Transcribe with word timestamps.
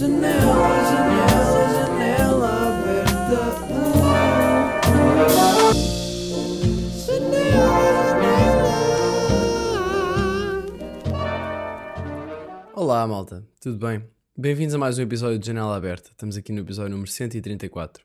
Janela, 0.00 0.32
janela, 0.88 1.60
janela 1.74 2.48
aberta. 2.70 3.40
Janela. 7.04 7.60
Olá, 12.74 13.06
malta, 13.06 13.46
tudo 13.60 13.76
bem? 13.76 14.02
Bem-vindos 14.34 14.74
a 14.74 14.78
mais 14.78 14.98
um 14.98 15.02
episódio 15.02 15.38
de 15.38 15.46
Janela 15.46 15.76
Aberta. 15.76 16.08
Estamos 16.12 16.34
aqui 16.34 16.50
no 16.50 16.60
episódio 16.60 16.92
número 16.92 17.10
134. 17.10 18.02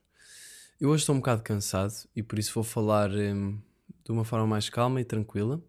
Eu 0.78 0.90
hoje 0.90 1.00
estou 1.00 1.14
um 1.14 1.18
bocado 1.18 1.42
cansado 1.42 1.94
e 2.14 2.22
por 2.22 2.38
isso 2.38 2.52
vou 2.52 2.62
falar 2.62 3.10
hum, 3.10 3.58
de 4.04 4.12
uma 4.12 4.26
forma 4.26 4.46
mais 4.46 4.68
calma 4.68 5.00
e 5.00 5.04
tranquila. 5.04 5.62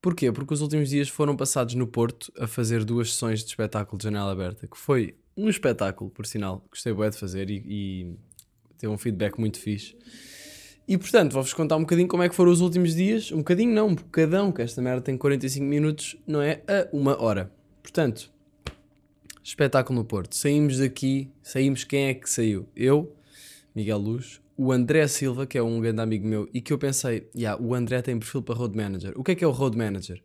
Porquê? 0.00 0.30
Porque 0.30 0.54
os 0.54 0.60
últimos 0.60 0.88
dias 0.88 1.08
foram 1.08 1.36
passados 1.36 1.74
no 1.74 1.88
Porto 1.88 2.32
a 2.38 2.46
fazer 2.46 2.84
duas 2.84 3.12
sessões 3.12 3.40
de 3.40 3.46
espetáculo 3.46 3.98
de 3.98 4.04
janela 4.04 4.30
aberta, 4.30 4.68
que 4.68 4.78
foi 4.78 5.16
um 5.36 5.48
espetáculo, 5.48 6.10
por 6.10 6.26
sinal, 6.26 6.64
gostei 6.70 6.92
bem 6.92 7.10
de 7.10 7.16
fazer 7.16 7.50
e, 7.50 7.64
e 7.66 8.16
teve 8.78 8.92
um 8.92 8.98
feedback 8.98 9.38
muito 9.38 9.58
fixe. 9.58 9.96
E 10.86 10.98
portanto, 10.98 11.32
vou-vos 11.32 11.54
contar 11.54 11.76
um 11.76 11.80
bocadinho 11.80 12.08
como 12.08 12.22
é 12.22 12.28
que 12.28 12.34
foram 12.34 12.50
os 12.50 12.60
últimos 12.60 12.94
dias. 12.94 13.30
Um 13.32 13.38
bocadinho 13.38 13.72
não, 13.72 13.88
um 13.88 13.94
bocadão, 13.94 14.50
que 14.52 14.60
esta 14.60 14.82
merda 14.82 15.00
tem 15.00 15.16
45 15.16 15.64
minutos, 15.64 16.16
não 16.26 16.42
é? 16.42 16.62
A 16.66 16.88
uma 16.92 17.20
hora. 17.22 17.52
Portanto, 17.82 18.32
espetáculo 19.42 19.98
no 19.98 20.04
Porto. 20.04 20.34
Saímos 20.34 20.78
daqui, 20.78 21.30
saímos 21.42 21.84
quem 21.84 22.06
é 22.06 22.14
que 22.14 22.28
saiu? 22.28 22.68
Eu, 22.74 23.14
Miguel 23.74 23.98
Luz, 23.98 24.40
o 24.56 24.72
André 24.72 25.06
Silva, 25.08 25.46
que 25.46 25.56
é 25.56 25.62
um 25.62 25.80
grande 25.80 26.00
amigo 26.00 26.26
meu, 26.26 26.48
e 26.52 26.60
que 26.60 26.72
eu 26.72 26.78
pensei, 26.78 27.28
yeah, 27.34 27.60
o 27.60 27.74
André 27.74 28.02
tem 28.02 28.18
perfil 28.18 28.42
para 28.42 28.54
Road 28.54 28.76
Manager. 28.76 29.12
O 29.16 29.24
que 29.24 29.32
é 29.32 29.34
que 29.34 29.44
é 29.44 29.46
o 29.46 29.50
Road 29.50 29.76
Manager? 29.76 30.22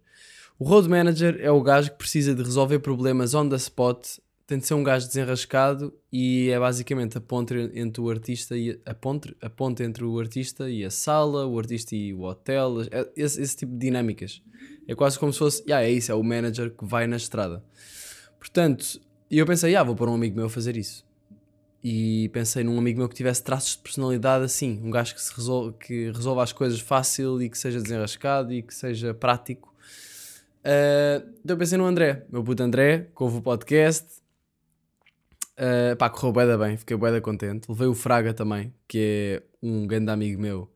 O 0.59 0.65
Road 0.65 0.89
Manager 0.89 1.37
é 1.39 1.51
o 1.51 1.61
gajo 1.61 1.91
que 1.91 1.97
precisa 1.97 2.33
de 2.33 2.43
resolver 2.43 2.79
problemas 2.79 3.33
on 3.33 3.47
the 3.47 3.55
spot, 3.55 4.07
tem 4.47 4.57
de 4.57 4.65
ser 4.65 4.73
um 4.73 4.83
gajo 4.83 5.05
desenrascado 5.05 5.93
e 6.11 6.49
é 6.49 6.57
basicamente 6.57 7.17
a 7.17 7.21
ponte 7.21 7.53
entre 7.75 8.01
o 8.01 8.09
artista 8.09 8.57
e 8.57 8.79
a 8.85 8.93
ponte, 8.93 9.35
a 9.41 9.49
ponte 9.49 9.83
entre 9.83 10.05
o 10.05 10.17
artista 10.17 10.69
e 10.69 10.85
a 10.85 10.89
sala, 10.89 11.45
o 11.45 11.59
artista 11.59 11.93
e 11.93 12.13
o 12.13 12.21
hotel, 12.21 12.81
é 12.89 13.07
esse, 13.15 13.41
esse 13.41 13.57
tipo 13.57 13.73
de 13.73 13.79
dinâmicas. 13.79 14.41
É 14.87 14.95
quase 14.95 15.19
como 15.19 15.33
se 15.33 15.39
fosse, 15.39 15.61
yeah, 15.63 15.85
é 15.85 15.91
isso, 15.91 16.11
é 16.11 16.15
o 16.15 16.23
manager 16.23 16.71
que 16.71 16.85
vai 16.85 17.05
na 17.05 17.17
estrada. 17.17 17.61
Portanto, 18.39 19.01
eu 19.29 19.45
pensei, 19.45 19.75
ah, 19.75 19.83
vou 19.83 19.95
pôr 19.95 20.07
um 20.07 20.15
amigo 20.15 20.37
meu 20.37 20.45
a 20.45 20.49
fazer 20.49 20.77
isso 20.77 21.05
e 21.83 22.29
pensei 22.29 22.63
num 22.63 22.77
amigo 22.77 22.99
meu 22.99 23.07
que 23.07 23.15
tivesse 23.15 23.43
traços 23.43 23.71
de 23.71 23.79
personalidade 23.79 24.43
assim, 24.43 24.81
um 24.83 24.89
gajo 24.89 25.13
que, 25.13 25.21
se 25.21 25.33
resolve, 25.33 25.75
que 25.79 26.11
resolva 26.11 26.43
as 26.43 26.51
coisas 26.51 26.79
fácil 26.79 27.41
e 27.41 27.49
que 27.49 27.57
seja 27.57 27.79
desenrascado 27.81 28.51
e 28.51 28.61
que 28.61 28.73
seja 28.73 29.13
prático. 29.13 29.73
Uh, 30.59 31.29
então 31.43 31.57
pensei 31.57 31.77
no 31.77 31.85
André, 31.85 32.25
meu 32.29 32.43
puto 32.43 32.63
André, 32.63 33.07
que 33.15 33.23
ouve 33.23 33.37
o 33.37 33.41
podcast. 33.41 34.05
Uh, 35.57 35.95
pá, 35.95 36.07
correu 36.09 36.31
bem, 36.33 36.57
bem, 36.57 36.77
fiquei 36.77 36.95
bem 36.95 37.19
contente. 37.19 37.67
Levei 37.69 37.87
o 37.87 37.95
Fraga 37.95 38.33
também, 38.33 38.71
que 38.87 38.99
é 38.99 39.43
um 39.61 39.87
grande 39.87 40.11
amigo 40.11 40.39
meu. 40.39 40.71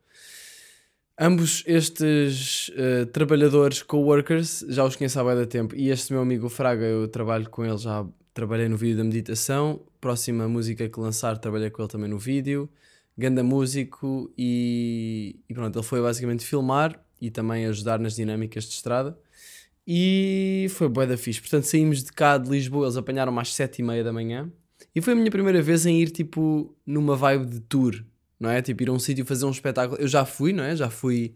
Ambos 1.20 1.64
estes 1.68 2.70
uh, 2.70 3.06
trabalhadores, 3.14 3.84
co-workers, 3.84 4.66
já 4.70 4.84
os 4.84 4.96
conheço 4.96 5.20
há 5.20 5.36
da 5.36 5.46
tempo. 5.46 5.76
E 5.76 5.90
este 5.90 6.12
meu 6.12 6.22
amigo 6.24 6.50
Fraga, 6.50 6.84
eu 6.84 7.08
trabalho 7.08 7.48
com 7.48 7.64
ele 7.64 7.78
já 7.78 8.04
trabalhei 8.34 8.68
no 8.68 8.76
vídeo 8.76 8.98
da 8.98 9.04
meditação. 9.04 9.82
Próxima 10.00 10.48
música 10.48 10.90
que 10.90 11.00
lançar, 11.00 11.38
trabalhei 11.38 11.70
com 11.70 11.84
ele 11.84 11.92
também 11.92 12.10
no 12.10 12.18
vídeo. 12.18 12.68
Ganda 13.16 13.44
músico 13.44 14.34
e, 14.36 15.40
e 15.48 15.54
pronto, 15.54 15.78
ele 15.78 15.86
foi 15.86 16.02
basicamente 16.02 16.44
filmar 16.44 17.00
e 17.22 17.30
também 17.30 17.68
ajudar 17.68 18.00
nas 18.00 18.16
dinâmicas 18.16 18.64
de 18.64 18.72
estrada. 18.72 19.16
E 19.86 20.68
foi 20.72 20.88
bué 20.88 21.06
da 21.06 21.18
fixe. 21.18 21.40
Portanto, 21.40 21.66
saímos 21.66 22.04
de 22.04 22.12
cá 22.12 22.38
de 22.38 22.50
Lisboa, 22.50 22.86
eles 22.86 22.98
apanharam 22.98 23.38
às 23.38 23.54
sete 23.54 23.80
e 23.80 23.84
meia 23.84 24.04
da 24.04 24.12
manhã. 24.12 24.52
E 24.94 25.02
foi 25.02 25.14
a 25.14 25.16
minha 25.16 25.32
primeira 25.32 25.62
vez 25.62 25.86
em 25.86 26.02
ir, 26.02 26.12
tipo, 26.12 26.76
numa 26.86 27.16
vibe 27.16 27.46
de 27.46 27.60
tour, 27.62 28.04
não 28.40 28.50
é? 28.50 28.62
Tipo, 28.62 28.84
ir 28.84 28.90
a 28.90 28.92
um 28.92 29.00
sítio 29.00 29.26
fazer 29.26 29.46
um 29.46 29.52
espetáculo. 29.52 30.00
Eu 30.00 30.08
já 30.08 30.26
fui, 30.26 30.52
não 30.52 30.64
é? 30.64 30.76
Já 30.76 30.90
fui, 30.90 31.34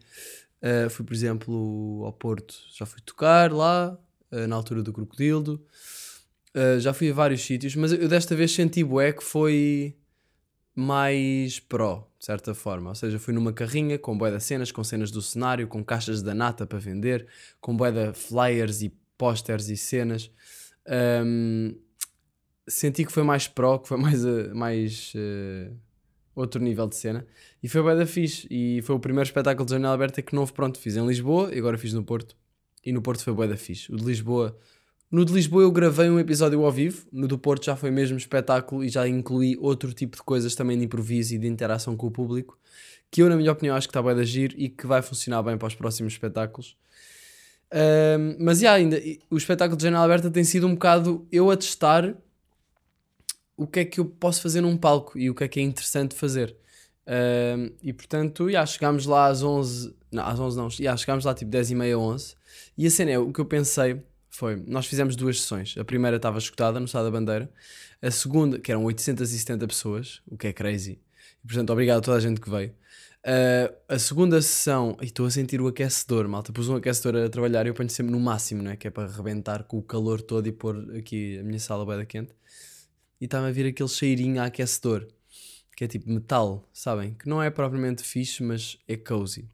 uh, 0.61 0.89
fui 0.89 1.05
por 1.05 1.13
exemplo, 1.13 2.03
ao 2.05 2.11
Porto. 2.11 2.55
Já 2.77 2.85
fui 2.85 3.01
tocar 3.01 3.51
lá, 3.53 3.97
uh, 4.31 4.47
na 4.47 4.55
altura 4.55 4.83
do 4.83 4.91
Crocodilo. 4.91 5.63
Uh, 6.55 6.79
já 6.79 6.93
fui 6.93 7.09
a 7.09 7.13
vários 7.13 7.41
sítios, 7.41 7.75
mas 7.75 7.91
eu 7.91 8.07
desta 8.07 8.35
vez 8.35 8.51
senti 8.51 8.83
bué 8.83 9.13
que 9.13 9.23
foi 9.23 9.95
mais 10.75 11.59
pró, 11.59 12.09
de 12.19 12.25
certa 12.25 12.53
forma. 12.53 12.89
Ou 12.89 12.95
seja, 12.95 13.17
fui 13.17 13.33
numa 13.33 13.53
carrinha 13.53 13.97
com 13.97 14.17
bué 14.17 14.31
de 14.31 14.43
cenas, 14.43 14.71
com 14.71 14.83
cenas 14.83 15.11
do 15.11 15.21
cenário, 15.21 15.67
com 15.67 15.83
caixas 15.83 16.21
da 16.21 16.33
nata 16.33 16.65
para 16.65 16.77
vender, 16.77 17.25
com 17.61 17.75
bué 17.75 17.91
de 17.91 18.13
flyers 18.13 18.81
e 18.81 18.89
posters 19.17 19.69
e 19.69 19.77
cenas. 19.77 20.29
Um, 20.87 21.75
senti 22.67 23.05
que 23.05 23.11
foi 23.11 23.23
mais 23.23 23.47
pró, 23.47 23.77
que 23.77 23.87
foi 23.87 23.97
mais, 23.97 24.25
uh, 24.25 24.55
mais 24.55 25.13
uh, 25.15 25.75
outro 26.35 26.61
nível 26.61 26.87
de 26.87 26.95
cena. 26.95 27.25
E 27.61 27.67
foi 27.67 27.81
bué 27.81 27.95
da 27.95 28.05
fixe. 28.05 28.47
E 28.49 28.81
foi 28.83 28.95
o 28.95 28.99
primeiro 28.99 29.27
espetáculo 29.27 29.65
de 29.65 29.71
janela 29.71 29.93
aberta 29.93 30.21
que 30.21 30.35
não 30.35 30.45
pronto, 30.47 30.79
fiz 30.79 30.95
em 30.95 31.05
Lisboa 31.05 31.53
e 31.53 31.59
agora 31.59 31.77
fiz 31.77 31.93
no 31.93 32.03
Porto. 32.03 32.35
E 32.83 32.91
no 32.91 33.01
Porto 33.01 33.23
foi 33.23 33.33
bué 33.33 33.47
da 33.47 33.57
fixe. 33.57 33.91
O 33.91 33.97
de 33.97 34.03
Lisboa 34.03 34.57
no 35.11 35.23
de 35.23 35.31
Lisboa 35.31 35.63
eu 35.63 35.71
gravei 35.71 36.09
um 36.09 36.19
episódio 36.19 36.65
ao 36.65 36.71
vivo, 36.71 37.05
no 37.11 37.27
do 37.27 37.37
Porto 37.37 37.65
já 37.65 37.75
foi 37.75 37.91
mesmo 37.91 38.17
espetáculo 38.17 38.83
e 38.83 38.89
já 38.89 39.07
incluí 39.07 39.55
outro 39.61 39.93
tipo 39.93 40.17
de 40.17 40.23
coisas 40.23 40.55
também 40.55 40.77
de 40.77 40.85
improviso 40.85 41.35
e 41.35 41.37
de 41.37 41.47
interação 41.47 41.95
com 41.95 42.07
o 42.07 42.11
público, 42.11 42.57
que 43.11 43.21
eu, 43.21 43.29
na 43.29 43.37
minha 43.37 43.51
opinião, 43.51 43.75
acho 43.75 43.87
que 43.87 43.91
está 43.91 44.01
bem 44.01 44.15
de 44.15 44.21
agir 44.21 44.53
e 44.57 44.67
que 44.67 44.87
vai 44.87 45.01
funcionar 45.01 45.43
bem 45.43 45.57
para 45.57 45.67
os 45.67 45.75
próximos 45.75 46.13
espetáculos. 46.13 46.75
Um, 47.71 48.43
mas 48.43 48.61
yeah, 48.61 48.77
ainda, 48.77 49.01
o 49.29 49.37
espetáculo 49.37 49.77
de 49.77 49.83
janela 49.83 50.03
aberta 50.03 50.29
tem 50.29 50.43
sido 50.43 50.67
um 50.67 50.73
bocado 50.73 51.25
eu 51.31 51.51
a 51.51 51.55
testar 51.55 52.15
o 53.57 53.65
que 53.67 53.79
é 53.81 53.85
que 53.85 53.99
eu 53.99 54.05
posso 54.05 54.41
fazer 54.41 54.61
num 54.61 54.77
palco 54.77 55.17
e 55.17 55.29
o 55.29 55.35
que 55.35 55.43
é 55.43 55.47
que 55.47 55.59
é 55.59 55.63
interessante 55.63 56.15
fazer. 56.15 56.55
E 57.81 57.93
portanto, 57.93 58.49
yeah, 58.49 58.65
chegámos 58.65 59.05
lá 59.05 59.27
às 59.27 59.43
11, 59.43 59.95
não, 60.11 60.25
às 60.25 60.39
11 60.39 60.57
não, 60.57 60.67
yeah, 60.79 60.97
chegámos 60.97 61.25
lá 61.25 61.33
tipo 61.33 61.51
10 61.51 61.71
e 61.71 61.75
meia, 61.75 61.97
11. 61.97 62.35
E 62.77 62.87
a 62.87 62.91
cena 62.91 63.11
é, 63.11 63.19
o 63.19 63.31
que 63.31 63.39
eu 63.39 63.45
pensei 63.45 64.01
foi, 64.35 64.61
nós 64.67 64.85
fizemos 64.85 65.15
duas 65.15 65.39
sessões. 65.39 65.75
A 65.77 65.85
primeira 65.85 66.17
estava 66.17 66.37
escutada 66.37 66.79
no 66.79 66.85
Estado 66.85 67.05
da 67.05 67.11
Bandeira. 67.11 67.49
A 68.01 68.11
segunda, 68.11 68.59
que 68.59 68.71
eram 68.71 68.83
870 68.83 69.67
pessoas, 69.67 70.21
o 70.27 70.37
que 70.37 70.47
é 70.47 70.53
crazy. 70.53 70.99
E, 71.43 71.47
portanto, 71.47 71.71
obrigado 71.71 71.99
a 71.99 72.01
toda 72.01 72.17
a 72.17 72.19
gente 72.19 72.41
que 72.41 72.49
veio. 72.49 72.73
Uh, 73.25 73.73
a 73.87 73.97
segunda 73.97 74.39
sessão, 74.41 74.97
e 75.01 75.05
estou 75.05 75.25
a 75.25 75.31
sentir 75.31 75.59
o 75.61 75.67
aquecedor, 75.67 76.27
malta. 76.27 76.51
Pus 76.51 76.69
um 76.69 76.75
aquecedor 76.75 77.23
a 77.23 77.29
trabalhar 77.29 77.65
e 77.65 77.69
eu 77.69 77.73
ponho 77.73 77.89
sempre 77.89 78.11
no 78.11 78.19
máximo, 78.19 78.61
não 78.61 78.71
é? 78.71 78.75
Que 78.75 78.87
é 78.87 78.91
para 78.91 79.09
arrebentar 79.09 79.63
com 79.63 79.77
o 79.77 79.81
calor 79.81 80.21
todo 80.21 80.47
e 80.47 80.51
pôr 80.51 80.95
aqui 80.97 81.39
a 81.39 81.43
minha 81.43 81.59
sala 81.59 81.85
bem 81.85 82.05
quente. 82.05 82.33
E 83.25 83.27
estava 83.27 83.47
a 83.47 83.51
vir 83.51 83.65
aquele 83.65 83.89
cheirinho 83.89 84.39
a 84.39 84.45
aquecedor, 84.45 85.07
que 85.75 85.83
é 85.83 85.87
tipo 85.87 86.07
metal, 86.11 86.63
sabem? 86.71 87.15
Que 87.15 87.27
não 87.27 87.41
é 87.41 87.49
propriamente 87.49 88.03
fixe, 88.03 88.43
mas 88.43 88.77
é 88.87 88.95
cozy. 88.95 89.49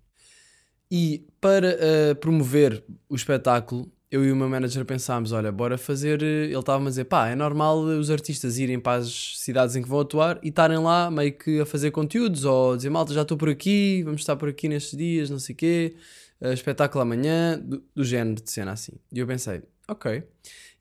E 0.92 1.26
para 1.40 1.78
uh, 1.78 2.16
promover 2.18 2.84
o 3.08 3.16
espetáculo, 3.16 3.90
eu 4.12 4.26
e 4.26 4.32
o 4.34 4.36
meu 4.36 4.50
manager 4.50 4.84
pensámos: 4.84 5.32
olha, 5.32 5.54
bora 5.54 5.78
fazer. 5.78 6.22
Eh, 6.22 6.48
ele 6.48 6.60
estava 6.60 6.84
a 6.84 6.90
dizer: 6.90 7.06
pá, 7.06 7.30
é 7.30 7.36
normal 7.36 7.80
os 7.80 8.12
artistas 8.12 8.58
irem 8.58 8.78
para 8.78 9.00
as 9.00 9.40
cidades 9.40 9.78
em 9.78 9.82
que 9.82 9.88
vão 9.88 10.02
atuar 10.02 10.38
e 10.44 10.50
estarem 10.50 10.78
lá 10.78 11.10
meio 11.10 11.32
que 11.32 11.62
a 11.62 11.66
fazer 11.66 11.92
conteúdos 11.92 12.44
ou 12.44 12.76
dizer: 12.76 12.90
malta, 12.90 13.14
já 13.14 13.22
estou 13.22 13.38
por 13.38 13.48
aqui, 13.48 14.04
vamos 14.04 14.20
estar 14.20 14.36
por 14.36 14.50
aqui 14.50 14.68
nestes 14.68 14.98
dias, 14.98 15.30
não 15.30 15.40
sei 15.40 15.56
o 15.56 15.58
quê, 15.58 15.96
uh, 16.42 16.52
espetáculo 16.52 17.02
amanhã, 17.02 17.58
do, 17.58 17.82
do, 17.96 18.04
género 18.04 18.42
de 18.42 18.52
cena 18.52 18.74
assim. 18.74 18.96
E 19.14 19.20
eu 19.20 19.26
pensei: 19.26 19.62
ok. 19.92 20.24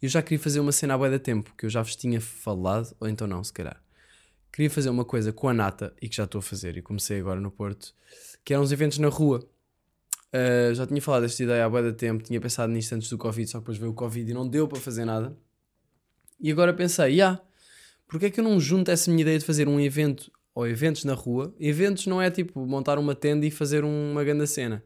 Eu 0.00 0.08
já 0.08 0.22
queria 0.22 0.38
fazer 0.38 0.60
uma 0.60 0.72
cena 0.72 0.96
bué 0.96 1.10
da 1.10 1.18
tempo, 1.18 1.54
que 1.56 1.66
eu 1.66 1.70
já 1.70 1.82
vos 1.82 1.96
tinha 1.96 2.20
falado, 2.20 2.94
ou 2.98 3.08
então 3.08 3.26
não, 3.26 3.42
se 3.44 3.52
calhar. 3.52 3.82
Queria 4.52 4.70
fazer 4.70 4.90
uma 4.90 5.04
coisa 5.04 5.32
com 5.32 5.48
a 5.48 5.54
Nata 5.54 5.94
e 6.00 6.08
que 6.08 6.16
já 6.16 6.24
estou 6.24 6.40
a 6.40 6.42
fazer 6.42 6.76
e 6.76 6.82
comecei 6.82 7.20
agora 7.20 7.40
no 7.40 7.50
Porto, 7.50 7.94
que 8.44 8.52
eram 8.52 8.62
uns 8.62 8.72
eventos 8.72 8.98
na 8.98 9.08
rua 9.08 9.46
Uh, 10.30 10.72
já 10.74 10.86
tinha 10.86 11.02
falado 11.02 11.22
desta 11.22 11.42
ideia 11.42 11.64
há 11.64 11.68
bué 11.68 11.82
de 11.82 11.92
tempo, 11.92 12.22
tinha 12.22 12.40
pensado 12.40 12.72
nisto 12.72 12.94
antes 12.94 13.10
do 13.10 13.18
Covid, 13.18 13.50
só 13.50 13.58
que 13.58 13.62
depois 13.62 13.78
veio 13.78 13.90
o 13.90 13.94
Covid 13.94 14.30
e 14.30 14.34
não 14.34 14.48
deu 14.48 14.68
para 14.68 14.78
fazer 14.78 15.04
nada. 15.04 15.36
E 16.38 16.52
agora 16.52 16.72
pensei, 16.72 17.06
já, 17.06 17.10
yeah, 17.10 17.42
porque 18.06 18.26
é 18.26 18.30
que 18.30 18.38
eu 18.38 18.44
não 18.44 18.58
junto 18.60 18.90
essa 18.90 19.10
minha 19.10 19.22
ideia 19.22 19.38
de 19.38 19.44
fazer 19.44 19.68
um 19.68 19.80
evento 19.80 20.30
ou 20.54 20.66
eventos 20.66 21.04
na 21.04 21.14
rua? 21.14 21.54
Eventos 21.58 22.06
não 22.06 22.22
é 22.22 22.30
tipo 22.30 22.64
montar 22.64 22.98
uma 22.98 23.14
tenda 23.14 23.44
e 23.44 23.50
fazer 23.50 23.84
uma 23.84 24.22
grande 24.22 24.46
cena. 24.46 24.84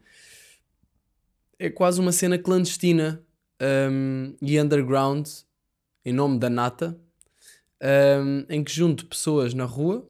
É 1.59 1.69
quase 1.69 2.01
uma 2.01 2.11
cena 2.11 2.39
clandestina 2.39 3.23
um, 3.61 4.35
e 4.41 4.59
underground, 4.61 5.29
em 6.05 6.13
nome 6.13 6.39
da 6.39 6.51
Nata, 6.51 6.99
um, 8.23 8.47
em 8.49 8.63
que 8.63 8.73
junto 8.73 9.07
pessoas 9.07 9.55
na 9.55 9.65
rua 9.65 10.09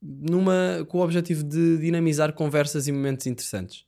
numa, 0.00 0.84
com 0.88 0.98
o 0.98 1.02
objetivo 1.02 1.44
de 1.44 1.78
dinamizar 1.78 2.32
conversas 2.32 2.88
e 2.88 2.92
momentos 2.92 3.26
interessantes 3.26 3.86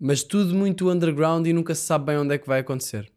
mas 0.00 0.22
tudo 0.22 0.54
muito 0.54 0.90
underground 0.90 1.46
e 1.46 1.52
nunca 1.52 1.74
se 1.74 1.82
sabe 1.82 2.06
bem 2.06 2.16
onde 2.16 2.34
é 2.34 2.38
que 2.38 2.46
vai 2.46 2.60
acontecer. 2.60 3.12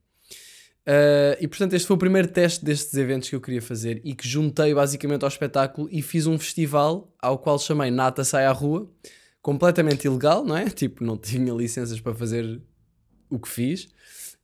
Uh, 0.85 1.39
e 1.39 1.47
portanto, 1.47 1.73
este 1.73 1.87
foi 1.87 1.95
o 1.95 1.99
primeiro 1.99 2.27
teste 2.27 2.63
destes 2.65 2.93
eventos 2.95 3.29
que 3.29 3.35
eu 3.35 3.39
queria 3.39 3.61
fazer 3.61 4.01
e 4.03 4.13
que 4.13 4.27
juntei 4.27 4.73
basicamente 4.73 5.23
ao 5.23 5.29
espetáculo 5.29 5.87
e 5.89 6.01
fiz 6.01 6.27
um 6.27 6.37
festival 6.37 7.09
ao 7.21 7.39
qual 7.39 7.57
chamei 7.57 7.89
Nata 7.89 8.25
Sai 8.25 8.45
à 8.45 8.51
Rua, 8.51 8.91
completamente 9.41 10.03
ilegal, 10.03 10.43
não 10.43 10.57
é? 10.57 10.65
Tipo, 10.69 11.05
não 11.05 11.17
tinha 11.17 11.53
licenças 11.53 12.01
para 12.01 12.13
fazer 12.13 12.61
o 13.29 13.39
que 13.39 13.47
fiz 13.47 13.87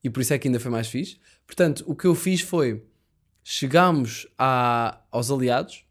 e 0.04 0.10
por 0.10 0.22
isso 0.22 0.34
é 0.34 0.40
que 0.40 0.48
ainda 0.48 0.60
foi 0.60 0.72
mais 0.72 0.88
fixe. 0.88 1.20
Portanto, 1.46 1.84
o 1.88 1.96
que 1.96 2.06
eu 2.06 2.16
fiz 2.16 2.42
foi 2.42 2.84
chegámos 3.44 4.28
aos 4.38 5.32
aliados, 5.32 5.86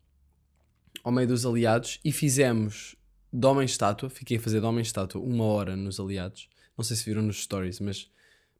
ao 1.02 1.12
meio 1.12 1.28
dos 1.28 1.44
aliados, 1.44 2.00
e 2.04 2.12
fizemos 2.12 2.96
de 3.32 3.46
homem-estátua. 3.46 4.08
Fiquei 4.08 4.36
a 4.36 4.40
fazer 4.40 4.60
de 4.60 4.66
homem-estátua 4.66 5.20
uma 5.20 5.44
hora 5.44 5.76
nos 5.76 6.00
aliados. 6.00 6.48
Não 6.76 6.84
sei 6.84 6.96
se 6.96 7.04
viram 7.04 7.22
nos 7.22 7.42
stories, 7.42 7.80
mas. 7.80 8.10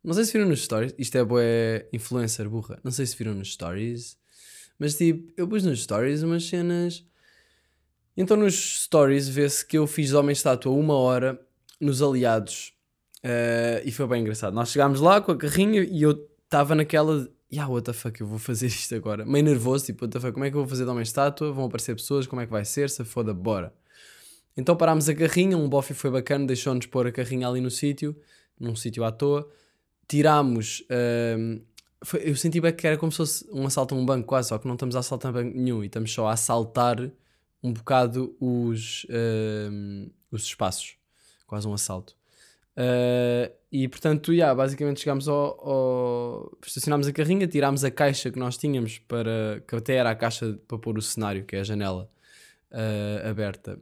Não 0.02 0.14
sei 0.14 0.24
se 0.24 0.32
viram 0.32 0.48
nos 0.48 0.62
stories. 0.62 0.94
Isto 0.98 1.18
é 1.18 1.24
boa 1.24 1.42
influencer 1.92 2.48
burra. 2.48 2.78
Não 2.82 2.90
sei 2.90 3.06
se 3.06 3.16
viram 3.16 3.34
nos 3.34 3.52
stories. 3.52 4.16
Mas 4.78 4.96
tipo, 4.96 5.32
eu 5.36 5.48
pus 5.48 5.64
nos 5.64 5.82
stories 5.82 6.22
umas 6.22 6.44
cenas. 6.44 7.04
Então 8.16 8.36
nos 8.36 8.82
stories 8.82 9.28
vê-se 9.28 9.64
que 9.64 9.78
eu 9.78 9.86
fiz 9.86 10.08
de 10.08 10.16
homem-estátua 10.16 10.72
uma 10.72 10.94
hora 10.94 11.40
nos 11.80 12.02
aliados. 12.02 12.72
Eh, 13.22 13.82
e 13.84 13.90
foi 13.92 14.06
bem 14.06 14.20
engraçado. 14.22 14.54
Nós 14.54 14.70
chegámos 14.70 15.00
lá 15.00 15.20
com 15.20 15.32
a 15.32 15.36
carrinha 15.36 15.82
e 15.82 16.02
eu 16.02 16.28
estava 16.44 16.74
naquela. 16.74 17.24
de, 17.24 17.30
Yeah, 17.50 17.72
what 17.72 17.82
the 17.86 17.94
fuck, 17.94 18.20
eu 18.20 18.26
vou 18.26 18.38
fazer 18.38 18.66
isto 18.66 18.94
agora. 18.94 19.24
Meio 19.24 19.42
nervoso, 19.44 19.86
tipo, 19.86 20.04
what 20.04 20.12
the 20.12 20.20
fuck, 20.20 20.32
como 20.34 20.44
é 20.44 20.50
que 20.50 20.56
eu 20.56 20.60
vou 20.60 20.68
fazer 20.68 20.84
de 20.84 20.90
homem-estátua? 20.90 21.50
Vão 21.50 21.64
aparecer 21.64 21.94
pessoas, 21.96 22.26
como 22.26 22.42
é 22.42 22.46
que 22.46 22.52
vai 22.52 22.62
ser? 22.64 22.90
Se 22.90 23.02
foda, 23.04 23.32
bora. 23.32 23.72
Então 24.54 24.76
parámos 24.76 25.08
a 25.08 25.14
carrinha, 25.14 25.56
um 25.56 25.66
bofe 25.68 25.94
foi 25.94 26.10
bacana, 26.10 26.44
deixou-nos 26.46 26.84
pôr 26.86 27.06
a 27.06 27.12
carrinha 27.12 27.48
ali 27.48 27.60
no 27.62 27.70
sítio, 27.70 28.14
num 28.60 28.76
sítio 28.76 29.02
à 29.02 29.10
toa. 29.10 29.48
Tirámos. 30.06 30.84
ahm, 30.90 31.60
foi- 32.04 32.20
eu 32.28 32.36
senti 32.36 32.60
bem 32.60 32.72
que 32.74 32.86
era 32.86 32.98
como 32.98 33.10
se 33.10 33.16
fosse 33.18 33.46
um 33.50 33.66
assalto 33.66 33.94
a 33.94 33.98
um 33.98 34.04
banco, 34.04 34.26
quase, 34.26 34.48
só 34.50 34.58
que 34.58 34.66
não 34.66 34.74
estamos 34.74 34.94
a 34.94 34.98
assaltar 34.98 35.32
banco 35.32 35.56
nenhum 35.56 35.82
e 35.82 35.86
estamos 35.86 36.12
só 36.12 36.26
a 36.28 36.32
assaltar 36.32 37.00
um 37.62 37.72
bocado 37.72 38.36
os, 38.40 39.06
ahm, 39.10 40.08
os 40.30 40.42
espaços. 40.42 40.96
Quase 41.46 41.66
um 41.66 41.72
assalto. 41.72 42.17
Ah, 42.80 43.50
e 43.72 43.88
portanto, 43.88 44.32
yeah, 44.32 44.54
basicamente 44.54 45.00
chegámos 45.00 45.28
ao, 45.28 45.68
ao- 45.68 46.58
Estacionámos 46.64 47.08
a 47.08 47.12
carrinha, 47.12 47.46
tirámos 47.48 47.82
a 47.84 47.90
caixa 47.90 48.30
que 48.30 48.38
nós 48.38 48.56
tínhamos 48.56 48.98
para. 49.00 49.62
que 49.66 49.74
até 49.74 49.96
era 49.96 50.10
a 50.10 50.14
caixa 50.14 50.56
para 50.68 50.78
pôr 50.78 50.96
o 50.96 51.02
cenário, 51.02 51.44
que 51.44 51.56
é 51.56 51.60
a 51.60 51.64
janela 51.64 52.08
ah, 52.70 53.28
aberta 53.28 53.74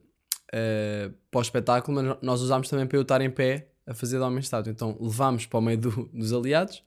uh, 0.49 1.15
para 1.31 1.39
o 1.39 1.43
espetáculo, 1.43 2.03
mas 2.03 2.17
nós 2.23 2.41
usámos 2.41 2.69
também 2.71 2.87
para 2.87 2.97
eu 2.97 3.03
estar 3.03 3.21
em 3.21 3.31
pé 3.31 3.69
a 3.87 3.93
fazer 3.95 4.17
de 4.17 4.23
homem-estátua. 4.25 4.73
Então 4.73 4.97
levámos 4.99 5.45
para 5.47 5.59
o 5.59 5.63
meio 5.63 5.79
do- 5.79 6.11
dos 6.13 6.33
aliados 6.33 6.83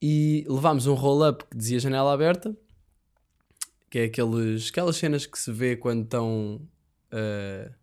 e 0.00 0.46
levámos 0.48 0.86
um 0.86 0.94
roll-up 0.94 1.44
que 1.50 1.56
dizia 1.56 1.78
janela 1.80 2.12
aberta, 2.14 2.56
que 3.90 3.98
é 3.98 4.04
aqueles, 4.04 4.70
aquelas 4.70 4.96
cenas 4.96 5.26
que 5.26 5.38
se 5.38 5.52
vê 5.52 5.76
quando 5.76 6.04
estão. 6.04 6.60
Uh, 7.12 7.79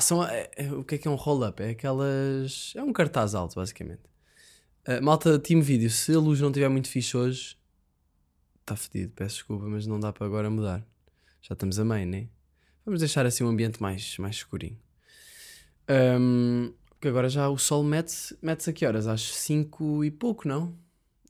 são, 0.00 0.24
é- 0.26 0.50
é- 0.56 0.72
o 0.72 0.84
que 0.84 0.96
é 0.96 0.98
que 0.98 1.08
é 1.08 1.10
um 1.10 1.14
roll-up? 1.14 1.62
É 1.62 1.70
aquelas. 1.70 2.72
É 2.76 2.82
um 2.82 2.92
cartaz 2.92 3.34
alto, 3.34 3.54
basicamente. 3.54 4.02
Uh, 4.86 5.02
malta, 5.02 5.38
time 5.38 5.62
vídeo, 5.62 5.90
se 5.90 6.14
a 6.14 6.18
luz 6.18 6.40
não 6.40 6.48
estiver 6.48 6.68
muito 6.68 6.88
fixe 6.88 7.16
hoje, 7.16 7.56
está 8.60 8.76
fedido, 8.76 9.12
peço 9.16 9.36
desculpa, 9.36 9.64
mas 9.66 9.86
não 9.86 9.98
dá 9.98 10.12
para 10.12 10.26
agora 10.26 10.48
mudar. 10.48 10.86
Já 11.42 11.54
estamos 11.54 11.78
a 11.78 11.84
meio, 11.84 12.06
né? 12.06 12.28
Vamos 12.84 13.00
deixar 13.00 13.26
assim 13.26 13.42
um 13.42 13.48
ambiente 13.48 13.82
mais, 13.82 14.16
mais 14.18 14.36
escurinho. 14.36 14.78
Ahm, 15.88 16.72
porque 16.90 17.08
agora 17.08 17.28
já 17.28 17.48
o 17.48 17.58
sol 17.58 17.82
mete-se 17.84 18.36
mete 18.40 18.68
a 18.68 18.72
que 18.72 18.86
horas? 18.86 19.06
Às 19.06 19.22
5 19.22 20.04
e 20.04 20.10
pouco, 20.10 20.46
não? 20.46 20.76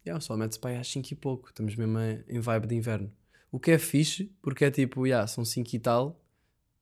É, 0.05 0.15
o 0.15 0.21
sol 0.21 0.37
mete-se 0.37 0.59
para 0.59 0.71
aí 0.71 0.77
às 0.77 0.89
5 0.89 1.09
e 1.13 1.15
pouco. 1.15 1.49
Estamos 1.49 1.75
mesmo 1.75 1.99
em 2.29 2.41
vibe 2.41 2.67
de 2.67 2.75
inverno. 2.75 3.13
O 3.51 3.59
que 3.59 3.71
é 3.71 3.79
fixe, 3.79 4.31
porque 4.41 4.65
é 4.65 4.71
tipo, 4.71 5.07
yeah, 5.07 5.27
são 5.27 5.45
5 5.45 5.75
e 5.75 5.79
tal. 5.79 6.21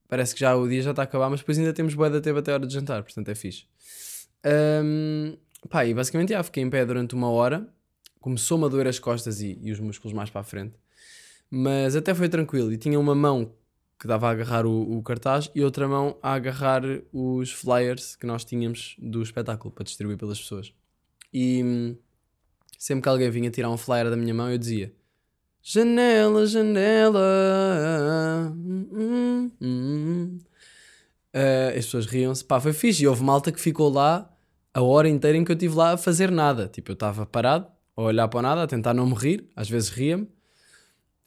Parece 0.09 0.35
que 0.35 0.41
já 0.41 0.55
o 0.55 0.69
dia 0.69 0.83
já 0.83 0.91
está 0.91 1.03
a 1.03 1.05
acabar, 1.05 1.31
mas 1.31 1.41
depois 1.41 1.59
ainda 1.59 1.73
temos 1.73 1.95
boa 1.95 2.11
da 2.11 2.21
tempo 2.21 2.39
até 2.39 2.51
a 2.51 2.55
hora 2.55 2.67
de 2.67 2.73
jantar, 2.73 3.03
portanto 3.03 3.29
é 3.29 3.35
fixe. 3.35 3.65
Ahm, 4.45 5.37
pá, 5.69 5.87
e 5.87 5.95
basicamente 5.95 6.31
já 6.31 6.43
fiquei 6.43 6.63
em 6.63 6.71
pé 6.71 6.85
durante 6.85 7.15
uma 7.15 7.31
hora. 7.31 7.67
Começou-me 8.21 8.65
a 8.65 8.69
doer 8.69 8.87
as 8.87 8.99
costas 8.99 9.41
e, 9.41 9.59
e 9.63 9.73
os 9.73 9.81
músculos 9.81 10.13
mais 10.15 10.31
para 10.31 10.43
a 10.43 10.45
frente. 10.45 10.75
Mas 11.51 11.97
até 11.97 12.15
foi 12.15 12.29
tranquilo. 12.29 12.73
E 12.73 12.77
tinha 12.77 12.99
uma 12.99 13.15
mão 13.15 13.53
que 13.99 14.07
dava 14.07 14.29
a 14.29 14.31
agarrar 14.31 14.67
o, 14.67 14.99
o 14.99 15.03
cartaz 15.03 15.51
e 15.55 15.63
outra 15.63 15.89
mão 15.89 16.19
a 16.23 16.35
agarrar 16.35 16.83
os 17.13 17.53
flyers 17.53 18.17
que 18.17 18.27
nós 18.27 18.45
tínhamos 18.45 18.97
do 18.99 19.23
espetáculo 19.23 19.73
para 19.73 19.85
distribuir 19.85 20.19
pelas 20.19 20.39
pessoas. 20.41 20.73
E 21.33 21.63
hum, 21.65 21.97
sempre 22.79 23.03
que 23.03 23.09
alguém 23.09 23.31
vinha 23.31 23.51
tirar 23.51 23.71
um 23.71 23.77
flyer 23.77 24.11
da 24.11 24.17
minha 24.17 24.35
mão, 24.35 24.51
eu 24.51 24.59
dizia: 24.59 24.93
Janela, 25.67 26.47
janela. 26.47 28.53
hum, 28.55 28.87
hum, 28.93 29.51
hum." 29.63 30.39
Ah, 31.33 31.69
as 31.71 31.87
pessoas 31.87 32.05
riam-se. 32.07 32.45
Pá, 32.45 32.61
foi 32.61 32.73
fixe. 32.75 33.03
E 33.03 33.09
houve 33.09 33.25
malta 33.25 33.51
que 33.51 33.59
ficou 33.61 33.89
lá 33.91 34.31
a 34.75 34.83
hora 34.83 35.09
inteira 35.09 35.39
em 35.39 35.45
que 35.45 35.51
eu 35.51 35.55
estive 35.55 35.75
lá 35.75 35.93
a 35.93 35.97
fazer 35.97 36.31
nada. 36.31 36.69
Tipo, 36.69 36.91
eu 36.93 36.95
estava 36.95 37.25
parado, 37.25 37.67
a 37.97 38.03
olhar 38.03 38.29
para 38.29 38.43
nada, 38.43 38.63
a 38.63 38.67
tentar 38.67 38.93
não 38.93 39.07
me 39.07 39.15
rir. 39.15 39.49
Às 39.57 39.69
vezes 39.71 39.89
ria-me. 39.89 40.29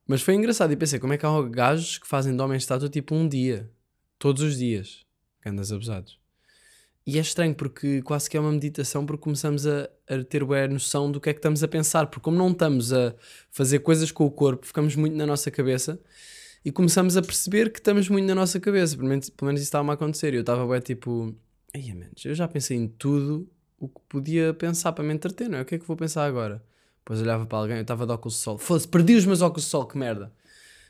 Mas 0.06 0.22
foi 0.22 0.36
engraçado 0.36 0.72
e 0.72 0.78
pensei, 0.78 1.00
como 1.00 1.14
é 1.14 1.18
que 1.18 1.26
há 1.26 1.42
gajos 1.50 1.98
que 1.98 2.08
fazem 2.08 2.36
de 2.36 2.42
homem 2.42 2.58
estátua 2.58 2.90
tipo 2.90 3.16
um 3.16 3.28
dia? 3.28 3.72
Todos 4.20 4.44
os 4.44 4.58
dias. 4.58 5.04
Andas 5.46 5.72
abusados. 5.72 6.20
E 7.08 7.18
é 7.18 7.22
estranho 7.22 7.56
porque 7.56 8.02
quase 8.02 8.30
que 8.30 8.36
é 8.36 8.40
uma 8.40 8.52
meditação 8.52 9.06
porque 9.06 9.24
começamos 9.24 9.66
a, 9.66 9.90
a 10.10 10.22
ter 10.26 10.44
bué 10.44 10.68
noção 10.68 11.10
do 11.10 11.22
que 11.22 11.30
é 11.30 11.34
que 11.34 11.40
estamos 11.40 11.64
a 11.64 11.68
pensar. 11.68 12.08
Porque 12.08 12.20
como 12.20 12.38
não 12.38 12.52
estamos 12.52 12.92
a 12.92 13.16
fazer 13.50 13.80
coisas 13.80 14.12
com 14.12 14.26
o 14.26 14.30
corpo, 14.30 14.68
ficamos 14.68 14.94
muito 14.98 15.16
na 15.16 15.26
nossa 15.26 15.50
cabeça 15.50 15.98
e 16.66 16.72
começamos 16.72 17.16
a 17.16 17.22
perceber 17.22 17.72
que 17.72 17.80
estamos 17.80 18.10
muito 18.10 18.26
na 18.26 18.36
nossa 18.36 18.60
cabeça. 18.60 18.98
Pelo 18.98 19.08
menos, 19.08 19.30
pelo 19.30 19.48
menos 19.48 19.62
isso 19.62 19.70
estava 19.70 19.90
a 19.90 19.94
acontecer. 19.94 20.34
Eu 20.34 20.42
estava 20.42 20.66
bué 20.66 20.82
tipo, 20.82 21.34
ai 21.74 21.94
menos, 21.94 22.26
eu 22.26 22.36
já 22.36 22.46
pensei 22.46 22.76
em 22.76 22.90
tudo 22.90 23.50
o 23.80 23.88
que 23.88 24.02
podia 24.10 24.54
pensar 24.54 24.92
para 24.92 25.02
me 25.02 25.14
entreter, 25.14 25.48
não 25.48 25.60
é? 25.60 25.62
O 25.62 25.66
que 25.66 25.76
é 25.76 25.80
que 25.80 25.88
vou 25.88 25.96
pensar 25.96 26.26
agora? 26.26 26.62
Depois 27.00 27.22
olhava 27.22 27.46
para 27.46 27.58
alguém, 27.58 27.78
eu 27.78 27.84
estava 27.84 28.06
de 28.06 28.12
óculos 28.12 28.34
de 28.34 28.42
sol. 28.42 28.58
Foda-se, 28.58 28.86
perdi 28.86 29.16
os 29.16 29.26
meus 29.26 29.42
óculos 29.42 29.64
de 29.64 29.70
sol, 29.70 29.86
que 29.86 29.98
merda. 29.98 30.34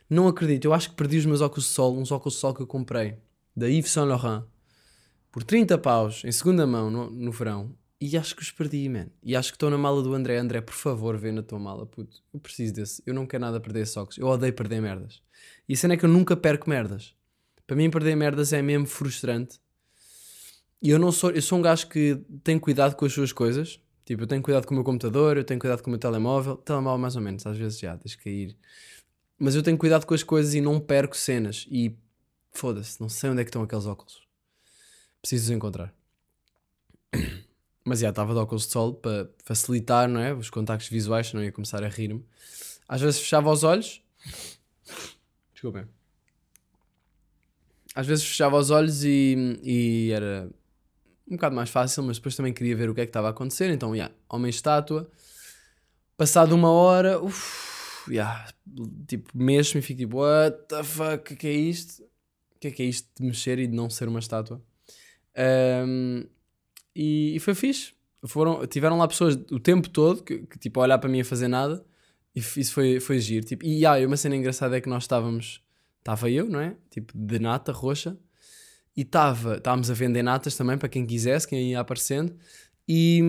Não 0.09 0.27
acredito, 0.27 0.65
eu 0.65 0.73
acho 0.73 0.89
que 0.89 0.95
perdi 0.95 1.17
os 1.17 1.27
meus 1.27 1.41
óculos 1.41 1.65
de 1.65 1.71
sol, 1.71 1.95
uns 1.95 2.11
óculos 2.11 2.33
de 2.33 2.39
sol 2.39 2.55
que 2.55 2.61
eu 2.61 2.65
comprei, 2.65 3.19
da 3.55 3.67
Yves 3.67 3.91
Saint 3.91 4.07
Laurent, 4.07 4.45
por 5.31 5.43
30 5.43 5.77
paus, 5.77 6.23
em 6.23 6.31
segunda 6.31 6.65
mão, 6.65 6.89
no, 6.89 7.09
no 7.09 7.31
verão. 7.31 7.75
E 7.99 8.15
acho 8.15 8.35
que 8.35 8.43
os 8.43 8.51
perdi, 8.51 8.87
man. 8.87 9.07
E 9.23 9.35
acho 9.35 9.51
que 9.51 9.55
estou 9.55 9.71
na 9.71 9.77
mala 9.77 10.03
do 10.03 10.13
André. 10.13 10.37
André, 10.37 10.61
por 10.61 10.75
favor, 10.75 11.17
vê 11.17 11.31
na 11.31 11.41
tua 11.41 11.57
mala, 11.57 11.85
puto. 11.85 12.21
Eu 12.31 12.39
preciso 12.39 12.73
desse. 12.73 13.01
Eu 13.05 13.13
não 13.13 13.25
quero 13.25 13.41
nada 13.41 13.59
perder 13.59 13.87
óculos. 13.97 14.17
Eu 14.19 14.27
odeio 14.27 14.53
perder 14.53 14.81
merdas. 14.81 15.21
E 15.67 15.73
a 15.73 15.77
cena 15.77 15.95
é 15.95 15.97
que 15.97 16.05
eu 16.05 16.09
nunca 16.09 16.37
perco 16.37 16.69
merdas. 16.69 17.15
Para 17.65 17.75
mim, 17.75 17.89
perder 17.89 18.15
merdas 18.15 18.53
é 18.53 18.61
mesmo 18.61 18.85
frustrante. 18.85 19.59
E 20.81 20.91
eu 20.91 20.99
não 20.99 21.11
sou, 21.11 21.31
eu 21.31 21.41
sou 21.41 21.57
um 21.57 21.61
gajo 21.61 21.87
que 21.87 22.21
tem 22.43 22.59
cuidado 22.59 22.95
com 22.95 23.03
as 23.03 23.13
suas 23.13 23.33
coisas. 23.33 23.79
Tipo, 24.05 24.23
eu 24.23 24.27
tenho 24.27 24.43
cuidado 24.43 24.65
com 24.67 24.73
o 24.73 24.75
meu 24.75 24.83
computador, 24.83 25.35
eu 25.35 25.43
tenho 25.43 25.59
cuidado 25.59 25.81
com 25.81 25.89
o 25.89 25.91
meu 25.91 25.99
telemóvel. 25.99 26.55
Telemóvel, 26.57 26.99
mais 26.99 27.15
ou 27.15 27.21
menos, 27.21 27.45
às 27.47 27.57
vezes 27.57 27.79
já, 27.79 27.95
deixa 27.95 28.17
cair. 28.17 28.55
Mas 29.39 29.55
eu 29.55 29.63
tenho 29.63 29.77
cuidado 29.77 30.05
com 30.05 30.13
as 30.13 30.23
coisas 30.23 30.53
e 30.53 30.61
não 30.61 30.79
perco 30.79 31.17
cenas. 31.17 31.67
E 31.69 31.97
foda-se, 32.51 33.01
não 33.01 33.09
sei 33.09 33.31
onde 33.31 33.41
é 33.41 33.43
que 33.43 33.49
estão 33.49 33.63
aqueles 33.63 33.87
óculos. 33.87 34.26
Preciso 35.21 35.53
encontrar. 35.53 35.93
Mas 37.83 37.99
já, 37.99 38.09
estava 38.09 38.33
de 38.33 38.39
óculos 38.39 38.65
de 38.65 38.73
sol 38.73 38.93
para 38.93 39.29
facilitar, 39.45 40.09
não 40.09 40.19
é? 40.19 40.33
Os 40.33 40.49
contactos 40.49 40.89
visuais, 40.89 41.27
senão 41.27 41.43
ia 41.43 41.51
começar 41.51 41.83
a 41.83 41.87
rir-me. 41.87 42.25
Às 42.87 43.01
vezes 43.01 43.19
fechava 43.19 43.49
os 43.49 43.63
olhos. 43.63 44.01
Desculpem. 45.53 45.85
Às 47.95 48.05
vezes 48.05 48.25
fechava 48.25 48.57
os 48.57 48.69
olhos 48.69 49.03
e, 49.03 49.59
e 49.63 50.11
era 50.11 50.49
um 51.27 51.35
bocado 51.35 51.55
mais 51.55 51.69
fácil, 51.69 52.03
mas 52.03 52.17
depois 52.17 52.35
também 52.35 52.53
queria 52.53 52.75
ver 52.75 52.89
o 52.89 52.93
que 52.95 53.01
é 53.01 53.05
que 53.05 53.09
estava 53.09 53.27
a 53.27 53.31
acontecer. 53.31 53.69
Então, 53.71 53.95
yeah, 53.95 54.13
homem 54.29 54.49
estátua. 54.49 55.09
Passado 56.15 56.53
uma 56.53 56.71
hora, 56.71 57.21
uff, 57.21 58.11
yeah, 58.11 58.47
tipo, 59.07 59.31
mexo-me 59.37 59.79
e 59.79 59.81
fico 59.81 59.99
tipo, 59.99 60.17
what 60.17 60.57
the 60.67 60.83
fuck, 60.83 61.31
o 61.31 61.33
é 61.33 61.35
que 61.37 61.47
é 61.47 61.53
isto? 61.53 62.03
O 62.55 62.59
que 62.59 62.67
é 62.67 62.71
que 62.71 62.83
é 62.83 62.85
isto 62.85 63.07
de 63.19 63.25
mexer 63.25 63.59
e 63.59 63.67
de 63.67 63.75
não 63.75 63.89
ser 63.89 64.07
uma 64.07 64.19
estátua? 64.19 64.61
Ahm, 65.37 66.25
e, 66.95 67.35
e 67.35 67.39
foi 67.39 67.53
fixe. 67.53 67.93
Foram, 68.25 68.65
tiveram 68.65 68.97
lá 68.97 69.07
pessoas 69.07 69.35
o 69.51 69.59
tempo 69.59 69.89
todo 69.89 70.23
que, 70.23 70.39
que, 70.39 70.57
tipo, 70.57 70.79
a 70.79 70.83
olhar 70.83 70.97
para 70.97 71.09
mim 71.09 71.21
a 71.21 71.25
fazer 71.25 71.47
nada 71.47 71.85
e 72.35 72.39
isso 72.39 72.73
foi, 72.73 72.99
foi 72.99 73.19
giro. 73.19 73.45
Tipo, 73.45 73.65
e 73.65 73.85
ah, 73.85 73.95
uma 74.05 74.17
cena 74.17 74.35
engraçada 74.35 74.77
é 74.77 74.81
que 74.81 74.89
nós 74.89 75.03
estávamos, 75.03 75.61
estava 75.99 76.29
eu, 76.29 76.49
não 76.49 76.59
é? 76.59 76.75
Tipo, 76.89 77.13
de 77.15 77.39
nata 77.39 77.71
roxa 77.71 78.17
e 78.95 79.01
estava, 79.01 79.57
estávamos 79.57 79.91
a 79.91 79.93
vender 79.93 80.23
natas 80.23 80.55
também 80.55 80.77
para 80.77 80.89
quem 80.89 81.05
quisesse, 81.05 81.47
quem 81.47 81.71
ia 81.71 81.79
aparecendo 81.79 82.35
e 82.87 83.21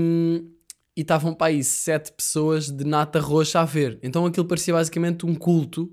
estavam 0.97 1.35
para 1.35 1.49
aí 1.49 1.63
sete 1.63 2.13
pessoas 2.13 2.71
de 2.71 2.85
nata 2.85 3.21
roxa 3.21 3.61
a 3.61 3.65
ver. 3.65 3.99
Então 4.03 4.25
aquilo 4.27 4.47
parecia 4.47 4.75
basicamente 4.75 5.27
um 5.27 5.35
culto 5.35 5.93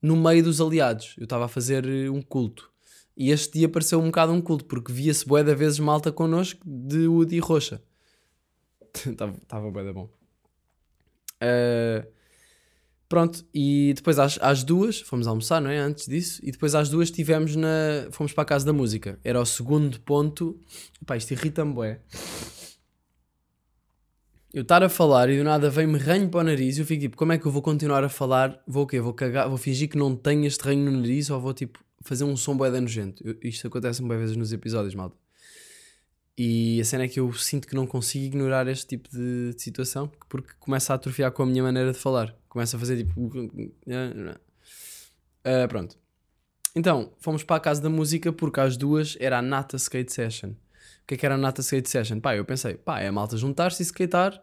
no 0.00 0.16
meio 0.16 0.44
dos 0.44 0.60
aliados. 0.60 1.14
Eu 1.18 1.24
estava 1.24 1.46
a 1.46 1.48
fazer 1.48 1.86
eh, 1.86 2.08
um 2.10 2.22
culto. 2.22 2.70
E 3.16 3.30
este 3.30 3.58
dia 3.58 3.68
pareceu 3.68 3.98
um 3.98 4.06
bocado 4.06 4.32
um 4.32 4.40
culto, 4.40 4.66
porque 4.66 4.92
via-se 4.92 5.26
bué 5.26 5.42
da 5.42 5.54
vezes 5.54 5.78
malta 5.78 6.12
connosco 6.12 6.60
de 6.66 7.08
Woody 7.08 7.38
roxa. 7.38 7.82
Estava 9.06 9.70
bué 9.70 9.84
da 9.84 9.92
bom. 9.92 10.10
Eh, 11.40 12.06
pronto, 13.08 13.44
e 13.54 13.92
depois 13.94 14.18
às, 14.18 14.38
às 14.42 14.62
duas, 14.62 15.00
fomos 15.00 15.26
almoçar, 15.26 15.60
não 15.60 15.70
é? 15.70 15.78
Antes 15.78 16.06
disso, 16.06 16.40
e 16.42 16.50
depois 16.50 16.74
às 16.74 16.90
duas 16.90 17.10
tivemos 17.10 17.56
na. 17.56 18.08
Fomos 18.10 18.32
para 18.32 18.42
a 18.42 18.46
Casa 18.46 18.66
da 18.66 18.72
Música. 18.72 19.18
Era 19.24 19.40
o 19.40 19.46
segundo 19.46 19.98
ponto. 20.00 20.58
Pá, 21.06 21.16
isto 21.16 21.32
irrita-me, 21.32 21.72
bué. 21.72 22.00
eu 24.52 24.62
estar 24.62 24.82
a 24.82 24.88
falar 24.88 25.28
e 25.30 25.38
do 25.38 25.44
nada 25.44 25.68
vem-me 25.68 25.98
ranho 25.98 26.28
para 26.30 26.40
o 26.40 26.42
nariz 26.42 26.78
e 26.78 26.80
eu 26.80 26.86
fico 26.86 27.00
tipo, 27.02 27.16
como 27.16 27.32
é 27.32 27.38
que 27.38 27.46
eu 27.46 27.52
vou 27.52 27.62
continuar 27.62 28.02
a 28.04 28.08
falar? 28.08 28.62
Vou 28.66 28.84
o 28.84 28.86
quê? 28.86 29.00
Vou 29.00 29.12
cagar, 29.12 29.48
vou 29.48 29.58
fingir 29.58 29.88
que 29.88 29.98
não 29.98 30.16
tenho 30.16 30.46
este 30.46 30.62
ranho 30.64 30.90
no 30.90 30.98
nariz 30.98 31.30
ou 31.30 31.40
vou 31.40 31.52
tipo 31.52 31.78
fazer 32.06 32.24
um 32.24 32.36
som 32.36 32.56
bué 32.56 32.70
nojento? 32.80 33.22
Eu- 33.26 33.36
Isto 33.42 33.66
acontece 33.68 34.00
muitas 34.02 34.18
vezes 34.20 34.36
nos 34.36 34.52
episódios, 34.52 34.94
malta. 34.94 35.16
E 36.38 36.78
a 36.80 36.84
cena 36.84 37.04
é 37.04 37.08
que 37.08 37.18
eu 37.18 37.32
sinto 37.32 37.66
que 37.66 37.74
não 37.74 37.86
consigo 37.86 38.26
ignorar 38.26 38.68
este 38.68 38.86
tipo 38.86 39.08
de, 39.10 39.54
de 39.54 39.62
situação 39.62 40.10
porque 40.28 40.52
começa 40.60 40.92
a 40.92 40.96
atrofiar 40.96 41.32
com 41.32 41.42
a 41.42 41.46
minha 41.46 41.62
maneira 41.62 41.92
de 41.92 41.98
falar. 41.98 42.36
Começa 42.48 42.76
a 42.76 42.80
fazer 42.80 42.98
tipo. 42.98 43.30
Ah, 45.44 45.68
pronto. 45.68 45.96
Então, 46.74 47.12
fomos 47.20 47.42
para 47.44 47.56
a 47.56 47.60
casa 47.60 47.80
da 47.80 47.88
música 47.88 48.32
porque 48.32 48.60
às 48.60 48.76
duas 48.76 49.16
era 49.20 49.38
a 49.38 49.42
Nata 49.42 49.76
Skate 49.76 50.12
Session. 50.12 50.50
O 50.50 51.06
que 51.06 51.14
é 51.14 51.16
que 51.16 51.24
era 51.24 51.36
a 51.36 51.38
Nata 51.38 51.60
Skate 51.60 51.88
Session? 51.88 52.20
Pá, 52.20 52.36
eu 52.36 52.44
pensei, 52.44 52.74
pá, 52.74 53.00
é 53.00 53.06
a 53.08 53.12
malta 53.12 53.36
juntar-se 53.36 53.82
e 53.82 53.86
skatear 53.86 54.42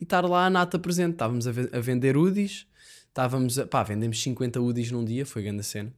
e 0.00 0.04
estar 0.04 0.24
lá 0.24 0.46
a 0.46 0.50
Nata 0.50 0.78
presente. 0.78 1.12
Estávamos 1.12 1.46
a, 1.46 1.50
a 1.50 1.80
vender 1.80 2.16
UDIs, 2.16 2.66
estávamos 3.08 3.58
a, 3.58 3.66
pá, 3.66 3.82
vendemos 3.82 4.20
50 4.22 4.60
UDIs 4.60 4.90
num 4.90 5.04
dia, 5.04 5.24
foi 5.26 5.42
grande 5.42 5.60
a 5.60 5.62
cena. 5.62 5.94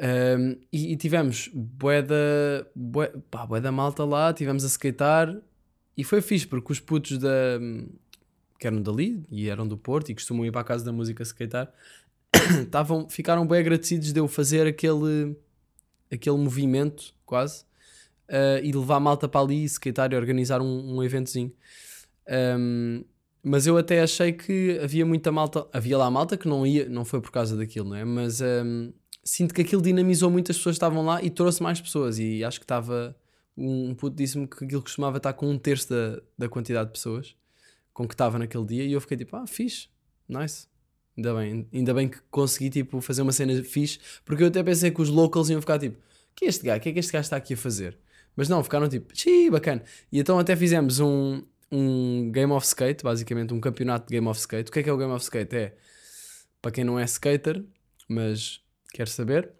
Um, 0.00 0.56
e, 0.72 0.92
e 0.92 0.96
tivemos 0.96 1.50
bué 1.52 2.02
da, 2.02 2.66
bué, 2.74 3.12
pá, 3.30 3.46
bué 3.46 3.60
da 3.60 3.70
malta 3.70 4.04
lá, 4.04 4.32
tivemos 4.32 4.64
a 4.64 4.68
skatear 4.68 5.36
e 5.96 6.02
foi 6.02 6.22
fixe 6.22 6.46
porque 6.46 6.72
os 6.72 6.80
putos 6.80 7.18
da, 7.18 7.58
que 8.58 8.66
eram 8.66 8.80
dali 8.80 9.22
e 9.30 9.48
eram 9.48 9.66
do 9.66 9.76
Porto 9.76 10.10
e 10.10 10.14
costumam 10.14 10.46
ir 10.46 10.52
para 10.52 10.62
a 10.62 10.64
casa 10.64 10.84
da 10.84 10.92
música 10.92 11.22
skatear, 11.22 11.72
estavam, 12.62 13.08
ficaram 13.08 13.46
bem 13.46 13.58
agradecidos 13.58 14.12
de 14.12 14.20
eu 14.20 14.26
fazer 14.26 14.66
aquele, 14.66 15.36
aquele 16.10 16.38
movimento 16.38 17.14
quase 17.26 17.64
uh, 18.28 18.62
e 18.62 18.72
levar 18.72 18.96
a 18.96 19.00
malta 19.00 19.28
para 19.28 19.40
ali 19.40 19.62
e 19.62 19.68
skatear 19.68 20.12
e 20.12 20.16
organizar 20.16 20.60
um, 20.62 20.96
um 20.96 21.02
eventozinho. 21.02 21.52
Um, 22.58 23.04
mas 23.42 23.66
eu 23.66 23.76
até 23.76 24.00
achei 24.00 24.32
que 24.32 24.78
havia 24.82 25.04
muita 25.04 25.32
malta, 25.32 25.66
havia 25.72 25.98
lá 25.98 26.08
malta 26.10 26.36
que 26.36 26.46
não 26.46 26.64
ia, 26.64 26.88
não 26.88 27.04
foi 27.04 27.20
por 27.20 27.32
causa 27.32 27.56
daquilo, 27.56 27.88
não 27.90 27.96
é? 27.96 28.04
Mas 28.04 28.40
um, 28.40 28.92
sinto 29.24 29.54
que 29.54 29.62
aquilo 29.62 29.82
dinamizou 29.82 30.30
muitas 30.30 30.56
pessoas 30.56 30.74
que 30.74 30.78
estavam 30.78 31.04
lá 31.04 31.22
e 31.22 31.30
trouxe 31.30 31.62
mais 31.62 31.80
pessoas. 31.80 32.18
E 32.18 32.44
acho 32.44 32.58
que 32.58 32.64
estava. 32.64 33.16
Um 33.56 33.94
puto 33.94 34.16
disse-me 34.16 34.46
que 34.46 34.64
aquilo 34.64 34.82
costumava 34.82 35.18
estar 35.18 35.32
com 35.34 35.50
um 35.50 35.58
terço 35.58 35.90
da, 35.90 36.22
da 36.38 36.48
quantidade 36.48 36.86
de 36.86 36.92
pessoas 36.92 37.36
com 37.92 38.08
que 38.08 38.14
estava 38.14 38.38
naquele 38.38 38.64
dia. 38.64 38.84
E 38.84 38.92
eu 38.92 39.00
fiquei 39.00 39.16
tipo, 39.16 39.36
ah, 39.36 39.46
fixe, 39.46 39.88
nice. 40.28 40.66
Ainda 41.16 41.34
bem, 41.34 41.68
ainda 41.72 41.94
bem 41.94 42.08
que 42.08 42.18
consegui 42.30 42.70
tipo, 42.70 43.00
fazer 43.02 43.20
uma 43.20 43.32
cena 43.32 43.62
fixe, 43.62 43.98
porque 44.24 44.42
eu 44.42 44.46
até 44.48 44.62
pensei 44.62 44.90
que 44.90 45.02
os 45.02 45.10
locals 45.10 45.50
iam 45.50 45.60
ficar 45.60 45.78
tipo, 45.78 45.98
que 46.34 46.46
é 46.46 46.48
este 46.48 46.64
gajo? 46.64 46.78
O 46.78 46.82
que 46.82 46.88
é 46.88 46.92
que 46.92 46.98
este 46.98 47.12
gajo 47.12 47.24
está 47.24 47.36
aqui 47.36 47.52
a 47.52 47.56
fazer? 47.56 47.98
Mas 48.34 48.48
não, 48.48 48.64
ficaram 48.64 48.88
tipo, 48.88 49.14
xiii, 49.14 49.50
bacana. 49.50 49.82
E 50.10 50.18
então 50.18 50.38
até 50.38 50.56
fizemos 50.56 51.00
um, 51.00 51.42
um 51.70 52.30
Game 52.32 52.50
of 52.52 52.66
Skate, 52.66 53.04
basicamente 53.04 53.52
um 53.52 53.60
campeonato 53.60 54.08
de 54.08 54.14
Game 54.14 54.26
of 54.26 54.40
Skate. 54.40 54.70
O 54.70 54.72
que 54.72 54.78
é 54.78 54.82
que 54.82 54.88
é 54.88 54.92
o 54.92 54.96
Game 54.96 55.12
of 55.12 55.22
Skate? 55.22 55.54
É, 55.54 55.76
para 56.62 56.70
quem 56.70 56.84
não 56.84 56.98
é 56.98 57.04
skater, 57.04 57.62
mas 58.08 58.62
quer 58.92 59.08
saber, 59.08 59.52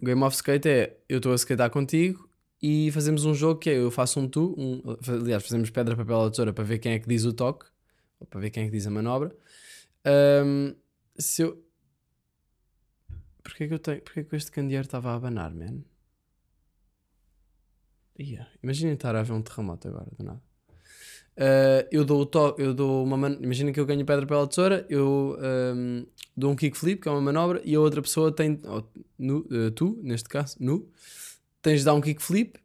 Game 0.00 0.22
of 0.22 0.34
Skate 0.36 0.68
é, 0.68 1.00
eu 1.08 1.18
estou 1.18 1.32
a 1.32 1.36
skatear 1.36 1.70
contigo 1.70 2.28
e 2.60 2.90
fazemos 2.92 3.24
um 3.24 3.34
jogo 3.34 3.58
que 3.58 3.70
é, 3.70 3.78
eu 3.78 3.90
faço 3.90 4.20
um 4.20 4.28
tu, 4.28 4.54
um, 4.56 4.82
aliás, 5.08 5.42
fazemos 5.42 5.70
pedra, 5.70 5.96
papel 5.96 6.16
ou 6.16 6.30
tesoura 6.30 6.52
para 6.52 6.64
ver 6.64 6.78
quem 6.78 6.92
é 6.92 6.98
que 6.98 7.08
diz 7.08 7.24
o 7.24 7.32
toque, 7.32 7.66
ou 8.20 8.26
para 8.26 8.40
ver 8.40 8.50
quem 8.50 8.64
é 8.64 8.66
que 8.66 8.72
diz 8.72 8.86
a 8.86 8.90
manobra. 8.90 9.36
Um, 10.06 10.74
se 11.18 11.42
eu... 11.42 11.64
Porquê 13.42 13.66
que 13.66 13.74
eu 13.74 13.78
tenho... 13.78 14.00
Porquê 14.02 14.22
que 14.24 14.36
este 14.36 14.52
candeeiro 14.52 14.86
estava 14.86 15.10
a 15.10 15.14
abanar, 15.14 15.52
man? 15.52 15.82
Ia, 18.18 18.46
Imaginem 18.62 18.94
estar 18.94 19.16
a 19.16 19.20
haver 19.20 19.32
um 19.32 19.42
terremoto 19.42 19.88
agora, 19.88 20.08
do 20.16 20.22
nada. 20.22 20.42
Uh, 21.36 21.88
eu 21.90 22.04
dou 22.04 22.20
o 22.20 22.26
toque, 22.26 22.60
eu 22.60 22.74
dou 22.74 23.02
uma 23.02 23.16
man... 23.16 23.38
Imagina 23.40 23.72
que 23.72 23.80
eu 23.80 23.86
ganho 23.86 24.04
pedra, 24.04 24.26
papel, 24.26 24.46
tesoura, 24.46 24.86
eu 24.88 25.38
um, 25.74 26.06
dou 26.36 26.52
um 26.52 26.56
kickflip, 26.56 27.00
que 27.00 27.08
é 27.08 27.10
uma 27.10 27.20
manobra, 27.20 27.60
e 27.64 27.74
a 27.74 27.80
outra 27.80 28.02
pessoa 28.02 28.30
tem, 28.30 28.60
ou, 28.64 28.86
nu, 29.18 29.46
uh, 29.50 29.70
tu, 29.70 29.98
neste 30.02 30.28
caso, 30.28 30.56
nu, 30.60 30.88
tens 31.62 31.80
de 31.80 31.86
dar 31.86 31.94
um 31.94 32.00
kickflip. 32.00 32.58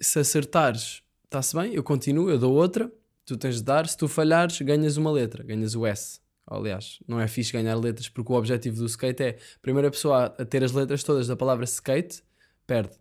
Se 0.00 0.18
acertares, 0.18 1.02
está-se 1.24 1.54
bem, 1.54 1.74
eu 1.74 1.82
continuo, 1.82 2.30
eu 2.30 2.38
dou 2.38 2.54
outra, 2.54 2.90
tu 3.24 3.36
tens 3.36 3.56
de 3.56 3.62
dar. 3.62 3.86
Se 3.86 3.96
tu 3.96 4.08
falhares, 4.08 4.60
ganhas 4.60 4.96
uma 4.96 5.10
letra, 5.10 5.42
ganhas 5.42 5.74
o 5.74 5.84
S. 5.84 6.20
Aliás, 6.46 7.00
não 7.08 7.20
é 7.20 7.26
fixe 7.26 7.52
ganhar 7.52 7.74
letras 7.74 8.08
porque 8.08 8.32
o 8.32 8.36
objetivo 8.36 8.76
do 8.76 8.86
skate 8.86 9.22
é 9.22 9.30
a 9.30 9.58
primeira 9.60 9.90
pessoa 9.90 10.26
a 10.26 10.44
ter 10.44 10.62
as 10.62 10.70
letras 10.70 11.02
todas 11.02 11.26
da 11.26 11.34
palavra 11.34 11.64
skate 11.64 12.22
perde. 12.66 12.92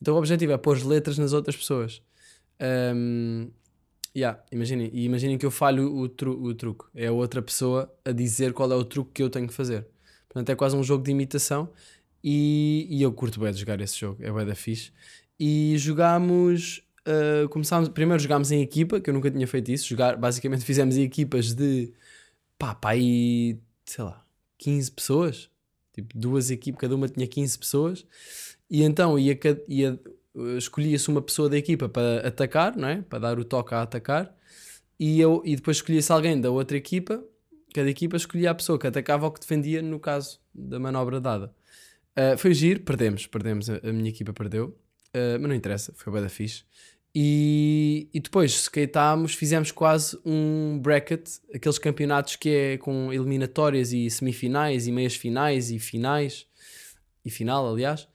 Então 0.00 0.14
o 0.14 0.18
objetivo 0.18 0.52
é 0.52 0.56
pôr 0.56 0.76
as 0.76 0.82
letras 0.82 1.18
nas 1.18 1.34
outras 1.34 1.54
pessoas. 1.54 2.00
Um, 2.94 3.50
yeah, 4.16 4.42
imaginem, 4.50 4.90
e 4.92 5.04
imaginem 5.04 5.36
que 5.36 5.44
eu 5.44 5.50
falho 5.50 5.94
o, 5.94 6.08
tru, 6.08 6.42
o 6.42 6.54
truque. 6.54 6.86
É 6.94 7.08
a 7.08 7.12
outra 7.12 7.42
pessoa 7.42 7.92
a 8.04 8.12
dizer 8.12 8.52
qual 8.54 8.72
é 8.72 8.74
o 8.74 8.84
truque 8.84 9.12
que 9.14 9.22
eu 9.22 9.28
tenho 9.28 9.46
que 9.46 9.52
fazer. 9.52 9.86
Portanto, 10.28 10.50
é 10.50 10.54
quase 10.54 10.74
um 10.74 10.82
jogo 10.82 11.04
de 11.04 11.10
imitação. 11.10 11.70
E, 12.24 12.86
e 12.90 13.02
eu 13.02 13.12
curto 13.12 13.38
bem 13.38 13.52
de 13.52 13.60
jogar 13.60 13.80
esse 13.80 13.96
jogo, 13.98 14.22
é 14.24 14.32
bem 14.32 14.46
da 14.46 14.54
fixe. 14.54 14.90
E 15.38 15.76
jogámos. 15.78 16.82
Uh, 17.06 17.48
começámos, 17.50 17.88
primeiro 17.88 18.20
jogámos 18.20 18.50
em 18.50 18.60
equipa, 18.62 19.00
que 19.00 19.08
eu 19.08 19.14
nunca 19.14 19.30
tinha 19.30 19.46
feito 19.46 19.70
isso. 19.70 19.86
Jogar, 19.86 20.16
basicamente 20.16 20.64
fizemos 20.66 20.96
em 20.96 21.02
equipas 21.02 21.54
de 21.54 21.92
pá, 22.58 22.74
pá, 22.74 22.90
aí 22.90 23.60
sei 23.84 24.04
lá, 24.04 24.24
15 24.58 24.90
pessoas. 24.92 25.50
Tipo, 25.92 26.18
duas 26.18 26.50
equipas, 26.50 26.80
cada 26.80 26.94
uma 26.96 27.08
tinha 27.08 27.26
15 27.26 27.58
pessoas. 27.58 28.06
E 28.68 28.82
então 28.82 29.18
ia, 29.18 29.38
ia, 29.68 30.00
escolhia-se 30.56 31.08
uma 31.08 31.22
pessoa 31.22 31.48
da 31.48 31.56
equipa 31.56 31.88
para 31.88 32.26
atacar, 32.26 32.76
não 32.76 32.88
é? 32.88 33.02
Para 33.02 33.18
dar 33.18 33.38
o 33.38 33.44
toque 33.44 33.74
a 33.74 33.82
atacar. 33.82 34.34
E, 34.98 35.20
eu, 35.20 35.42
e 35.44 35.56
depois 35.56 35.78
escolhia-se 35.78 36.12
alguém 36.12 36.40
da 36.40 36.50
outra 36.50 36.76
equipa. 36.76 37.22
Cada 37.74 37.88
equipa 37.90 38.16
escolhia 38.16 38.50
a 38.50 38.54
pessoa 38.54 38.78
que 38.78 38.86
atacava 38.86 39.26
ou 39.26 39.32
que 39.32 39.40
defendia, 39.40 39.82
no 39.82 40.00
caso 40.00 40.40
da 40.54 40.78
manobra 40.78 41.20
dada. 41.20 41.54
Uh, 42.18 42.36
foi 42.38 42.54
giro, 42.54 42.80
perdemos, 42.80 43.26
perdemos, 43.26 43.68
a, 43.68 43.76
a 43.82 43.92
minha 43.92 44.08
equipa 44.08 44.32
perdeu, 44.32 44.68
uh, 45.14 45.38
mas 45.38 45.48
não 45.48 45.54
interessa, 45.54 45.92
foi 45.94 46.10
bem 46.10 46.22
da 46.22 46.30
fixe. 46.30 46.64
E, 47.14 48.08
e 48.12 48.20
depois 48.20 48.52
skateámos, 48.52 49.34
fizemos 49.34 49.70
quase 49.70 50.18
um 50.24 50.78
bracket, 50.78 51.28
aqueles 51.54 51.78
campeonatos 51.78 52.36
que 52.36 52.48
é 52.50 52.78
com 52.78 53.12
eliminatórias 53.12 53.92
e 53.92 54.08
semifinais 54.10 54.86
e 54.86 54.92
meias 54.92 55.14
finais 55.14 55.70
e 55.70 55.78
finais, 55.78 56.46
e 57.24 57.30
final, 57.30 57.70
aliás. 57.70 58.08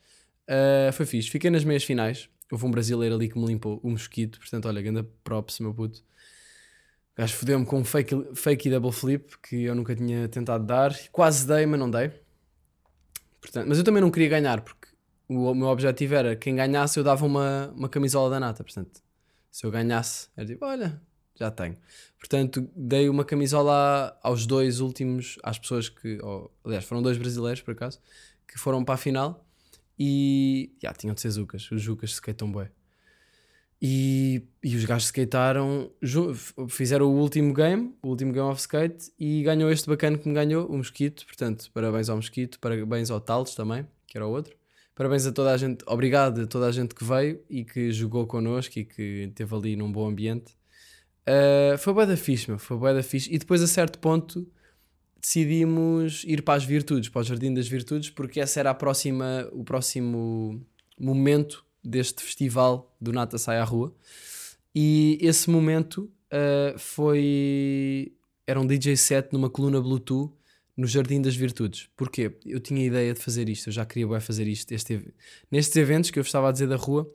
Uh, 0.48 0.92
foi 0.92 1.06
fixe, 1.06 1.30
fiquei 1.30 1.50
nas 1.50 1.64
meias 1.64 1.84
finais. 1.84 2.28
Houve 2.50 2.66
um 2.66 2.70
brasileiro 2.70 3.14
ali 3.14 3.28
que 3.28 3.38
me 3.38 3.46
limpou 3.46 3.80
o 3.82 3.90
mosquito, 3.90 4.38
portanto, 4.38 4.66
olha, 4.66 4.82
ganda 4.82 5.06
props, 5.24 5.58
meu 5.60 5.72
puto. 5.72 6.00
O 6.00 7.20
gajo 7.20 7.34
fodeu-me 7.34 7.64
com 7.64 7.78
um 7.78 7.84
fake, 7.84 8.34
fake 8.34 8.70
double 8.70 8.92
flip 8.92 9.38
que 9.38 9.64
eu 9.64 9.74
nunca 9.74 9.94
tinha 9.94 10.28
tentado 10.28 10.64
dar. 10.64 10.94
Quase 11.10 11.46
dei, 11.46 11.64
mas 11.66 11.78
não 11.78 11.90
dei. 11.90 12.10
Portanto, 13.40 13.68
mas 13.68 13.78
eu 13.78 13.84
também 13.84 14.00
não 14.00 14.10
queria 14.10 14.28
ganhar, 14.28 14.60
porque 14.60 14.88
o 15.28 15.54
meu 15.54 15.68
objetivo 15.68 16.14
era 16.14 16.36
quem 16.36 16.54
ganhasse 16.54 16.98
eu 16.98 17.04
dava 17.04 17.24
uma, 17.24 17.72
uma 17.76 17.88
camisola 17.88 18.30
da 18.30 18.40
nata. 18.40 18.62
Portanto, 18.62 19.02
se 19.50 19.64
eu 19.64 19.70
ganhasse, 19.70 20.28
era 20.36 20.46
tipo, 20.46 20.64
olha, 20.64 21.00
já 21.34 21.50
tenho. 21.50 21.76
Portanto, 22.18 22.70
dei 22.76 23.08
uma 23.08 23.24
camisola 23.24 24.18
aos 24.22 24.46
dois 24.46 24.80
últimos, 24.80 25.38
às 25.42 25.58
pessoas 25.58 25.88
que, 25.88 26.18
ou, 26.22 26.50
aliás, 26.64 26.84
foram 26.84 27.02
dois 27.02 27.18
brasileiros 27.18 27.60
por 27.60 27.72
acaso, 27.72 28.00
que 28.46 28.58
foram 28.58 28.84
para 28.84 28.94
a 28.94 28.98
final 28.98 29.44
e 29.98 30.74
já 30.82 30.92
tinham 30.92 31.14
de 31.14 31.20
ser 31.20 31.30
Zucas. 31.30 31.70
Os 31.70 31.82
Zucas 31.82 32.10
skatam 32.10 32.50
bué. 32.50 32.70
E, 33.84 34.42
e 34.62 34.76
os 34.76 34.84
gajos 34.84 35.06
skatearam, 35.06 35.90
fizeram 36.68 37.06
o 37.06 37.18
último 37.18 37.52
game, 37.52 37.92
o 38.00 38.08
último 38.08 38.32
game 38.32 38.46
of 38.46 38.60
skate, 38.60 39.12
e 39.18 39.42
ganhou 39.42 39.72
este 39.72 39.88
bacana 39.88 40.16
que 40.16 40.28
me 40.28 40.34
ganhou, 40.34 40.68
o 40.68 40.76
Mosquito. 40.76 41.26
Portanto, 41.26 41.68
parabéns 41.74 42.08
ao 42.08 42.14
Mosquito, 42.14 42.60
parabéns 42.60 43.10
ao 43.10 43.20
Tales 43.20 43.56
também, 43.56 43.84
que 44.06 44.16
era 44.16 44.24
o 44.24 44.30
outro. 44.30 44.56
Parabéns 44.94 45.26
a 45.26 45.32
toda 45.32 45.52
a 45.52 45.56
gente, 45.56 45.82
obrigado 45.86 46.42
a 46.42 46.46
toda 46.46 46.66
a 46.66 46.70
gente 46.70 46.94
que 46.94 47.02
veio 47.02 47.42
e 47.50 47.64
que 47.64 47.90
jogou 47.90 48.24
connosco 48.24 48.78
e 48.78 48.84
que 48.84 49.24
esteve 49.28 49.54
ali 49.54 49.74
num 49.74 49.90
bom 49.90 50.06
ambiente. 50.06 50.54
Uh, 51.22 51.76
foi 51.78 51.92
bué 51.92 52.06
da 52.06 52.16
fixe, 52.16 52.48
meu, 52.48 52.58
foi 52.58 52.76
bué 52.76 52.94
da 52.94 53.02
fixe. 53.02 53.32
E 53.32 53.38
depois, 53.38 53.62
a 53.62 53.66
certo 53.66 53.98
ponto, 53.98 54.46
decidimos 55.22 56.24
ir 56.26 56.42
para 56.42 56.54
as 56.54 56.64
virtudes, 56.64 57.08
para 57.08 57.20
o 57.20 57.24
Jardim 57.24 57.54
das 57.54 57.68
Virtudes, 57.68 58.10
porque 58.10 58.40
essa 58.40 58.58
era 58.58 58.70
a 58.70 58.74
próxima, 58.74 59.48
o 59.52 59.62
próximo 59.62 60.60
momento 60.98 61.64
deste 61.82 62.22
festival 62.22 62.94
do 63.00 63.12
Nata 63.12 63.38
Sai 63.38 63.58
à 63.58 63.64
Rua. 63.64 63.94
E 64.74 65.18
esse 65.20 65.48
momento 65.48 66.10
uh, 66.32 66.78
foi. 66.78 68.12
Era 68.46 68.60
um 68.60 68.66
DJ 68.66 68.96
set 68.96 69.32
numa 69.32 69.48
coluna 69.48 69.80
Bluetooth 69.80 70.32
no 70.76 70.86
Jardim 70.86 71.22
das 71.22 71.36
Virtudes. 71.36 71.88
Porquê? 71.96 72.32
Eu 72.44 72.58
tinha 72.58 72.80
a 72.80 72.84
ideia 72.84 73.14
de 73.14 73.20
fazer 73.20 73.48
isto, 73.48 73.68
eu 73.68 73.72
já 73.72 73.84
queria 73.84 74.20
fazer 74.20 74.48
isto. 74.48 74.72
Este, 74.72 75.12
nestes 75.50 75.76
eventos 75.76 76.10
que 76.10 76.18
eu 76.18 76.22
estava 76.22 76.48
a 76.48 76.52
dizer 76.52 76.66
da 76.66 76.76
rua, 76.76 77.08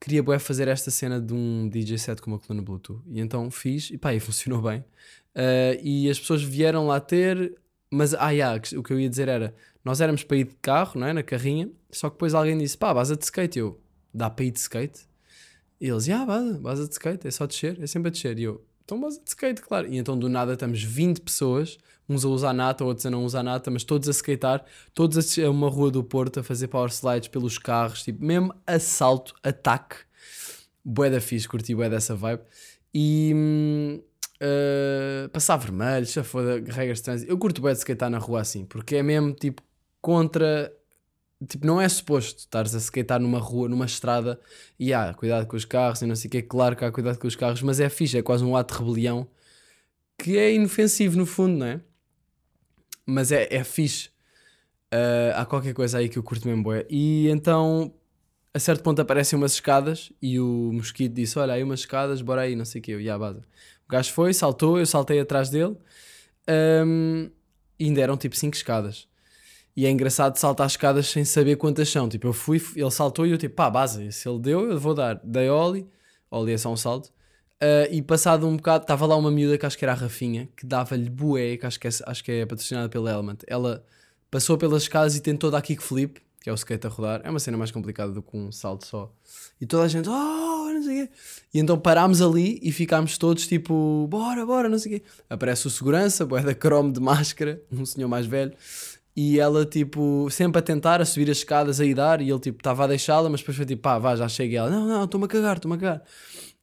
queria 0.00 0.22
bué 0.22 0.38
fazer 0.38 0.68
esta 0.68 0.90
cena 0.90 1.20
de 1.20 1.32
um 1.32 1.68
DJ 1.68 1.98
set 1.98 2.20
com 2.20 2.30
uma 2.30 2.38
coluna 2.38 2.64
Bluetooth. 2.64 3.02
E 3.06 3.20
então 3.20 3.50
fiz, 3.50 3.90
e 3.90 3.98
pá, 3.98 4.14
e 4.14 4.20
funcionou 4.20 4.62
bem. 4.62 4.80
Uh, 5.34 5.78
e 5.82 6.08
as 6.10 6.18
pessoas 6.18 6.42
vieram 6.42 6.86
lá 6.86 7.00
ter, 7.00 7.54
mas 7.90 8.14
ah, 8.14 8.30
yeah, 8.30 8.60
o 8.76 8.82
que 8.82 8.92
eu 8.92 9.00
ia 9.00 9.08
dizer 9.08 9.28
era: 9.28 9.54
nós 9.84 10.00
éramos 10.00 10.24
para 10.24 10.36
ir 10.36 10.44
de 10.44 10.56
carro, 10.62 10.98
não 10.98 11.06
é? 11.06 11.12
na 11.12 11.22
carrinha, 11.22 11.70
só 11.90 12.08
que 12.08 12.16
depois 12.16 12.34
alguém 12.34 12.56
disse: 12.58 12.76
pá, 12.76 12.92
base 12.92 13.16
de 13.16 13.24
skate. 13.24 13.58
Eu, 13.58 13.80
dá 14.12 14.30
para 14.30 14.44
ir 14.44 14.50
de 14.50 14.58
skate? 14.58 15.00
E 15.80 15.88
eles, 15.88 16.08
ah, 16.08 16.24
base, 16.24 16.58
base 16.58 16.86
de 16.88 16.92
skate, 16.92 17.26
é 17.26 17.30
só 17.30 17.46
descer, 17.46 17.78
é 17.82 17.86
sempre 17.86 18.08
a 18.08 18.10
descer. 18.10 18.38
E 18.38 18.44
eu, 18.44 18.64
então 18.84 18.98
vamos 18.98 19.18
de 19.18 19.28
skate, 19.28 19.60
claro. 19.60 19.86
E 19.88 19.98
então 19.98 20.18
do 20.18 20.28
nada 20.28 20.54
estamos 20.54 20.82
20 20.82 21.20
pessoas, 21.20 21.78
uns 22.08 22.24
a 22.24 22.28
usar 22.28 22.52
nata, 22.52 22.84
outros 22.84 23.06
a 23.06 23.10
não 23.10 23.24
usar 23.24 23.42
nata, 23.42 23.70
mas 23.70 23.84
todos 23.84 24.08
a 24.08 24.12
skatear, 24.12 24.64
todos 24.94 25.38
a 25.38 25.50
uma 25.50 25.68
rua 25.68 25.90
do 25.90 26.04
Porto 26.04 26.40
a 26.40 26.42
fazer 26.42 26.68
power 26.68 26.90
slides 26.90 27.28
pelos 27.28 27.58
carros, 27.58 28.02
tipo, 28.02 28.24
mesmo 28.24 28.54
assalto, 28.66 29.34
ataque. 29.42 29.96
Bué 30.84 31.10
da 31.10 31.20
fixe, 31.20 31.48
curti 31.48 31.74
bué 31.74 31.88
dessa 31.88 32.14
vibe. 32.14 32.42
E 32.94 33.34
uh, 34.36 35.28
passar 35.30 35.56
vermelho, 35.56 36.06
já 36.06 36.22
foda, 36.22 36.62
regras 36.68 36.98
de 36.98 37.04
trânsito. 37.04 37.30
Eu 37.30 37.38
curto 37.38 37.60
bué 37.60 37.72
de 37.72 37.80
skatear 37.80 38.10
na 38.10 38.18
rua 38.18 38.40
assim, 38.40 38.64
porque 38.64 38.96
é 38.96 39.02
mesmo 39.02 39.32
tipo 39.32 39.62
contra 40.00 40.72
tipo, 41.46 41.66
não 41.66 41.80
é 41.80 41.88
suposto 41.88 42.38
estares 42.38 42.74
a 42.74 42.78
skatear 42.78 43.20
numa 43.20 43.38
rua, 43.40 43.68
numa 43.68 43.84
estrada 43.84 44.40
e 44.78 44.94
há 44.94 45.12
cuidado 45.12 45.46
com 45.46 45.56
os 45.56 45.64
carros 45.64 46.00
e 46.02 46.06
não 46.06 46.14
sei 46.14 46.28
o 46.28 46.30
que. 46.30 46.42
Claro 46.42 46.76
que 46.76 46.84
há 46.84 46.92
cuidado 46.92 47.18
com 47.18 47.26
os 47.26 47.36
carros, 47.36 47.60
mas 47.62 47.80
é 47.80 47.88
fixe, 47.88 48.16
é 48.16 48.22
quase 48.22 48.44
um 48.44 48.56
ato 48.56 48.74
de 48.74 48.80
rebelião 48.80 49.28
que 50.18 50.38
é 50.38 50.54
inofensivo 50.54 51.16
no 51.16 51.26
fundo, 51.26 51.58
não 51.58 51.66
é? 51.66 51.80
Mas 53.06 53.30
é, 53.32 53.46
é 53.54 53.64
fixe. 53.64 54.08
Uh, 54.92 55.32
há 55.34 55.46
qualquer 55.46 55.72
coisa 55.74 55.98
aí 55.98 56.08
que 56.08 56.18
eu 56.18 56.22
curto 56.22 56.46
mesmo, 56.46 56.62
boé. 56.62 56.84
E 56.90 57.28
então, 57.28 57.92
a 58.52 58.58
certo 58.58 58.82
ponto 58.82 59.00
aparecem 59.00 59.38
umas 59.38 59.52
escadas 59.52 60.12
e 60.20 60.40
o 60.40 60.70
mosquito 60.72 61.12
disse: 61.12 61.38
Olha, 61.38 61.54
aí 61.54 61.62
umas 61.62 61.80
escadas, 61.80 62.20
bora 62.22 62.42
aí, 62.42 62.56
não 62.56 62.64
sei 62.64 62.80
o 62.80 62.84
que. 62.84 62.92
Eu, 62.92 63.14
a 63.14 63.18
base. 63.18 63.40
O 63.40 63.90
gajo 63.92 64.12
foi, 64.12 64.34
saltou, 64.34 64.78
eu 64.78 64.86
saltei 64.86 65.20
atrás 65.20 65.48
dele 65.48 65.76
um, 66.48 67.30
e 67.78 67.84
ainda 67.84 68.00
eram 68.00 68.16
tipo 68.16 68.36
5 68.36 68.56
escadas. 68.56 69.06
E 69.76 69.84
é 69.84 69.90
engraçado 69.90 70.36
saltar 70.38 70.66
as 70.66 70.72
escadas 70.72 71.06
sem 71.08 71.24
saber 71.24 71.56
quantas 71.56 71.88
são. 71.88 72.08
Tipo, 72.08 72.28
eu 72.28 72.32
fui, 72.32 72.60
ele 72.74 72.90
saltou 72.90 73.26
e 73.26 73.30
eu 73.30 73.38
tipo, 73.38 73.54
pá, 73.54 73.68
base, 73.68 74.10
se 74.10 74.28
ele 74.28 74.38
deu, 74.38 74.70
eu 74.70 74.80
vou 74.80 74.94
dar. 74.94 75.20
Dei 75.22 75.50
Oli, 75.50 75.86
Oli 76.30 76.52
é 76.52 76.58
só 76.58 76.72
um 76.72 76.76
salto. 76.76 77.12
Uh, 77.62 77.88
e 77.90 78.02
passado 78.02 78.46
um 78.46 78.56
bocado, 78.56 78.82
estava 78.82 79.06
lá 79.06 79.16
uma 79.16 79.30
miúda 79.30 79.56
que 79.56 79.64
acho 79.64 79.78
que 79.78 79.84
era 79.84 79.92
a 79.92 79.96
Rafinha, 79.96 80.48
que 80.54 80.66
dava-lhe 80.66 81.08
bué, 81.08 81.56
que 81.56 81.64
acho 81.64 81.80
que, 81.80 81.88
é, 81.88 81.90
acho 82.06 82.22
que 82.22 82.30
é 82.30 82.46
patrocinada 82.46 82.88
pela 82.88 83.10
Element. 83.10 83.38
Ela 83.46 83.82
passou 84.30 84.58
pelas 84.58 84.82
escadas 84.82 85.16
e 85.16 85.20
tentou 85.20 85.50
dar 85.50 85.62
kickflip, 85.62 86.20
que 86.42 86.50
é 86.50 86.52
o 86.52 86.54
skate 86.54 86.86
a 86.86 86.90
rodar. 86.90 87.22
É 87.24 87.30
uma 87.30 87.40
cena 87.40 87.56
mais 87.56 87.70
complicada 87.70 88.12
do 88.12 88.22
que 88.22 88.36
um 88.36 88.52
salto 88.52 88.86
só. 88.86 89.10
E 89.58 89.64
toda 89.64 89.84
a 89.84 89.88
gente, 89.88 90.06
oh, 90.08 90.12
não 90.12 90.82
sei 90.82 91.04
o 91.04 91.06
quê. 91.06 91.12
E 91.54 91.58
então 91.58 91.78
parámos 91.78 92.20
ali 92.20 92.60
e 92.62 92.70
ficámos 92.70 93.16
todos 93.16 93.46
tipo, 93.46 94.06
bora, 94.10 94.44
bora, 94.44 94.68
não 94.68 94.78
sei 94.78 94.96
o 94.96 95.00
quê. 95.00 95.06
Aparece 95.30 95.66
o 95.66 95.70
segurança, 95.70 96.26
bué 96.26 96.42
da 96.42 96.54
cromo 96.54 96.92
de 96.92 97.00
máscara, 97.00 97.62
um 97.72 97.86
senhor 97.86 98.08
mais 98.08 98.26
velho. 98.26 98.52
E 99.16 99.40
ela, 99.40 99.64
tipo, 99.64 100.28
sempre 100.30 100.58
a 100.58 100.62
tentar, 100.62 101.00
a 101.00 101.06
subir 101.06 101.30
as 101.30 101.38
escadas, 101.38 101.80
a 101.80 101.86
ir 101.86 101.94
dar, 101.94 102.20
e 102.20 102.28
ele, 102.28 102.38
tipo, 102.38 102.58
estava 102.58 102.84
a 102.84 102.86
deixá-la, 102.86 103.30
mas 103.30 103.40
depois 103.40 103.56
foi 103.56 103.64
tipo, 103.64 103.80
pá, 103.80 103.98
vá, 103.98 104.14
já 104.14 104.28
chega. 104.28 104.52
E 104.52 104.56
ela, 104.56 104.68
não, 104.68 104.86
não, 104.86 105.04
estou-me 105.04 105.24
a 105.24 105.28
cagar, 105.28 105.56
estou-me 105.56 105.76
a 105.78 105.80
cagar. 105.80 106.02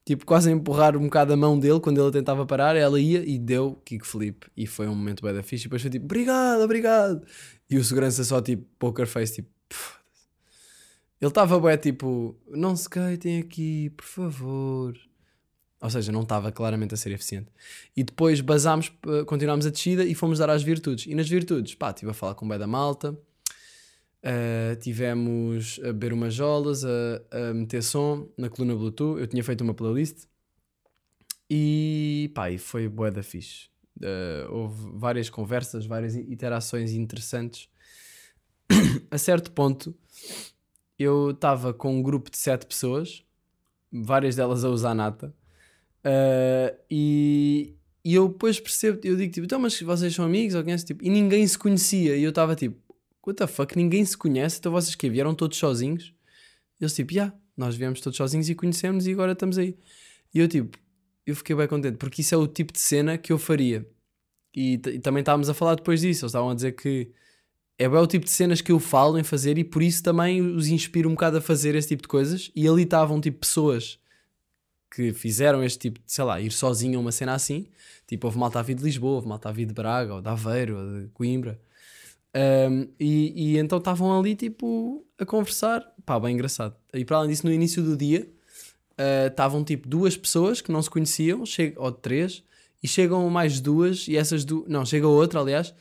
Tipo, 0.06 0.26
quase 0.26 0.50
a 0.50 0.52
empurrar 0.52 0.98
um 0.98 1.04
bocado 1.04 1.32
a 1.32 1.38
mão 1.38 1.58
dele 1.58 1.80
quando 1.80 2.02
ele 2.02 2.12
tentava 2.12 2.46
parar, 2.46 2.76
ela 2.76 3.00
ia 3.00 3.24
e 3.26 3.40
deu 3.40 3.82
kickflip. 3.86 4.48
E 4.56 4.68
foi 4.68 4.88
um 4.88 4.96
momento 4.96 5.24
bem 5.24 5.34
da 5.34 5.42
ficha. 5.42 5.64
E 5.64 5.68
depois 5.68 5.82
foi 5.82 5.92
tipo, 5.92 6.06
obrigado, 6.06 6.62
obrigado. 6.62 7.26
E 7.70 7.78
o 7.78 7.84
segurança 7.84 8.24
só, 8.24 8.42
tipo, 8.42 8.66
poker 8.78 9.08
face, 9.08 9.36
tipo, 9.36 9.50
ele 11.24 11.30
estava 11.30 11.58
bem, 11.58 11.78
tipo, 11.78 12.36
não 12.50 12.76
se 12.76 12.82
skatem 12.82 13.40
aqui, 13.40 13.90
por 13.92 14.06
favor. 14.06 14.94
Ou 15.82 15.90
seja, 15.90 16.12
não 16.12 16.24
estava 16.24 16.52
claramente 16.52 16.94
a 16.94 16.98
ser 16.98 17.12
eficiente. 17.12 17.48
E 17.96 18.04
depois 18.04 18.42
basámos, 18.42 18.92
eh, 19.08 19.24
continuámos 19.24 19.66
a 19.66 19.70
descida 19.70 20.04
e 20.04 20.14
fomos 20.14 20.40
dar 20.40 20.50
às 20.50 20.64
virtudes. 20.64 21.06
E 21.08 21.16
nas 21.16 21.30
virtudes, 21.30 21.76
pá, 21.76 21.92
estive 21.92 22.12
a 22.12 22.14
falar 22.14 22.36
com 22.36 22.46
o 22.46 22.50
Bé 22.50 22.58
da 22.58 22.68
Malta, 22.68 23.18
uh, 24.24 24.76
tivemos 24.80 25.80
a 25.84 25.88
beber 25.88 26.14
umas 26.14 26.34
jolas, 26.34 26.84
a, 26.84 26.90
a, 27.32 27.54
meter 27.54 27.84
som 27.84 28.30
na 28.38 28.50
coluna 28.50 28.76
Bluetooth. 28.76 29.20
Eu 29.20 29.28
tinha 29.28 29.44
feito 29.44 29.62
uma 29.62 29.74
playlist 29.74 30.26
e 31.50 32.32
pá, 32.34 32.52
e 32.52 32.58
foi 32.58 32.88
bué 32.88 33.12
da 33.12 33.24
fixe. 33.24 33.70
Uh, 33.98 34.52
houve 34.52 34.92
várias 34.96 35.30
conversas, 35.30 35.86
várias 35.86 36.16
interações 36.16 36.92
interessantes. 36.92 37.70
a 39.12 39.18
certo 39.18 39.52
ponto, 39.52 39.96
eu 40.98 41.32
estava 41.32 41.74
com 41.74 41.96
um 41.96 42.02
grupo 42.02 42.32
de 42.32 42.38
sete 42.38 42.66
pessoas, 42.66 43.24
várias 43.92 44.36
delas 44.36 44.64
a 44.64 44.70
usar 44.70 44.96
nata 44.96 45.34
Uh, 46.04 46.76
e, 46.92 47.76
e 48.04 48.14
eu 48.14 48.28
depois 48.28 48.60
percebo, 48.60 49.00
eu 49.04 49.16
digo 49.16 49.32
tipo, 49.32 49.46
então, 49.46 49.60
mas 49.60 49.80
vocês 49.80 50.14
são 50.14 50.26
amigos? 50.26 50.56
Alguém 50.56 50.76
tipo, 50.78 51.04
e 51.04 51.10
ninguém 51.10 51.48
se 51.48 51.58
conhecia. 51.58 52.16
E 52.16 52.24
eu 52.24 52.30
estava 52.30 52.56
tipo, 52.56 52.78
what 53.26 53.38
the 53.38 53.48
fuck, 53.48 53.76
ninguém 53.76 54.04
se 54.06 54.18
conhece? 54.18 54.60
Então 54.60 54.72
vocês 54.72 54.96
que 54.96 55.10
vieram 55.10 55.34
todos 55.36 55.58
sozinhos? 55.58 56.14
Eles 56.80 56.94
tipo, 56.94 57.14
yeah, 57.14 57.34
nós 57.56 57.76
viemos 57.76 58.02
todos 58.02 58.18
sozinhos 58.18 58.50
e 58.50 58.56
conhecemos 58.56 59.08
e 59.08 59.12
agora 59.12 59.34
estamos 59.34 59.58
aí. 59.58 59.78
E 60.34 60.40
eu 60.40 60.48
tipo, 60.48 60.78
eu 61.26 61.36
fiquei 61.36 61.56
bem 61.56 61.68
contente, 61.68 61.98
porque 61.98 62.22
isso 62.22 62.36
é 62.36 62.38
o 62.38 62.48
tipo 62.48 62.74
de 62.74 62.80
cena 62.80 63.18
que 63.18 63.32
eu 63.32 63.38
faria. 63.38 63.88
E, 64.56 64.74
e 64.74 65.00
também 65.00 65.22
estávamos 65.22 65.50
a 65.50 65.54
falar 65.54 65.76
depois 65.76 66.02
disso, 66.02 66.26
eles 66.26 66.32
estavam 66.32 66.50
a 66.50 66.56
dizer 66.56 66.74
que 66.74 67.12
é 67.78 67.90
bem 67.90 68.00
o 68.00 68.08
tipo 68.08 68.26
de 68.26 68.32
cenas 68.32 68.62
que 68.62 68.72
eu 68.72 68.80
falo 68.80 69.18
em 69.18 69.24
fazer 69.24 69.58
e 69.58 69.64
por 69.64 69.82
isso 69.82 70.04
também 70.04 70.42
os 70.42 70.68
inspiro 70.68 71.10
um 71.10 71.14
bocado 71.14 71.38
a 71.38 71.42
fazer 71.42 71.76
esse 71.76 71.88
tipo 71.88 72.04
de 72.04 72.08
coisas. 72.08 72.52
E 72.56 72.68
ali 72.68 72.84
estavam 72.84 73.20
tipo 73.20 73.40
pessoas 73.40 74.00
que 74.92 75.12
fizeram 75.12 75.64
este 75.64 75.80
tipo 75.80 76.00
de, 76.00 76.12
sei 76.12 76.24
lá, 76.24 76.40
ir 76.40 76.52
sozinho 76.52 77.00
a 77.00 77.02
uma 77.02 77.12
cena 77.12 77.34
assim. 77.34 77.68
Tipo, 78.06 78.28
houve 78.28 78.38
malta 78.38 78.60
a 78.60 78.62
vir 78.62 78.76
de 78.76 78.84
Lisboa, 78.84 79.16
houve 79.16 79.28
malta 79.28 79.50
a 79.50 79.52
vir 79.52 79.66
de 79.66 79.74
Braga, 79.74 80.16
ou 80.16 80.22
de 80.22 80.30
Aveiro, 80.30 80.78
ou 80.78 81.02
de 81.02 81.08
Coimbra. 81.10 81.60
Um, 82.36 82.88
e, 83.00 83.54
e, 83.54 83.58
então 83.58 83.78
estavam 83.78 84.18
ali, 84.18 84.36
tipo, 84.36 85.06
a 85.18 85.26
conversar. 85.26 85.86
Pá, 86.06 86.20
bem 86.20 86.34
engraçado. 86.34 86.76
E 86.94 87.06
para 87.06 87.18
além 87.18 87.30
disso, 87.30 87.46
no 87.46 87.54
início 87.54 87.84
do 87.84 87.96
dia, 87.96 88.30
uh, 88.94 89.28
estavam, 89.28 89.64
tipo, 89.64 89.88
duas 89.88 90.18
pessoas 90.18 90.62
que 90.62 90.72
não 90.72 90.82
se 90.82 90.90
conheciam, 90.90 91.44
ou 91.78 91.92
três, 91.92 92.44
e 92.82 92.88
chegam 92.88 93.30
mais 93.30 93.62
duas, 93.62 94.08
e 94.08 94.18
essas 94.18 94.44
duas... 94.44 94.68
Não, 94.68 94.86
chega 94.86 95.08
outra, 95.08 95.40
aliás, 95.40 95.74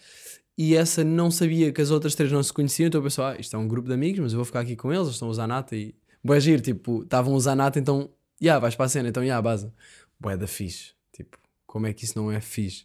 e 0.56 0.76
essa 0.76 1.02
não 1.02 1.30
sabia 1.30 1.72
que 1.72 1.80
as 1.80 1.90
outras 1.90 2.14
três 2.14 2.30
não 2.30 2.42
se 2.42 2.52
conheciam, 2.52 2.86
então 2.86 3.00
eu 3.00 3.02
pensou, 3.02 3.24
ah, 3.24 3.36
isto 3.38 3.56
é 3.56 3.58
um 3.58 3.66
grupo 3.66 3.88
de 3.88 3.94
amigos, 3.94 4.20
mas 4.20 4.32
eu 4.32 4.36
vou 4.36 4.44
ficar 4.44 4.60
aqui 4.60 4.76
com 4.76 4.92
eles, 4.92 5.04
eles 5.04 5.14
estão 5.14 5.28
a 5.28 5.30
usar 5.30 5.46
nata, 5.46 5.74
e... 5.74 5.94
Boa 6.24 6.38
giro, 6.38 6.62
tipo, 6.62 7.02
estavam 7.02 7.34
a 7.34 7.36
usar 7.36 7.56
nata, 7.56 7.80
então 7.80 8.08
yeah, 8.42 8.58
vais 8.58 8.74
para 8.74 8.86
a 8.86 8.88
cena, 8.88 9.08
então, 9.08 9.22
yeah, 9.22 9.40
base. 9.40 9.72
Bué 10.18 10.36
da 10.36 10.46
fixe. 10.46 10.92
Tipo, 11.12 11.38
como 11.66 11.86
é 11.86 11.92
que 11.92 12.04
isso 12.04 12.18
não 12.18 12.30
é 12.30 12.40
fixe? 12.40 12.84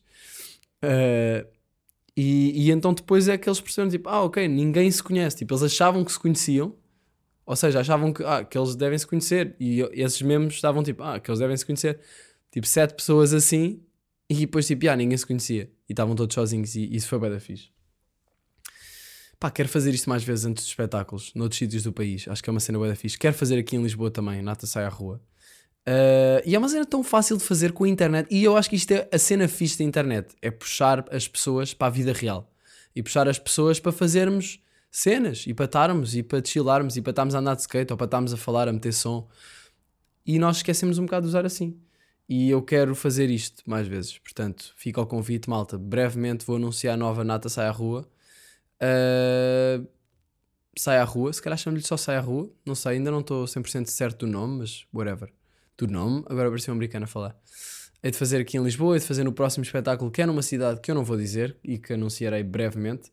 Uh, 0.84 1.47
e, 2.17 2.65
e 2.65 2.71
então 2.71 2.95
depois 2.95 3.27
é 3.27 3.38
que 3.38 3.47
eles 3.47 3.62
perceberam, 3.62 3.91
tipo, 3.91 4.10
ah, 4.10 4.23
ok, 4.23 4.47
ninguém 4.47 4.89
se 4.89 5.03
conhece. 5.03 5.38
Tipo, 5.38 5.53
eles 5.53 5.62
achavam 5.62 6.03
que 6.03 6.12
se 6.12 6.19
conheciam, 6.19 6.75
ou 7.45 7.56
seja, 7.56 7.80
achavam 7.80 8.12
que, 8.12 8.23
ah, 8.23 8.43
que 8.43 8.58
eles 8.58 8.75
devem 8.75 8.97
se 8.97 9.06
conhecer. 9.06 9.56
E 9.60 9.82
esses 9.93 10.19
mesmos 10.23 10.56
estavam 10.56 10.82
tipo, 10.82 11.03
ah, 11.03 11.19
que 11.19 11.30
eles 11.30 11.39
devem 11.39 11.56
se 11.56 11.63
conhecer. 11.63 11.99
Tipo, 12.49 12.65
sete 12.65 12.95
pessoas 12.95 13.34
assim, 13.34 13.84
e 14.27 14.34
depois, 14.34 14.65
tipo, 14.65 14.89
ah, 14.89 14.95
ninguém 14.95 15.15
se 15.15 15.27
conhecia. 15.27 15.71
E 15.88 15.93
estavam 15.93 16.15
todos 16.15 16.34
sozinhos, 16.34 16.73
e 16.75 16.95
isso 16.95 17.08
foi 17.08 17.19
bem 17.19 17.30
da 17.30 17.39
fixe. 17.39 17.69
Pá, 19.39 19.51
quero 19.51 19.69
fazer 19.69 19.93
isto 19.93 20.10
mais 20.10 20.23
vezes 20.23 20.45
antes 20.45 20.63
dos 20.63 20.71
espetáculos, 20.71 21.32
noutros 21.36 21.60
sítios 21.60 21.84
do 21.84 21.93
país. 21.93 22.27
Acho 22.27 22.43
que 22.43 22.49
é 22.49 22.51
uma 22.51 22.60
cena 22.60 22.80
bem 22.80 22.88
da 22.89 22.95
fixe. 22.95 23.15
Quero 23.15 23.36
fazer 23.36 23.60
aqui 23.60 23.75
em 23.75 23.84
Lisboa 23.84 24.10
também, 24.10 24.41
Nata 24.41 24.65
sai 24.65 24.86
à 24.86 24.89
rua. 24.89 25.21
Uh, 25.88 26.43
e 26.45 26.54
é 26.54 26.60
uma 26.60 26.67
cena 26.67 26.86
tão 26.86 27.02
fácil 27.02 27.38
de 27.38 27.43
fazer 27.43 27.71
com 27.71 27.86
a 27.86 27.88
internet. 27.88 28.28
E 28.30 28.43
eu 28.43 28.58
acho 28.58 28.69
que 28.69 28.76
isto 28.76 28.91
é 28.91 29.08
a 29.10 29.17
cena 29.17 29.47
fixe 29.47 29.78
da 29.78 29.86
internet: 29.86 30.36
é 30.41 30.52
puxar 30.52 31.06
as 31.10 31.30
pessoas 31.30 31.73
para 31.73 31.88
a 31.88 31.89
vida 31.89 32.12
real 32.12 32.52
e 32.93 33.02
puxar 33.02 33.28
as 33.30 33.39
pessoas 33.39 33.80
para 33.80 33.93
fazermos 33.93 34.62
cenas 34.91 35.45
e 35.47 35.54
para 35.54 35.65
estarmos 35.65 36.13
e 36.13 36.23
para 36.23 36.43
chilarmos 36.43 36.97
e 36.97 37.02
para 37.02 37.12
estarmos 37.12 37.36
a 37.36 37.39
andar 37.39 37.56
de 37.56 37.62
skate 37.62 37.93
ou 37.93 37.97
para 37.97 38.06
estarmos 38.06 38.34
a 38.34 38.38
falar, 38.38 38.67
a 38.67 38.73
meter 38.73 38.91
som. 38.91 39.30
E 40.26 40.38
nós 40.38 40.58
esquecemos 40.58 40.97
um 40.97 41.06
bocado 41.06 41.23
de 41.23 41.30
usar 41.30 41.45
assim. 41.45 41.80
E 42.28 42.50
eu 42.50 42.62
quero 42.62 42.93
fazer 42.93 43.30
isto 43.30 43.63
mais 43.65 43.88
vezes. 43.88 44.17
Portanto, 44.17 44.73
fica 44.76 45.00
ao 45.00 45.08
convite, 45.08 45.50
malta. 45.50 45.78
Brevemente 45.78 46.45
vou 46.45 46.58
anunciar 46.58 46.95
a 46.95 46.97
nova 46.97 47.23
Nata 47.23 47.47
Sai 47.47 47.65
à 47.65 47.71
Rua. 47.71 48.06
Uh, 48.82 49.88
sai 50.78 50.97
à 50.97 51.06
Rua, 51.06 51.32
se 51.32 51.41
calhar 51.41 51.58
chamo-lhe 51.58 51.82
só 51.84 51.95
Sai 51.95 52.17
à 52.17 52.19
Rua. 52.19 52.52
Não 52.65 52.76
sei, 52.76 52.93
ainda 52.93 53.10
não 53.10 53.21
estou 53.21 53.45
100% 53.45 53.86
certo 53.88 54.26
do 54.26 54.32
nome, 54.32 54.60
mas 54.60 54.86
whatever 54.93 55.32
do 55.78 55.88
nome, 55.88 56.24
agora 56.28 56.50
pareceu 56.50 56.74
um 56.74 56.78
americano 56.78 57.06
a 57.06 57.08
falar. 57.08 57.36
É 58.02 58.10
de 58.10 58.18
fazer 58.18 58.38
aqui 58.38 58.58
em 58.58 58.63
Lisboa, 58.63 58.96
é 58.96 59.00
de 59.00 59.06
fazer 59.06 59.24
no 59.24 59.32
próximo 59.32 59.63
espetáculo, 59.63 60.10
que 60.10 60.22
é 60.22 60.26
numa 60.26 60.42
cidade 60.42 60.80
que 60.82 60.90
eu 60.90 60.96
não 60.96 61.04
vou 61.04 61.18
dizer 61.18 61.56
e 61.63 61.78
que 61.78 61.94
anunciarei 61.94 62.44
brevemente. 62.44 63.12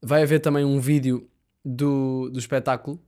Vai 0.00 0.22
haver 0.22 0.40
também 0.40 0.64
um 0.64 0.80
vídeo 0.80 1.28
do, 1.64 2.30
do 2.30 2.38
espetáculo 2.38 3.00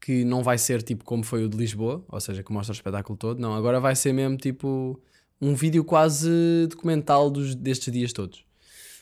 que 0.00 0.24
não 0.24 0.42
vai 0.42 0.58
ser 0.58 0.82
tipo 0.82 1.04
como 1.04 1.22
foi 1.22 1.44
o 1.44 1.48
de 1.48 1.56
Lisboa, 1.56 2.04
ou 2.08 2.20
seja, 2.20 2.42
que 2.42 2.52
mostra 2.52 2.72
o 2.72 2.76
espetáculo 2.76 3.16
todo. 3.16 3.40
Não, 3.40 3.54
agora 3.54 3.78
vai 3.78 3.94
ser 3.94 4.12
mesmo 4.12 4.36
tipo 4.36 5.00
um 5.40 5.54
vídeo 5.54 5.84
quase 5.84 6.66
documental 6.68 7.30
dos, 7.30 7.54
destes 7.54 7.92
dias 7.92 8.12
todos. 8.12 8.44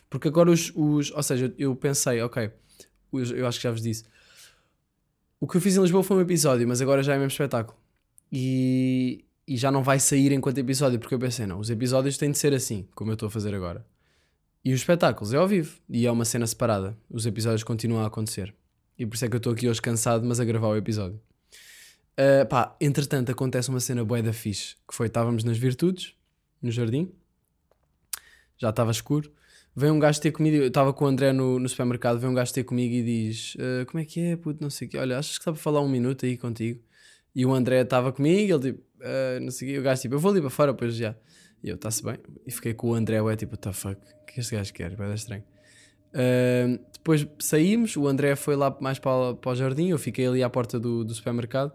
Porque 0.09 0.29
agora 0.29 0.51
os, 0.51 0.73
os. 0.75 1.11
Ou 1.13 1.23
seja, 1.23 1.55
eu 1.57 1.75
pensei, 1.75 2.21
ok, 2.21 2.51
eu 3.13 3.47
acho 3.47 3.59
que 3.59 3.65
já 3.65 3.71
vos 3.71 3.83
disse. 3.83 4.05
O 5.41 5.47
que 5.47 5.57
eu 5.57 5.61
fiz 5.61 5.77
em 5.77 5.81
Lisboa 5.81 6.03
foi 6.03 6.19
um 6.19 6.21
episódio, 6.21 6.69
mas 6.69 6.83
agora 6.83 7.03
já 7.03 7.15
é 7.15 7.17
mesmo 7.17 7.29
espetáculo 7.29 7.80
e, 8.33 9.25
e 9.47 9.57
já 9.57 9.71
não 9.71 9.83
vai 9.83 9.99
sair 9.99 10.33
enquanto 10.33 10.59
episódio, 10.59 10.99
porque 10.99 11.15
eu 11.15 11.19
pensei, 11.19 11.47
não, 11.47 11.59
os 11.59 11.71
episódios 11.71 12.17
têm 12.17 12.31
de 12.31 12.39
ser 12.39 12.55
assim, 12.55 12.87
como 12.95 13.11
eu 13.11 13.15
estou 13.15 13.27
a 13.27 13.31
fazer 13.31 13.55
agora. 13.55 13.85
E 14.65 14.73
os 14.73 14.81
espetáculos 14.81 15.33
é 15.33 15.39
ao 15.39 15.49
vivo 15.49 15.79
e 15.89 16.07
é 16.07 16.13
uma 16.13 16.25
cena 16.25 16.47
separada. 16.47 16.97
Os 17.09 17.25
episódios 17.25 17.65
continuam 17.65 18.03
a 18.03 18.07
acontecer. 18.07 18.55
E 18.99 19.07
por 19.07 19.15
isso 19.15 19.25
é 19.25 19.29
que 19.29 19.35
eu 19.35 19.39
estou 19.39 19.53
aqui 19.55 19.67
hoje 19.67 19.81
cansado, 19.81 20.27
mas 20.27 20.39
a 20.39 20.45
gravar 20.45 20.69
o 20.69 20.77
episódio. 20.77 21.19
Uh, 22.13 22.47
pá, 22.47 22.77
entretanto, 22.79 23.33
acontece 23.33 23.71
uma 23.71 23.81
cena 23.81 24.05
bué 24.05 24.21
da 24.21 24.33
fixe, 24.33 24.77
que 24.87 24.95
foi, 24.95 25.07
estávamos 25.07 25.43
nas 25.43 25.57
virtudes, 25.57 26.15
no 26.61 26.71
jardim. 26.71 27.11
Já 28.59 28.69
estava 28.69 28.91
escuro. 28.91 29.33
Vem 29.75 29.91
um 29.91 29.99
gajo 29.99 30.21
ter 30.21 30.33
comigo, 30.33 30.57
eu 30.57 30.67
estava 30.69 30.93
com 30.93 31.07
o 31.07 31.09
André 31.09 31.33
no, 31.33 31.59
no 31.59 31.69
supermercado, 31.69 32.19
vem 32.19 32.29
um 32.29 32.35
gajo 32.35 32.53
ter 32.53 32.65
comigo 32.65 32.93
e 32.93 33.03
diz: 33.03 33.57
"Ah, 33.59 33.87
Como 33.87 34.03
é 34.03 34.05
que 34.05 34.21
é, 34.21 34.37
puto? 34.37 34.63
Não 34.63 34.69
sei 34.69 34.87
o 34.87 34.91
quê. 34.91 34.99
Olha, 34.99 35.19
achas 35.19 35.39
que 35.39 35.47
dá 35.47 35.53
para 35.53 35.63
falar 35.63 35.81
um 35.81 35.89
minuto 35.89 36.27
aí 36.27 36.37
contigo? 36.37 36.83
E 37.35 37.47
o 37.47 37.53
André 37.53 37.83
estava 37.83 38.13
comigo, 38.13 38.55
ele 38.55 38.73
tipo, 38.73 38.85
"Ah, 39.03 39.39
não 39.41 39.51
sei 39.51 39.79
o 39.79 39.83
gajo 39.83 40.03
tipo, 40.03 40.15
eu 40.15 40.19
vou 40.19 40.31
ali 40.31 40.41
para 40.41 40.51
fora, 40.51 40.73
depois 40.73 40.95
já. 40.95 41.15
E 41.63 41.69
eu, 41.69 41.75
está-se 41.77 42.03
bem. 42.03 42.17
E 42.47 42.51
fiquei 42.51 42.75
com 42.75 42.91
o 42.91 42.95
André, 42.95 43.21
ué, 43.21 43.37
tipo, 43.37 43.53
what 43.53 43.63
the 43.63 43.73
fuck? 43.73 44.01
O 44.23 44.27
que 44.27 44.41
este 44.41 44.57
gajo 44.57 44.73
quer? 44.73 44.95
Vai 44.97 45.09
dar 45.09 45.15
estranho. 45.15 45.45
Ah, 46.13 46.79
depois 46.93 47.27
saímos, 47.39 47.97
o 47.97 48.07
André 48.07 48.37
foi 48.37 48.57
lá 48.57 48.77
mais 48.81 48.99
para, 48.99 49.35
para 49.35 49.51
o 49.53 49.55
jardim, 49.55 49.89
eu 49.89 49.99
fiquei 49.99 50.27
ali 50.27 50.43
à 50.43 50.51
porta 50.51 50.79
do, 50.79 51.05
do 51.05 51.15
supermercado. 51.15 51.73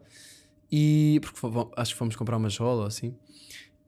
E 0.71 1.19
porque 1.21 1.39
acho 1.77 1.93
que 1.93 1.97
fomos 1.97 2.15
comprar 2.15 2.37
uma 2.37 2.49
jola 2.49 2.81
ou 2.81 2.87
assim. 2.87 3.15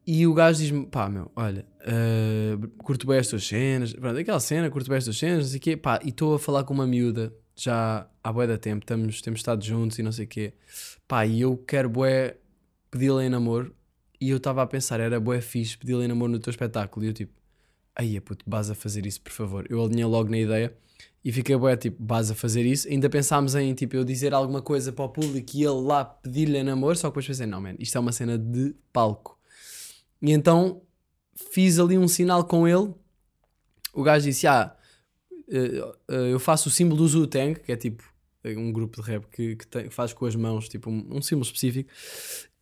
E 0.06 0.25
o 0.25 0.34
gajo 0.34 0.60
diz-me: 0.60 0.86
pá, 0.86 1.10
meu, 1.10 1.30
olha, 1.36 1.65
uh, 1.82 2.67
curto 2.77 3.06
bem 3.06 3.17
as 3.17 3.27
tuas 3.27 3.45
cenas, 3.45 3.93
pronto, 3.93 4.17
aquela 4.17 4.39
cena, 4.39 4.69
curto 4.69 4.88
bem 4.89 4.97
as 4.97 5.03
tuas 5.03 5.17
cenas, 5.17 5.39
não 5.39 5.49
sei 5.49 5.58
o 5.58 5.62
quê, 5.62 5.75
pá, 5.75 5.99
e 6.03 6.10
estou 6.10 6.36
a 6.36 6.39
falar 6.39 6.63
com 6.63 6.73
uma 6.73 6.88
miúda 6.88 7.34
já 7.58 8.08
há 8.24 8.32
bué 8.32 8.48
da 8.48 8.58
tempo, 8.58 8.84
estamos, 8.84 9.22
temos 9.22 9.39
estado 9.39 9.63
juntos 9.63 9.98
e 10.00 10.04
não 10.04 10.12
sei 10.12 10.26
o 10.26 10.28
quê, 10.28 10.54
pá, 11.08 11.26
e 11.26 11.41
eu 11.41 11.58
quero 11.58 11.89
bué 11.89 12.38
pedi-la 12.91 13.24
em 13.24 13.30
namoro, 13.30 13.76
e 14.20 14.30
eu 14.30 14.38
estava 14.38 14.62
a 14.62 14.67
pensar, 14.67 15.00
era 15.00 15.20
bué 15.20 15.41
fixe 15.41 15.78
pedi-la 15.78 16.06
em 16.06 16.08
namoro 16.08 16.32
no 16.32 16.39
teu 16.39 16.52
espetáculo, 16.52 17.06
e 17.06 17.10
eu 17.10 17.13
tipo, 17.13 17.34
aí 17.96 18.20
puto, 18.22 18.46
vas 18.48 18.70
a 18.70 18.76
fazer 18.76 19.06
isso, 19.06 19.20
por 19.22 19.32
favor. 19.32 19.65
Eu 19.70 19.84
alinhei 19.84 20.06
logo 20.06 20.30
na 20.30 20.38
ideia 20.38 20.74
e 21.26 21.32
fiquei 21.32 21.58
bué, 21.58 21.76
tipo, 21.76 21.98
vas 22.06 22.30
a 22.30 22.36
fazer 22.36 22.63
isso. 22.65 22.88
Ainda 22.88 23.10
pensámos 23.10 23.56
em, 23.56 23.74
tipo, 23.74 23.96
eu 23.96 24.04
dizer 24.04 24.34
alguma 24.34 24.62
coisa 24.62 24.93
para 24.93 25.06
o 25.06 25.10
público 25.10 25.52
e 25.56 25.63
ele 25.63 25.82
lá 25.82 26.06
pedir-lhe 26.06 26.58
em 26.58 26.63
namoro, 26.63 26.96
só 26.96 27.08
que 27.08 27.12
depois 27.12 27.28
pensei, 27.28 27.48
não, 27.48 27.60
man, 27.60 27.76
isto 27.80 27.98
é 27.98 28.00
uma 28.00 28.12
cena 28.12 28.38
de 28.38 28.76
palco. 28.93 29.38
E 30.22 30.32
então 30.32 30.82
fiz 31.52 31.80
ali 31.80 31.98
um 31.98 32.08
sinal 32.08 32.46
com 32.46 32.67
ele. 32.67 32.93
O 33.93 34.04
gajo 34.04 34.26
disse: 34.26 34.48
Ah, 34.48 34.76
eu 35.47 36.39
faço 36.39 36.69
o 36.69 36.71
símbolo 36.71 36.97
do 37.01 37.07
Zutang, 37.07 37.60
que 37.60 37.71
é 37.71 37.75
tipo 37.75 38.03
um 38.45 38.71
grupo 38.71 39.01
de 39.01 39.10
rap 39.10 39.25
que, 39.31 39.55
que 39.55 39.67
tem- 39.67 39.89
faz 39.89 40.13
com 40.13 40.25
as 40.25 40.36
mãos, 40.36 40.69
tipo 40.69 40.89
um, 40.89 41.05
um 41.17 41.21
símbolo 41.21 41.45
específico. 41.45 41.89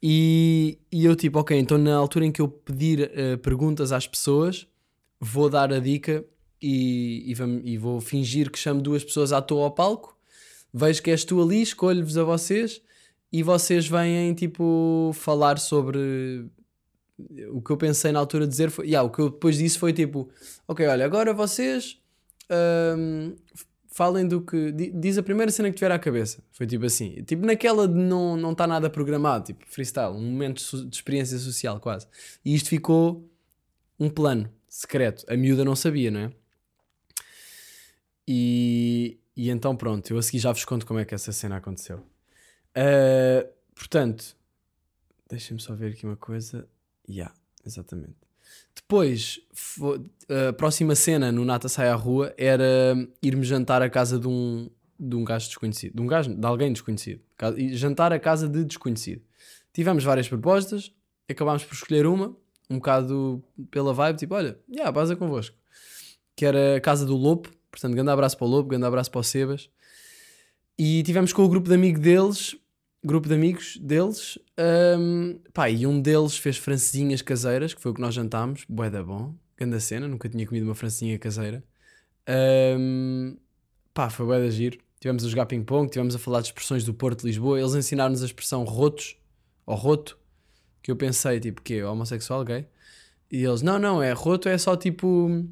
E, 0.01 0.77
e 0.91 1.05
eu, 1.05 1.15
tipo, 1.15 1.39
ok, 1.39 1.57
então 1.57 1.77
na 1.77 1.95
altura 1.95 2.25
em 2.25 2.31
que 2.31 2.41
eu 2.41 2.47
pedir 2.47 3.11
eh, 3.13 3.37
perguntas 3.37 3.91
às 3.91 4.07
pessoas, 4.07 4.67
vou 5.19 5.49
dar 5.49 5.71
a 5.73 5.79
dica 5.79 6.23
e, 6.61 7.33
e, 7.33 7.71
e 7.71 7.77
vou 7.77 7.99
fingir 8.01 8.51
que 8.51 8.59
chamo 8.59 8.81
duas 8.81 9.03
pessoas 9.03 9.31
à 9.31 9.41
toa 9.41 9.65
ao 9.65 9.71
palco. 9.71 10.17
Vejo 10.73 11.01
que 11.01 11.11
és 11.11 11.23
tu 11.23 11.41
ali, 11.41 11.61
escolho-vos 11.61 12.17
a 12.17 12.23
vocês 12.23 12.81
e 13.31 13.41
vocês 13.41 13.87
vêm, 13.87 14.33
tipo, 14.33 15.11
falar 15.13 15.57
sobre 15.57 16.47
o 17.51 17.61
que 17.61 17.71
eu 17.71 17.77
pensei 17.77 18.11
na 18.11 18.19
altura 18.19 18.45
de 18.45 18.51
dizer 18.51 18.69
foi. 18.69 18.87
Yeah, 18.87 19.07
o 19.07 19.11
que 19.11 19.19
eu 19.19 19.29
depois 19.29 19.57
disse 19.57 19.77
foi 19.79 19.93
tipo: 19.93 20.29
Ok, 20.67 20.85
olha, 20.85 21.05
agora 21.05 21.33
vocês 21.33 21.97
f- 22.53 23.65
falem 23.91 24.27
do 24.27 24.41
que. 24.41 24.71
di- 24.71 24.91
Diz 24.91 25.17
a 25.17 25.23
primeira 25.23 25.51
cena 25.51 25.69
que 25.69 25.75
tiver 25.75 25.91
à 25.91 25.99
cabeça. 25.99 26.43
Foi 26.51 26.65
tipo 26.67 26.85
assim. 26.85 27.23
Tipo 27.23 27.45
naquela 27.45 27.87
de 27.87 27.95
não 27.95 28.35
não 28.37 28.51
está 28.51 28.67
nada 28.67 28.89
programado, 28.89 29.45
tipo 29.45 29.65
freestyle, 29.67 30.13
um 30.13 30.21
momento 30.21 30.61
de 30.85 30.95
experiência 30.95 31.37
social 31.37 31.79
quase. 31.79 32.07
E 32.43 32.53
isto 32.55 32.69
ficou 32.69 33.29
um 33.99 34.09
plano 34.09 34.51
secreto. 34.67 35.25
A 35.29 35.35
miúda 35.37 35.63
não 35.65 35.75
sabia, 35.75 36.11
não 36.11 36.19
é? 36.19 36.31
E, 38.27 39.19
e 39.35 39.49
então 39.49 39.75
pronto, 39.75 40.09
eu 40.11 40.17
a 40.17 40.21
seguir 40.21 40.39
já 40.39 40.51
vos 40.51 40.65
conto 40.65 40.85
como 40.85 40.99
é 40.99 41.05
que 41.05 41.13
essa 41.13 41.31
cena 41.31 41.57
aconteceu. 41.57 42.03
Ah, 42.75 43.47
portanto, 43.75 44.35
deixem-me 45.29 45.61
só 45.61 45.75
ver 45.75 45.93
aqui 45.93 46.05
uma 46.05 46.17
coisa. 46.17 46.67
Yeah, 47.07 47.33
exatamente. 47.65 48.15
Depois, 48.75 49.39
a 50.49 50.53
próxima 50.53 50.95
cena 50.95 51.31
no 51.31 51.43
Nata 51.43 51.67
Sai 51.67 51.89
à 51.89 51.95
Rua 51.95 52.33
era 52.37 52.95
irmos 53.21 53.47
jantar 53.47 53.81
à 53.81 53.89
casa 53.89 54.19
de 54.19 54.27
um, 54.27 54.69
de 54.99 55.15
um 55.15 55.23
gajo 55.23 55.47
desconhecido. 55.47 55.95
De 55.95 56.01
um 56.01 56.07
gajo, 56.07 56.33
de 56.33 56.45
alguém 56.45 56.71
desconhecido. 56.71 57.21
Jantar 57.71 58.13
à 58.13 58.19
casa 58.19 58.47
de 58.47 58.63
desconhecido. 58.63 59.21
Tivemos 59.73 60.03
várias 60.03 60.27
propostas, 60.27 60.91
acabámos 61.29 61.63
por 61.63 61.73
escolher 61.73 62.05
uma, 62.05 62.35
um 62.69 62.75
bocado 62.75 63.43
pela 63.71 63.93
vibe, 63.93 64.17
tipo, 64.17 64.35
olha, 64.35 64.57
yeah, 64.69 64.91
baza 64.91 65.15
convosco. 65.15 65.55
Que 66.35 66.45
era 66.45 66.77
a 66.77 66.81
casa 66.81 67.05
do 67.05 67.15
Lopo, 67.15 67.49
portanto, 67.71 67.93
grande 67.93 68.11
abraço 68.11 68.37
para 68.37 68.45
o 68.45 68.49
Lopo, 68.49 68.69
grande 68.69 68.85
abraço 68.85 69.11
para 69.11 69.19
o 69.19 69.23
Sebas. 69.23 69.69
E 70.77 71.03
tivemos 71.03 71.31
com 71.31 71.43
o 71.43 71.49
grupo 71.49 71.69
de 71.69 71.75
amigos 71.75 72.01
deles, 72.01 72.55
grupo 73.05 73.27
de 73.27 73.35
amigos 73.35 73.77
deles, 73.77 74.37
hum, 74.99 75.39
pá, 75.53 75.69
e 75.69 75.85
um 75.85 76.01
deles 76.01 76.37
fez 76.37 76.57
francesinhas 76.57 77.21
caseiras, 77.21 77.73
que 77.73 77.81
foi 77.81 77.91
o 77.91 77.93
que 77.93 78.01
nós 78.01 78.13
jantámos, 78.13 78.65
bué 78.67 78.89
da 78.89 79.03
bom, 79.03 79.35
grande 79.55 79.79
cena, 79.79 80.07
nunca 80.07 80.27
tinha 80.27 80.45
comido 80.45 80.63
uma 80.63 80.75
francesinha 80.75 81.17
caseira. 81.19 81.63
Hum, 82.77 83.37
pá, 83.93 84.09
foi 84.09 84.25
bué 84.25 84.39
da 84.39 84.49
giro. 84.49 84.79
Tivemos 84.99 85.23
a 85.23 85.29
jogar 85.29 85.45
ping-pong, 85.45 85.89
tivemos 85.89 86.15
a 86.15 86.19
falar 86.19 86.41
de 86.41 86.47
expressões 86.47 86.83
do 86.83 86.93
Porto 86.93 87.21
de 87.21 87.27
Lisboa, 87.27 87.59
eles 87.59 87.75
ensinaram-nos 87.75 88.23
a 88.23 88.25
expressão 88.25 88.63
rotos, 88.63 89.17
ou 89.65 89.75
roto, 89.75 90.17
que 90.81 90.91
eu 90.91 90.95
pensei, 90.95 91.39
tipo, 91.39 91.61
que 91.61 91.83
homossexual, 91.83 92.43
gay? 92.43 92.67
E 93.31 93.43
eles, 93.43 93.61
não, 93.61 93.77
não, 93.77 94.01
é 94.01 94.11
roto, 94.13 94.49
é 94.49 94.57
só 94.57 94.75
tipo... 94.75 95.45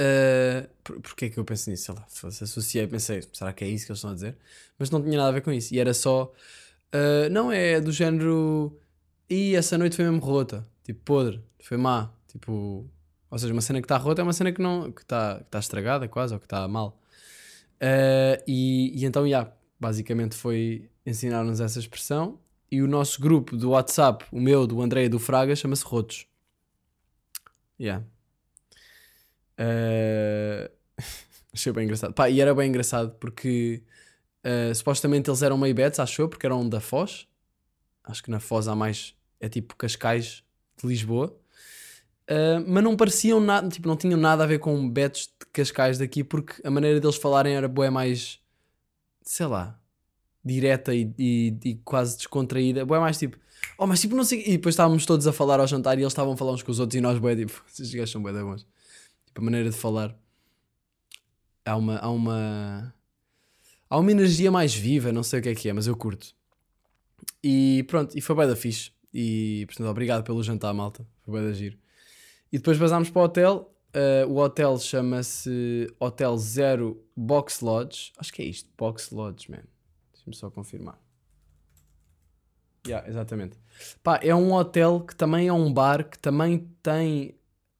Uh, 0.00 0.66
por, 0.82 1.00
porquê 1.00 1.28
que 1.28 1.38
eu 1.38 1.44
pensei 1.44 1.72
nisso? 1.72 1.84
Sei 1.84 1.94
lá, 1.94 2.30
se 2.30 2.44
associei, 2.44 2.86
pensei, 2.86 3.22
será 3.32 3.52
que 3.52 3.64
é 3.64 3.68
isso 3.68 3.84
que 3.84 3.92
eles 3.92 3.98
estão 3.98 4.10
a 4.10 4.14
dizer? 4.14 4.36
Mas 4.78 4.90
não 4.90 5.02
tinha 5.02 5.18
nada 5.18 5.28
a 5.28 5.32
ver 5.32 5.42
com 5.42 5.52
isso. 5.52 5.74
E 5.74 5.78
era 5.78 5.92
só, 5.92 6.32
uh, 6.94 7.28
não 7.30 7.52
é 7.52 7.80
do 7.80 7.92
género, 7.92 8.80
e 9.28 9.54
essa 9.54 9.76
noite 9.76 9.96
foi 9.96 10.06
mesmo 10.06 10.20
rota, 10.20 10.66
tipo 10.82 11.00
podre, 11.04 11.42
foi 11.60 11.76
má, 11.76 12.10
tipo, 12.28 12.88
ou 13.30 13.38
seja, 13.38 13.52
uma 13.52 13.60
cena 13.60 13.80
que 13.80 13.84
está 13.84 13.98
rota 13.98 14.22
é 14.22 14.24
uma 14.24 14.32
cena 14.32 14.52
que 14.52 14.62
não, 14.62 14.90
que 14.90 15.02
está 15.02 15.38
que 15.38 15.50
tá 15.50 15.58
estragada 15.58 16.08
quase, 16.08 16.32
ou 16.32 16.40
que 16.40 16.46
está 16.46 16.66
mal. 16.66 16.98
Uh, 17.76 18.42
e, 18.46 18.92
e 18.98 19.04
então, 19.04 19.28
já, 19.28 19.52
basicamente 19.78 20.34
foi 20.34 20.88
ensinar-nos 21.04 21.60
essa 21.60 21.78
expressão. 21.78 22.38
E 22.70 22.82
o 22.82 22.86
nosso 22.86 23.20
grupo 23.20 23.56
do 23.56 23.70
WhatsApp, 23.70 24.24
o 24.30 24.40
meu, 24.40 24.66
do 24.66 24.80
André 24.80 25.04
e 25.04 25.08
do 25.08 25.18
Fraga, 25.18 25.56
chama-se 25.56 25.84
Rotos. 25.84 26.26
Yeah. 27.80 28.04
Uh, 29.60 30.70
achei 31.52 31.72
bem 31.72 31.84
engraçado. 31.84 32.14
Pá, 32.14 32.30
e 32.30 32.40
era 32.40 32.54
bem 32.54 32.68
engraçado 32.68 33.14
porque 33.20 33.82
uh, 34.44 34.74
supostamente 34.74 35.28
eles 35.28 35.42
eram 35.42 35.58
meio 35.58 35.74
betos, 35.74 36.00
achou, 36.00 36.28
porque 36.28 36.46
eram 36.46 36.66
da 36.68 36.80
Foz. 36.80 37.26
Acho 38.04 38.22
que 38.22 38.30
na 38.30 38.40
Foz 38.40 38.66
há 38.66 38.74
mais, 38.74 39.14
é 39.38 39.48
tipo 39.48 39.76
Cascais 39.76 40.42
de 40.80 40.88
Lisboa. 40.88 41.36
Uh, 42.30 42.64
mas 42.66 42.84
não 42.84 42.96
pareciam 42.96 43.40
nada, 43.40 43.68
tipo, 43.68 43.88
não 43.88 43.96
tinham 43.96 44.18
nada 44.18 44.44
a 44.44 44.46
ver 44.46 44.60
com 44.60 44.88
betos 44.88 45.22
de 45.22 45.46
Cascais 45.52 45.98
daqui, 45.98 46.22
porque 46.22 46.62
a 46.64 46.70
maneira 46.70 47.00
deles 47.00 47.16
falarem 47.16 47.56
era 47.56 47.68
bué 47.68 47.90
mais, 47.90 48.38
sei 49.22 49.46
lá, 49.46 49.78
direta 50.44 50.94
e, 50.94 51.12
e, 51.18 51.58
e 51.64 51.74
quase 51.84 52.16
descontraída. 52.16 52.84
Bué 52.84 53.00
mais 53.00 53.18
tipo, 53.18 53.36
oh, 53.76 53.86
mas 53.86 54.00
tipo, 54.00 54.14
não 54.14 54.24
sei. 54.24 54.42
E 54.46 54.52
depois 54.52 54.74
estávamos 54.74 55.04
todos 55.04 55.26
a 55.26 55.32
falar 55.32 55.60
ao 55.60 55.66
jantar 55.66 55.98
e 55.98 56.02
eles 56.02 56.12
estavam 56.12 56.34
a 56.34 56.36
falar 56.36 56.52
uns 56.52 56.62
com 56.62 56.70
os 56.70 56.78
outros 56.78 56.96
e 56.96 57.00
nós, 57.00 57.18
bué, 57.18 57.34
tipo, 57.34 57.62
esses 57.68 57.92
gajos 57.92 58.12
são 58.12 58.22
bué 58.22 58.32
da 58.32 58.44
bons. 58.44 58.64
Tipo, 59.30 59.40
a 59.40 59.44
maneira 59.44 59.70
de 59.70 59.76
falar. 59.76 60.16
Há 61.64 61.76
uma, 61.76 61.98
há 61.98 62.10
uma. 62.10 62.94
Há 63.88 63.98
uma 63.98 64.10
energia 64.10 64.50
mais 64.50 64.74
viva, 64.74 65.10
não 65.10 65.22
sei 65.22 65.40
o 65.40 65.42
que 65.42 65.48
é 65.48 65.54
que 65.54 65.68
é, 65.68 65.72
mas 65.72 65.86
eu 65.86 65.96
curto. 65.96 66.34
E 67.42 67.84
pronto, 67.88 68.16
e 68.16 68.20
foi 68.20 68.34
bué 68.36 68.46
da 68.46 68.54
fixe. 68.54 68.92
E 69.12 69.64
portanto, 69.66 69.88
obrigado 69.88 70.22
pelo 70.24 70.42
jantar, 70.42 70.72
malta. 70.74 71.06
Foi 71.22 71.32
bué 71.32 71.42
da 71.42 71.52
giro. 71.52 71.78
E 72.52 72.58
depois 72.58 72.76
vazámos 72.76 73.10
para 73.10 73.22
o 73.22 73.24
hotel. 73.24 73.74
Uh, 73.94 74.30
o 74.30 74.36
hotel 74.36 74.78
chama-se 74.78 75.92
Hotel 75.98 76.36
Zero 76.38 77.04
Box 77.16 77.60
Lodge. 77.60 78.12
Acho 78.18 78.32
que 78.32 78.42
é 78.42 78.44
isto, 78.44 78.68
Box 78.76 79.12
Lodge, 79.12 79.50
man. 79.50 79.64
Deixa-me 80.12 80.34
só 80.34 80.50
confirmar. 80.50 81.00
Yeah, 82.86 83.06
exatamente. 83.08 83.58
Pá, 84.02 84.20
é 84.22 84.34
um 84.34 84.52
hotel 84.52 85.00
que 85.00 85.14
também 85.14 85.48
é 85.48 85.52
um 85.52 85.72
bar, 85.72 86.08
que 86.08 86.18
também 86.18 86.70
tem. 86.82 87.34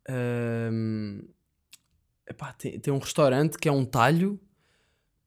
ahm, 0.08 1.22
epá, 2.30 2.52
tem, 2.52 2.78
tem 2.78 2.92
um 2.92 2.98
restaurante 2.98 3.58
que 3.58 3.68
é 3.68 3.72
um 3.72 3.84
talho. 3.84 4.40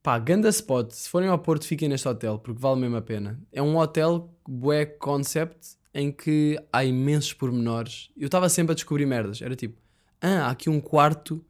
Pá, 0.02 0.18
ganda 0.18 0.48
spot. 0.48 0.90
Se 0.90 1.08
forem 1.08 1.28
ao 1.28 1.38
Porto, 1.38 1.66
fiquem 1.66 1.88
neste 1.88 2.08
hotel, 2.08 2.38
porque 2.38 2.60
vale 2.60 2.80
mesmo 2.80 2.96
a 2.96 3.02
pena. 3.02 3.40
É 3.52 3.62
um 3.62 3.76
hotel 3.76 4.34
bué 4.46 4.84
concept 4.84 5.76
em 5.94 6.10
que 6.10 6.58
há 6.72 6.84
imensos 6.84 7.32
pormenores. 7.32 8.10
Eu 8.16 8.26
estava 8.26 8.48
sempre 8.48 8.72
a 8.72 8.74
descobrir 8.74 9.06
merdas. 9.06 9.40
Era 9.40 9.54
tipo, 9.54 9.80
ah, 10.20 10.46
há 10.46 10.50
aqui 10.50 10.68
um 10.68 10.80
quarto 10.80 11.44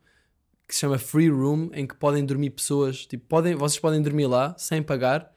que 0.69 0.75
se 0.75 0.81
chama 0.81 0.99
Free 0.99 1.29
Room, 1.29 1.71
em 1.73 1.87
que 1.87 1.95
podem 1.95 2.25
dormir 2.25 2.51
pessoas. 2.51 3.07
Tipo, 3.07 3.27
podem, 3.27 3.55
vocês 3.55 3.81
podem 3.81 4.03
dormir 4.03 4.27
lá 4.27 4.55
sem 4.59 4.83
pagar. 4.83 5.33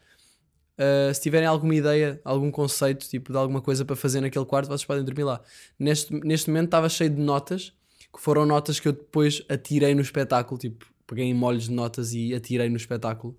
Uh, 0.78 1.12
se 1.12 1.22
tiverem 1.22 1.48
alguma 1.48 1.74
ideia, 1.74 2.22
algum 2.24 2.52
conceito, 2.52 3.08
tipo 3.08 3.32
de 3.32 3.38
alguma 3.38 3.62
coisa 3.62 3.84
para 3.84 3.96
fazer 3.96 4.22
naquele 4.22 4.46
quarto, 4.46 4.68
vocês 4.68 4.86
podem 4.86 5.04
dormir 5.04 5.24
lá. 5.24 5.42
Neste, 5.80 6.14
neste 6.14 6.50
momento 6.50 6.66
estava 6.66 6.88
cheio 6.88 7.10
de 7.10 7.20
notas, 7.20 7.74
que 8.18 8.24
foram 8.24 8.48
notas 8.48 8.80
que 8.80 8.88
eu 8.88 8.94
depois 8.94 9.44
atirei 9.48 9.94
no 9.94 10.02
espetáculo, 10.02 10.60
tipo, 10.60 10.88
peguei 11.06 11.26
em 11.26 11.36
molhos 11.36 11.66
de 11.66 11.72
notas 11.72 12.14
e 12.14 12.34
atirei 12.34 12.68
no 12.68 12.76
espetáculo, 12.76 13.38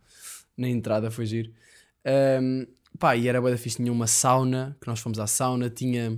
na 0.57 0.69
entrada, 0.69 1.11
foi 1.11 1.27
giro. 1.27 1.53
Um, 2.41 2.64
pá, 2.97 3.17
e 3.17 3.27
era 3.27 3.41
bué 3.41 3.51
da 3.51 3.59
fixe, 3.59 3.79
tinha 3.79 3.93
uma 3.93 4.07
sauna, 4.07 4.77
que 4.81 4.87
nós 4.87 5.01
fomos 5.01 5.19
à 5.19 5.27
sauna, 5.27 5.69
tinha, 5.69 6.17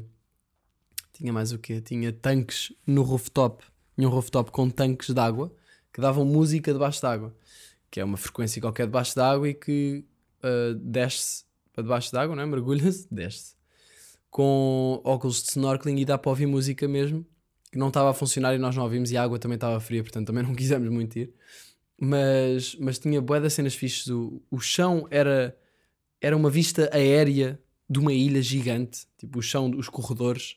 Tinha 1.14 1.32
mais 1.32 1.52
o 1.52 1.58
quê? 1.58 1.80
Tinha 1.80 2.12
tanques 2.12 2.70
no 2.86 3.02
rooftop. 3.02 3.64
Tinha 3.96 4.06
um 4.06 4.10
rooftop 4.10 4.50
com 4.50 4.68
tanques 4.68 5.08
de 5.08 5.20
água 5.20 5.50
que 5.90 6.00
davam 6.00 6.26
música 6.26 6.70
debaixo 6.70 7.00
d'água. 7.00 7.34
Que 7.90 8.00
é 8.00 8.04
uma 8.04 8.18
frequência 8.18 8.60
qualquer 8.60 8.86
debaixo 8.86 9.16
d'água 9.16 9.48
e 9.48 9.54
que 9.54 10.04
uh, 10.44 10.74
desce 10.74 11.44
para 11.72 11.82
debaixo 11.82 12.12
d'água, 12.12 12.36
não 12.36 12.42
é? 12.42 12.46
Mergulha-se, 12.46 13.08
desce. 13.10 13.54
Com 14.30 15.00
óculos 15.02 15.42
de 15.42 15.50
snorkeling 15.50 15.98
e 15.98 16.04
dá 16.04 16.18
para 16.18 16.30
ouvir 16.30 16.46
música 16.46 16.86
mesmo. 16.86 17.26
Que 17.70 17.78
não 17.78 17.88
estava 17.88 18.10
a 18.10 18.14
funcionar 18.14 18.54
e 18.54 18.58
nós 18.58 18.74
não 18.74 18.82
ouvimos 18.82 19.10
e 19.10 19.16
a 19.16 19.22
água 19.22 19.38
também 19.38 19.54
estava 19.56 19.78
fria, 19.80 20.02
portanto 20.02 20.26
também 20.26 20.42
não 20.42 20.54
quisemos 20.56 20.88
muito 20.88 21.18
ir. 21.18 21.32
Mas, 22.00 22.76
mas 22.76 22.98
tinha 22.98 23.20
bué 23.20 23.40
das 23.40 23.52
cenas 23.52 23.74
fixes. 23.74 24.08
O, 24.08 24.42
o 24.50 24.58
chão 24.58 25.06
era, 25.10 25.56
era 26.20 26.36
uma 26.36 26.50
vista 26.50 26.88
aérea 26.92 27.60
de 27.88 27.98
uma 27.98 28.12
ilha 28.12 28.40
gigante. 28.40 29.06
Tipo, 29.18 29.38
o 29.40 29.42
chão, 29.42 29.70
os 29.76 29.88
corredores. 29.88 30.56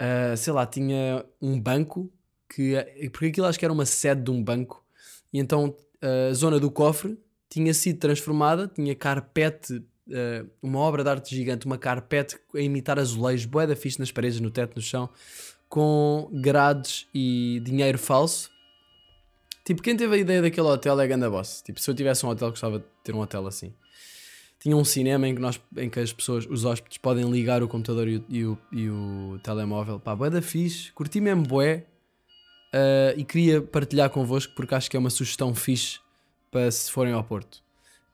Uh, 0.00 0.36
sei 0.36 0.52
lá, 0.52 0.66
tinha 0.66 1.24
um 1.40 1.58
banco 1.58 2.12
que 2.48 2.74
porque 3.10 3.26
aquilo 3.26 3.46
acho 3.46 3.58
que 3.58 3.64
era 3.64 3.72
uma 3.72 3.86
sede 3.86 4.22
de 4.22 4.30
um 4.30 4.44
banco 4.44 4.84
e 5.32 5.38
então 5.38 5.74
a 6.00 6.32
zona 6.32 6.60
do 6.60 6.70
cofre 6.70 7.18
tinha 7.48 7.72
sido 7.72 7.98
transformada, 7.98 8.68
tinha 8.68 8.94
carpete, 8.94 9.74
uh, 9.76 10.50
uma 10.60 10.78
obra 10.80 11.02
de 11.02 11.10
arte 11.10 11.34
gigante, 11.34 11.66
uma 11.66 11.78
carpete 11.78 12.38
a 12.54 12.60
imitar 12.60 12.98
azulejos, 12.98 13.46
boeda 13.46 13.76
fixe 13.76 13.98
nas 13.98 14.10
paredes, 14.10 14.40
no 14.40 14.50
teto, 14.50 14.76
no 14.76 14.82
chão, 14.82 15.08
com 15.68 16.28
grades 16.32 17.06
e 17.14 17.60
dinheiro 17.64 17.98
falso. 17.98 18.50
Tipo, 19.64 19.82
quem 19.82 19.96
teve 19.96 20.14
a 20.14 20.18
ideia 20.18 20.42
daquele 20.42 20.68
hotel 20.68 21.00
é 21.00 21.06
ganda 21.08 21.28
boss. 21.28 21.60
Tipo, 21.60 21.80
se 21.80 21.90
eu 21.90 21.94
tivesse 21.94 22.24
um 22.24 22.28
hotel, 22.28 22.50
gostava 22.50 22.78
de 22.78 22.84
ter 23.02 23.14
um 23.14 23.20
hotel 23.20 23.46
assim. 23.46 23.74
Tinha 24.60 24.76
um 24.76 24.84
cinema 24.84 25.26
em 25.28 25.34
que, 25.34 25.40
nós, 25.40 25.60
em 25.76 25.90
que 25.90 25.98
as 25.98 26.12
pessoas, 26.12 26.46
os 26.46 26.64
hóspedes, 26.64 26.98
podem 26.98 27.28
ligar 27.30 27.62
o 27.62 27.68
computador 27.68 28.08
e 28.08 28.16
o, 28.16 28.24
e 28.28 28.44
o, 28.44 28.58
e 28.72 28.90
o 28.90 29.40
telemóvel. 29.42 29.98
Pá, 29.98 30.14
boeda 30.14 30.40
fixe. 30.40 30.92
Curti 30.92 31.20
mesmo 31.20 31.42
bué. 31.42 31.84
Uh, 32.72 33.18
e 33.18 33.24
queria 33.24 33.60
partilhar 33.62 34.10
convosco 34.10 34.52
porque 34.54 34.74
acho 34.74 34.90
que 34.90 34.96
é 34.96 35.00
uma 35.00 35.10
sugestão 35.10 35.54
fixe 35.54 35.98
para 36.50 36.70
se 36.70 36.90
forem 36.90 37.12
ao 37.12 37.24
Porto. 37.24 37.62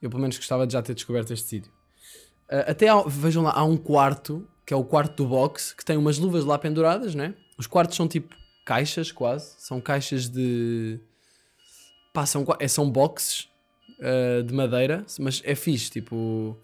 Eu 0.00 0.08
pelo 0.08 0.20
menos 0.20 0.36
gostava 0.36 0.66
de 0.66 0.72
já 0.72 0.82
ter 0.82 0.94
descoberto 0.94 1.32
este 1.32 1.48
sítio. 1.48 1.72
Uh, 2.50 2.70
até 2.70 2.88
há, 2.88 3.02
vejam 3.02 3.42
lá, 3.42 3.52
há 3.52 3.64
um 3.64 3.76
quarto, 3.76 4.48
que 4.64 4.72
é 4.72 4.76
o 4.76 4.84
quarto 4.84 5.22
do 5.22 5.28
box, 5.28 5.74
que 5.74 5.84
tem 5.84 5.96
umas 5.96 6.18
luvas 6.18 6.44
lá 6.44 6.58
penduradas, 6.58 7.14
né? 7.14 7.34
Os 7.62 7.68
quartos 7.68 7.96
são 7.96 8.08
tipo 8.08 8.34
caixas 8.66 9.12
quase, 9.12 9.54
são 9.58 9.80
caixas 9.80 10.28
de... 10.28 10.98
Pá, 12.12 12.26
são, 12.26 12.44
é, 12.58 12.66
são 12.66 12.90
boxes 12.90 13.48
uh, 14.00 14.42
de 14.42 14.52
madeira, 14.52 15.06
mas 15.20 15.40
é 15.44 15.54
fixe, 15.54 15.88
tipo... 15.88 16.58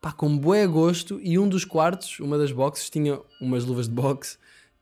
Pá, 0.00 0.10
com 0.10 0.36
bué 0.36 0.66
gosto 0.66 1.20
e 1.22 1.38
um 1.38 1.48
dos 1.48 1.64
quartos, 1.64 2.18
uma 2.18 2.36
das 2.36 2.50
boxes, 2.50 2.90
tinha 2.90 3.20
umas 3.40 3.64
luvas 3.64 3.86
de 3.86 3.94
boxe 3.94 4.36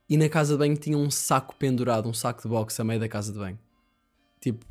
e 0.09 0.17
na 0.17 0.27
casa 0.27 0.53
de 0.53 0.57
banho 0.57 0.75
tinha 0.75 0.97
um 0.97 1.11
saco 1.11 1.55
pendurado, 1.55 2.09
um 2.09 2.13
saco 2.13 2.41
de 2.41 2.47
boxe 2.47 2.81
a 2.81 2.83
meio 2.83 2.99
da 2.99 3.07
casa 3.07 3.31
de 3.31 3.37
banho. 3.37 3.59
Tipo, 4.39 4.65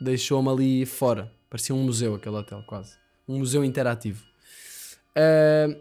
deixou-me 0.00 0.48
ali 0.48 0.84
fora. 0.84 1.32
Parecia 1.48 1.72
um 1.72 1.84
museu 1.84 2.16
aquele 2.16 2.34
hotel, 2.34 2.64
quase. 2.66 2.96
Um 3.28 3.38
museu 3.38 3.64
interativo. 3.64 4.24
Uh, 5.16 5.80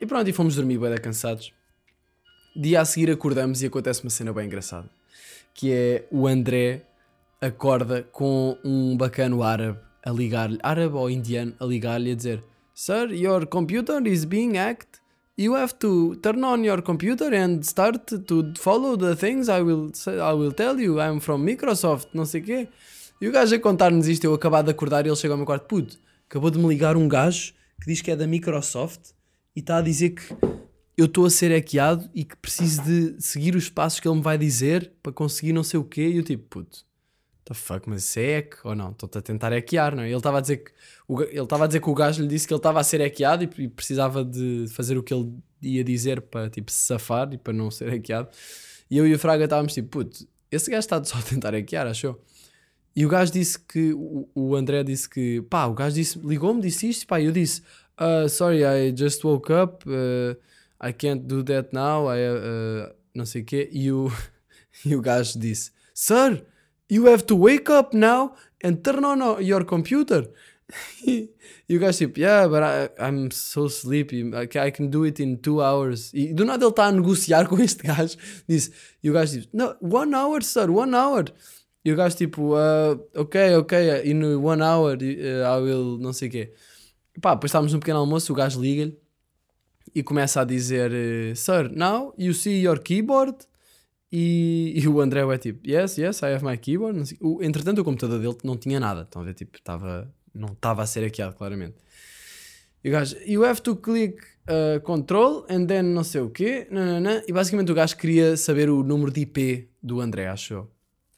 e 0.00 0.06
pronto, 0.06 0.26
e 0.30 0.32
fomos 0.32 0.54
dormir 0.56 0.78
bem 0.78 0.96
cansados. 0.96 1.52
Dia 2.54 2.80
a 2.80 2.84
seguir 2.84 3.10
acordamos 3.10 3.62
e 3.62 3.66
acontece 3.66 4.02
uma 4.02 4.10
cena 4.10 4.32
bem 4.32 4.46
engraçada. 4.46 4.88
Que 5.54 5.72
é 5.72 6.08
o 6.10 6.26
André 6.26 6.82
acorda 7.40 8.02
com 8.12 8.56
um 8.64 8.96
bacano 8.96 9.42
árabe 9.42 9.78
a 10.04 10.10
ligar-lhe, 10.10 10.58
árabe 10.62 10.94
ou 10.94 11.10
indiano, 11.10 11.54
a 11.60 11.64
ligar-lhe 11.64 12.12
a 12.12 12.14
dizer 12.14 12.42
Sir, 12.74 13.12
your 13.12 13.46
computer 13.46 14.06
is 14.06 14.24
being 14.24 14.56
hacked 14.56 15.00
you 15.40 15.54
have 15.54 15.74
to 15.78 16.16
turn 16.16 16.44
on 16.44 16.62
your 16.62 16.82
computer 16.82 17.32
and 17.32 17.64
start 17.64 18.06
to 18.26 18.52
follow 18.58 18.94
the 18.96 19.16
things 19.16 19.48
I 19.48 19.62
will, 19.62 19.90
I 20.06 20.34
will 20.34 20.52
tell 20.52 20.78
you. 20.78 21.00
I'm 21.00 21.18
from 21.18 21.42
Microsoft, 21.42 22.08
não 22.12 22.26
sei 22.26 22.42
o 22.42 22.44
quê. 22.44 22.68
E 23.20 23.26
o 23.26 23.32
gajo 23.32 23.54
a 23.54 23.58
contar-nos 23.58 24.06
isto, 24.06 24.24
eu 24.24 24.34
acabado 24.34 24.66
de 24.66 24.72
acordar 24.72 25.06
e 25.06 25.08
ele 25.08 25.16
chega 25.16 25.32
ao 25.32 25.38
meu 25.38 25.46
quarto, 25.46 25.66
puto, 25.66 25.98
acabou 26.28 26.50
de 26.50 26.58
me 26.58 26.68
ligar 26.68 26.94
um 26.94 27.08
gajo 27.08 27.54
que 27.80 27.86
diz 27.86 28.02
que 28.02 28.10
é 28.10 28.16
da 28.16 28.26
Microsoft 28.26 29.12
e 29.56 29.60
está 29.60 29.78
a 29.78 29.82
dizer 29.82 30.10
que 30.10 30.22
eu 31.00 31.06
estou 31.06 31.24
a 31.24 31.30
ser 31.30 31.50
hackeado 31.50 32.08
e 32.14 32.24
que 32.24 32.36
preciso 32.36 32.82
de 32.82 33.16
seguir 33.22 33.56
os 33.56 33.70
passos 33.70 34.00
que 34.00 34.06
ele 34.06 34.16
me 34.16 34.22
vai 34.22 34.36
dizer 34.36 34.92
para 35.02 35.10
conseguir 35.10 35.52
não 35.52 35.62
sei 35.64 35.80
o 35.80 35.84
quê. 35.84 36.08
E 36.08 36.18
eu 36.18 36.22
tipo, 36.22 36.44
puto, 36.44 36.84
the 37.44 37.54
fuck, 37.54 37.88
mas 37.88 38.04
isso 38.04 38.18
é 38.18 38.36
hack 38.36 38.58
ou 38.64 38.74
não? 38.74 38.90
Estou-te 38.90 39.16
a 39.16 39.22
tentar 39.22 39.50
hackear, 39.50 39.96
não 39.96 40.02
é? 40.02 40.08
Ele 40.08 40.16
estava 40.16 40.38
a 40.38 40.40
dizer 40.42 40.58
que 40.58 40.72
o, 41.08 41.22
ele 41.22 41.40
estava 41.40 41.64
a 41.64 41.66
dizer 41.66 41.80
que 41.80 41.88
o 41.88 41.94
gajo 41.94 42.20
lhe 42.20 42.28
disse 42.28 42.46
que 42.46 42.52
ele 42.52 42.58
estava 42.58 42.80
a 42.80 42.84
ser 42.84 43.00
hackeado 43.00 43.44
e, 43.44 43.64
e, 43.64 43.68
precisava 43.68 44.22
de 44.22 44.66
fazer 44.68 44.98
o 44.98 45.02
que 45.02 45.14
ele 45.14 45.32
ia 45.62 45.82
dizer 45.82 46.20
para 46.20 46.50
tipo 46.50 46.70
se 46.70 46.84
safar 46.84 47.32
e 47.32 47.38
para 47.38 47.52
não 47.54 47.70
ser 47.70 47.88
hackeado. 47.88 48.28
E 48.90 48.98
eu 48.98 49.06
e 49.06 49.14
o 49.14 49.18
Fraga 49.18 49.44
estávamos 49.44 49.72
tipo, 49.72 49.88
puto, 49.88 50.26
esse 50.50 50.70
gajo 50.70 50.80
está 50.80 51.02
só 51.02 51.16
a 51.16 51.22
tentar 51.22 51.54
hackear, 51.54 51.86
achou? 51.86 52.22
E 52.94 53.06
o 53.06 53.08
gajo 53.08 53.32
disse 53.32 53.58
que, 53.58 53.94
o, 53.94 54.28
o 54.34 54.54
André 54.54 54.82
disse 54.84 55.08
que, 55.08 55.40
pá, 55.48 55.64
o 55.66 55.72
gajo 55.72 55.94
disse, 55.94 56.18
ligou-me, 56.18 56.60
disse 56.60 56.90
isto, 56.90 57.06
pá, 57.06 57.20
e 57.20 57.24
eu 57.24 57.32
disse, 57.32 57.62
uh, 57.98 58.28
sorry, 58.28 58.64
I 58.64 58.94
just 58.94 59.24
woke 59.24 59.50
up, 59.52 59.88
uh, 59.88 60.36
I 60.80 60.92
can't 60.92 61.26
do 61.26 61.42
that 61.44 61.70
now, 61.72 62.08
I, 62.08 62.18
uh, 62.18 62.94
não 63.14 63.26
sei 63.26 63.42
o 63.42 63.44
quê, 63.44 63.68
e 63.72 63.92
o, 63.92 64.10
e 64.84 64.96
o 64.96 65.00
gajo 65.00 65.38
disse, 65.38 65.72
sir, 65.94 66.44
You 66.90 67.06
have 67.06 67.24
to 67.26 67.36
wake 67.36 67.70
up 67.70 67.94
now 67.94 68.34
and 68.64 68.82
turn 68.82 69.04
on 69.04 69.40
your 69.40 69.64
computer. 69.64 70.28
e 71.06 71.30
o 71.70 71.78
gajo 71.78 71.98
tipo, 71.98 72.18
yeah, 72.18 72.48
but 72.48 72.62
I, 72.64 72.90
I'm 72.98 73.30
so 73.30 73.68
sleepy, 73.68 74.32
I 74.34 74.70
can 74.72 74.90
do 74.90 75.04
it 75.04 75.22
in 75.22 75.36
two 75.36 75.62
hours. 75.62 76.10
E 76.12 76.34
do 76.34 76.44
nada 76.44 76.64
ele 76.64 76.70
está 76.70 76.86
a 76.86 76.92
negociar 76.92 77.46
com 77.48 77.60
este 77.60 77.86
gajo. 77.86 78.16
Diz, 78.48 78.72
e 79.02 79.08
o 79.08 79.12
gajo 79.12 79.38
diz, 79.38 79.48
no, 79.52 79.76
one 79.80 80.12
hour, 80.16 80.42
sir, 80.42 80.68
one 80.68 80.92
hour. 80.92 81.26
E 81.84 81.92
o 81.92 81.96
gajo 81.96 82.16
tipo, 82.16 82.56
uh, 82.56 83.00
ok, 83.14 83.54
ok, 83.54 84.02
in 84.04 84.24
one 84.34 84.60
hour 84.60 84.96
uh, 84.96 85.58
I 85.58 85.62
will, 85.62 85.96
não 85.98 86.12
sei 86.12 86.26
o 86.26 86.30
quê. 86.32 86.52
Pá, 87.22 87.34
depois 87.34 87.50
estávamos 87.50 87.72
no 87.72 87.78
pequeno 87.78 88.00
almoço, 88.00 88.32
o 88.32 88.36
gajo 88.36 88.60
liga-lhe 88.60 88.98
e 89.94 90.02
começa 90.02 90.40
a 90.40 90.44
dizer, 90.44 90.90
sir, 91.36 91.70
now 91.74 92.14
you 92.18 92.32
see 92.32 92.62
your 92.62 92.78
keyboard? 92.80 93.36
E, 94.12 94.72
e, 94.76 94.88
o 94.88 95.00
André 95.00 95.20
é 95.20 95.38
tipo, 95.38 95.68
yes, 95.68 95.96
yes, 95.96 96.22
I 96.22 96.34
have 96.34 96.44
my 96.44 96.58
keyboard. 96.58 97.16
O, 97.20 97.42
entretanto, 97.42 97.80
o 97.80 97.84
computador 97.84 98.18
dele 98.18 98.36
não 98.42 98.56
tinha 98.56 98.80
nada. 98.80 99.02
Estão 99.02 99.22
a 99.22 99.24
ver? 99.24 99.34
Tipo, 99.34 99.60
tava, 99.62 100.12
não 100.34 100.48
estava 100.48 100.82
a 100.82 100.86
ser 100.86 101.04
hackeado, 101.04 101.36
claramente. 101.36 101.76
E 102.82 102.88
o 102.88 102.92
gajo, 102.92 103.16
you 103.26 103.44
have 103.44 103.60
to 103.62 103.76
click 103.76 104.20
uh, 104.48 104.80
control 104.80 105.46
and 105.48 105.66
then 105.66 105.82
não 105.82 106.02
sei 106.02 106.22
o 106.22 106.30
quê. 106.30 106.66
Nanana. 106.70 107.22
E 107.28 107.32
basicamente 107.32 107.70
o 107.70 107.74
gajo 107.74 107.96
queria 107.96 108.36
saber 108.36 108.68
o 108.68 108.82
número 108.82 109.12
de 109.12 109.20
IP 109.20 109.70
do 109.82 110.00
André, 110.00 110.26
achou. 110.26 110.70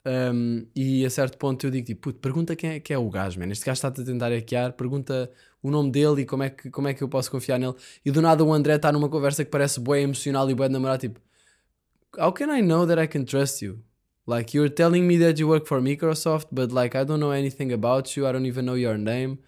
Um, 0.05 0.67
e 0.75 1.07
a 1.07 1.11
certo 1.11 1.39
ponto 1.39 1.65
eu 1.65 1.71
digo 1.71 1.87
tipo, 1.87 2.01
puto, 2.03 2.19
pergunta 2.19 2.57
quem 2.57 2.71
é, 2.71 2.81
quem 2.81 2.95
é 2.95 2.99
o 2.99 3.09
gajo, 3.09 3.39
man. 3.39 3.47
Este 3.47 3.65
gajo 3.65 3.77
está-te 3.77 4.01
a 4.01 4.05
tentar 4.05 4.31
hackear, 4.31 4.73
pergunta 4.73 5.31
o 5.63 5.71
nome 5.71 5.91
dele 5.91 6.23
e 6.23 6.27
como 6.27 6.43
é, 6.43 6.51
que, 6.51 6.71
como 6.71 6.89
é 6.89 6.95
que 6.95 7.03
eu 7.03 7.09
posso 7.09 7.31
confiar 7.31 7.59
nele. 7.59 7.75
E 8.05 8.11
do 8.11 8.21
nada 8.21 8.43
o 8.45 8.53
André 8.53 8.77
está 8.77 8.91
numa 8.91 9.09
conversa 9.09 9.45
que 9.45 9.51
parece 9.51 9.79
boa 9.81 9.99
emocional 9.99 10.51
e 10.51 10.55
boa 10.55 10.69
de 10.69 10.73
namorar, 10.73 10.99
tipo 10.99 11.21
how 12.19 12.33
can 12.33 12.51
I 12.51 12.61
know 12.61 12.87
that 12.87 12.99
I 12.99 13.07
can 13.07 13.25
trust 13.25 13.63
you? 13.63 13.83
Like 14.27 14.57
you're 14.57 14.71
telling 14.71 15.03
me 15.03 15.19
that 15.19 15.41
you 15.41 15.49
work 15.49 15.67
for 15.67 15.81
Microsoft, 15.81 16.49
but 16.53 16.73
like 16.73 16.97
I 16.97 17.05
don't 17.05 17.21
know 17.21 17.33
anything 17.33 17.73
about 17.73 18.17
you, 18.17 18.27
I 18.27 18.33
don't 18.33 18.47
even 18.47 18.65
know 18.65 18.77
your 18.77 18.99
name. 18.99 19.39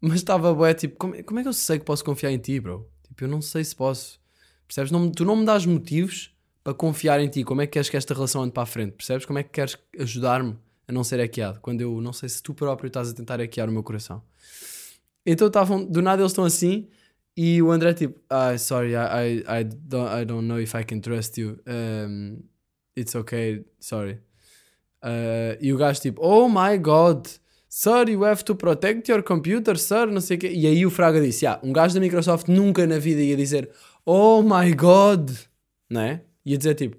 Mas 0.00 0.16
estava 0.16 0.54
bué, 0.54 0.72
tipo, 0.72 0.96
como, 0.96 1.22
como 1.24 1.40
é 1.40 1.42
que 1.42 1.48
eu 1.48 1.52
sei 1.52 1.78
que 1.78 1.84
posso 1.84 2.02
confiar 2.02 2.30
em 2.30 2.38
ti, 2.38 2.58
bro? 2.58 2.88
Tipo, 3.06 3.24
eu 3.24 3.28
não 3.28 3.42
sei 3.42 3.62
se 3.62 3.76
posso. 3.76 4.18
Percebes? 4.66 4.90
Não, 4.90 5.10
tu 5.10 5.24
não 5.24 5.36
me 5.36 5.44
dás 5.44 5.66
motivos 5.66 6.34
para 6.64 6.72
confiar 6.72 7.20
em 7.20 7.28
ti. 7.28 7.44
Como 7.44 7.60
é 7.60 7.66
que 7.66 7.72
queres 7.72 7.90
que 7.90 7.96
esta 7.98 8.14
relação 8.14 8.42
ande 8.42 8.52
para 8.52 8.62
a 8.62 8.66
frente? 8.66 8.92
Percebes? 8.92 9.26
Como 9.26 9.38
é 9.38 9.42
que 9.42 9.50
queres 9.50 9.76
ajudar-me 9.98 10.56
a 10.88 10.92
não 10.92 11.04
ser 11.04 11.20
hackeado? 11.20 11.60
Quando 11.60 11.82
eu 11.82 12.00
não 12.00 12.14
sei 12.14 12.30
se 12.30 12.42
tu 12.42 12.54
próprio 12.54 12.88
estás 12.88 13.10
a 13.10 13.12
tentar 13.12 13.40
hackear 13.40 13.68
o 13.68 13.72
meu 13.72 13.82
coração. 13.82 14.22
Então 15.30 15.46
estavam, 15.46 15.84
do 15.84 16.02
nada 16.02 16.22
eles 16.22 16.32
estão 16.32 16.44
assim 16.44 16.88
e 17.36 17.62
o 17.62 17.70
André 17.70 17.94
tipo, 17.94 18.20
ah, 18.28 18.58
sorry, 18.58 18.92
I, 18.94 19.44
I, 19.48 19.64
don't, 19.64 20.10
I 20.10 20.24
don't 20.24 20.46
know 20.46 20.60
if 20.60 20.74
I 20.74 20.84
can 20.84 21.00
trust 21.00 21.40
you. 21.40 21.58
Um, 21.66 22.42
it's 22.96 23.14
okay, 23.14 23.64
sorry. 23.78 24.18
Uh, 25.02 25.56
e 25.60 25.72
o 25.72 25.78
gajo 25.78 26.00
tipo, 26.00 26.20
oh 26.22 26.48
my 26.48 26.76
god, 26.76 27.26
sir, 27.68 28.08
you 28.08 28.24
have 28.24 28.44
to 28.44 28.54
protect 28.54 29.08
your 29.08 29.22
computer, 29.22 29.78
sir, 29.78 30.06
não 30.06 30.20
sei 30.20 30.36
o 30.36 30.40
quê. 30.40 30.50
E 30.52 30.66
aí 30.66 30.84
o 30.84 30.90
Fraga 30.90 31.20
disse, 31.20 31.46
ah, 31.46 31.60
um 31.62 31.72
gajo 31.72 31.94
da 31.94 32.00
Microsoft 32.00 32.48
nunca 32.48 32.86
na 32.86 32.98
vida 32.98 33.22
ia 33.22 33.36
dizer, 33.36 33.70
oh 34.04 34.42
my 34.42 34.74
god, 34.74 35.30
não 35.88 36.00
é? 36.00 36.22
Ia 36.44 36.58
dizer 36.58 36.74
tipo, 36.74 36.96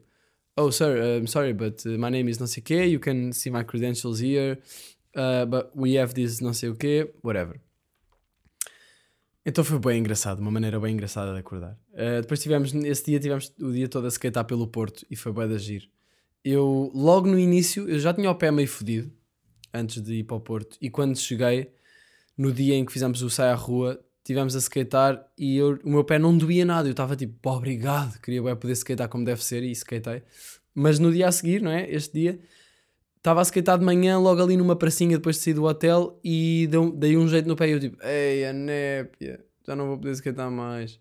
oh 0.58 0.72
sir, 0.72 0.98
I'm 1.20 1.28
sorry, 1.28 1.54
but 1.54 1.86
uh, 1.86 2.00
my 2.00 2.10
name 2.10 2.32
is 2.32 2.40
não 2.40 2.48
sei 2.48 2.62
o 2.62 2.64
quê, 2.64 2.86
you 2.86 3.00
can 3.00 3.34
see 3.34 3.52
my 3.52 3.64
credentials 3.64 4.22
here, 4.22 4.58
uh, 5.16 5.46
but 5.46 5.70
we 5.76 6.00
have 6.00 6.14
this 6.14 6.40
não 6.40 6.54
sei 6.54 6.70
o 6.70 6.76
quê, 6.76 7.14
whatever. 7.24 7.60
Então 9.46 9.64
foi 9.64 9.80
bem 9.80 10.00
engraçado, 10.00 10.40
uma 10.40 10.52
maneira 10.52 10.80
bem 10.80 10.94
engraçada 10.94 11.34
de 11.34 11.40
acordar. 11.40 11.78
Uh, 11.94 12.22
depois 12.22 12.40
tivemos, 12.42 12.74
esse 12.74 13.06
dia 13.06 13.20
tivemos 13.20 13.52
o 13.60 13.72
dia 13.72 13.88
todo 13.88 14.06
a 14.06 14.10
skatear 14.10 14.46
pelo 14.46 14.68
Porto 14.68 15.06
e 15.10 15.16
foi 15.16 15.34
bem 15.34 15.48
de 15.48 15.56
agir. 15.56 15.90
Eu, 16.44 16.92
logo 16.94 17.28
no 17.28 17.40
início, 17.40 17.90
eu 17.90 18.00
já 18.00 18.14
tinha 18.14 18.30
o 18.30 18.36
pé 18.36 18.52
meio 18.52 18.68
fodido, 18.68 19.12
antes 19.74 20.02
de 20.02 20.16
ir 20.16 20.24
para 20.26 20.38
o 20.38 20.40
Porto, 20.42 20.78
e 20.82 20.90
quando 20.90 21.18
cheguei, 21.18 21.72
no 22.38 22.52
dia 22.52 22.76
em 22.76 22.86
que 22.86 22.92
fizemos 22.92 23.22
o 23.24 23.30
Sai 23.30 23.50
à 23.50 23.56
Rua, 23.56 24.00
tivemos 24.24 24.56
a 24.56 24.60
skatear 24.60 25.24
e 25.38 25.58
eu- 25.58 25.80
o 25.84 25.90
meu 25.90 26.04
pé 26.04 26.20
não 26.20 26.38
doía 26.38 26.64
nada. 26.66 26.88
Eu 26.88 26.92
estava 26.92 27.16
tipo, 27.16 27.50
obrigado, 27.50 28.20
queria 28.22 28.42
bué 28.42 28.54
poder 28.56 28.74
skatear 28.76 29.10
como 29.10 29.26
deve 29.26 29.44
ser 29.44 29.64
e 29.64 29.72
skatei. 29.72 30.22
Mas 30.74 31.00
no 31.00 31.12
dia 31.12 31.28
a 31.28 31.32
seguir, 31.32 31.62
não 31.62 31.72
é? 31.72 31.90
Este 31.92 32.14
dia, 32.14 32.40
estava 33.22 33.40
a 33.40 33.44
skatear 33.44 33.78
de 33.78 33.86
manhã, 33.86 34.18
logo 34.18 34.42
ali 34.42 34.58
numa 34.58 34.76
pracinha 34.76 35.18
depois 35.18 35.36
de 35.36 35.44
sair 35.44 35.54
do 35.54 35.64
hotel 35.64 36.20
e 36.24 36.68
deu, 36.70 36.92
dei 36.92 37.16
um 37.16 37.28
jeito 37.28 37.48
no 37.48 37.56
pé 37.56 37.70
e 37.70 37.72
eu 37.72 37.80
tipo, 37.80 37.98
ei, 38.04 38.46
a 38.46 38.52
népia, 38.52 39.46
já 39.66 39.76
não 39.76 39.88
vou 39.88 39.98
poder 39.98 40.12
skatear 40.14 40.50
mais. 40.50 41.00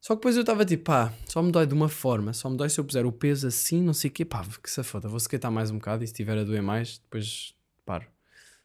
Só 0.00 0.14
que 0.14 0.20
depois 0.20 0.34
eu 0.34 0.40
estava 0.40 0.64
tipo, 0.64 0.82
pá, 0.82 1.12
só 1.28 1.40
me 1.40 1.52
dói 1.52 1.64
de 1.64 1.74
uma 1.74 1.88
forma, 1.88 2.32
só 2.32 2.50
me 2.50 2.56
dói 2.56 2.68
se 2.68 2.80
eu 2.80 2.84
puser 2.84 3.06
o 3.06 3.12
peso 3.12 3.46
assim, 3.46 3.80
não 3.80 3.94
sei 3.94 4.10
o 4.10 4.12
quê, 4.12 4.24
pá, 4.24 4.44
que 4.60 4.68
se 4.68 4.82
foda, 4.82 5.08
vou 5.08 5.18
skatear 5.18 5.52
mais 5.52 5.70
um 5.70 5.76
bocado 5.76 6.02
e 6.02 6.06
se 6.08 6.12
tiver 6.12 6.36
a 6.36 6.42
doer 6.42 6.62
mais, 6.62 6.98
depois 6.98 7.54
paro. 7.86 8.06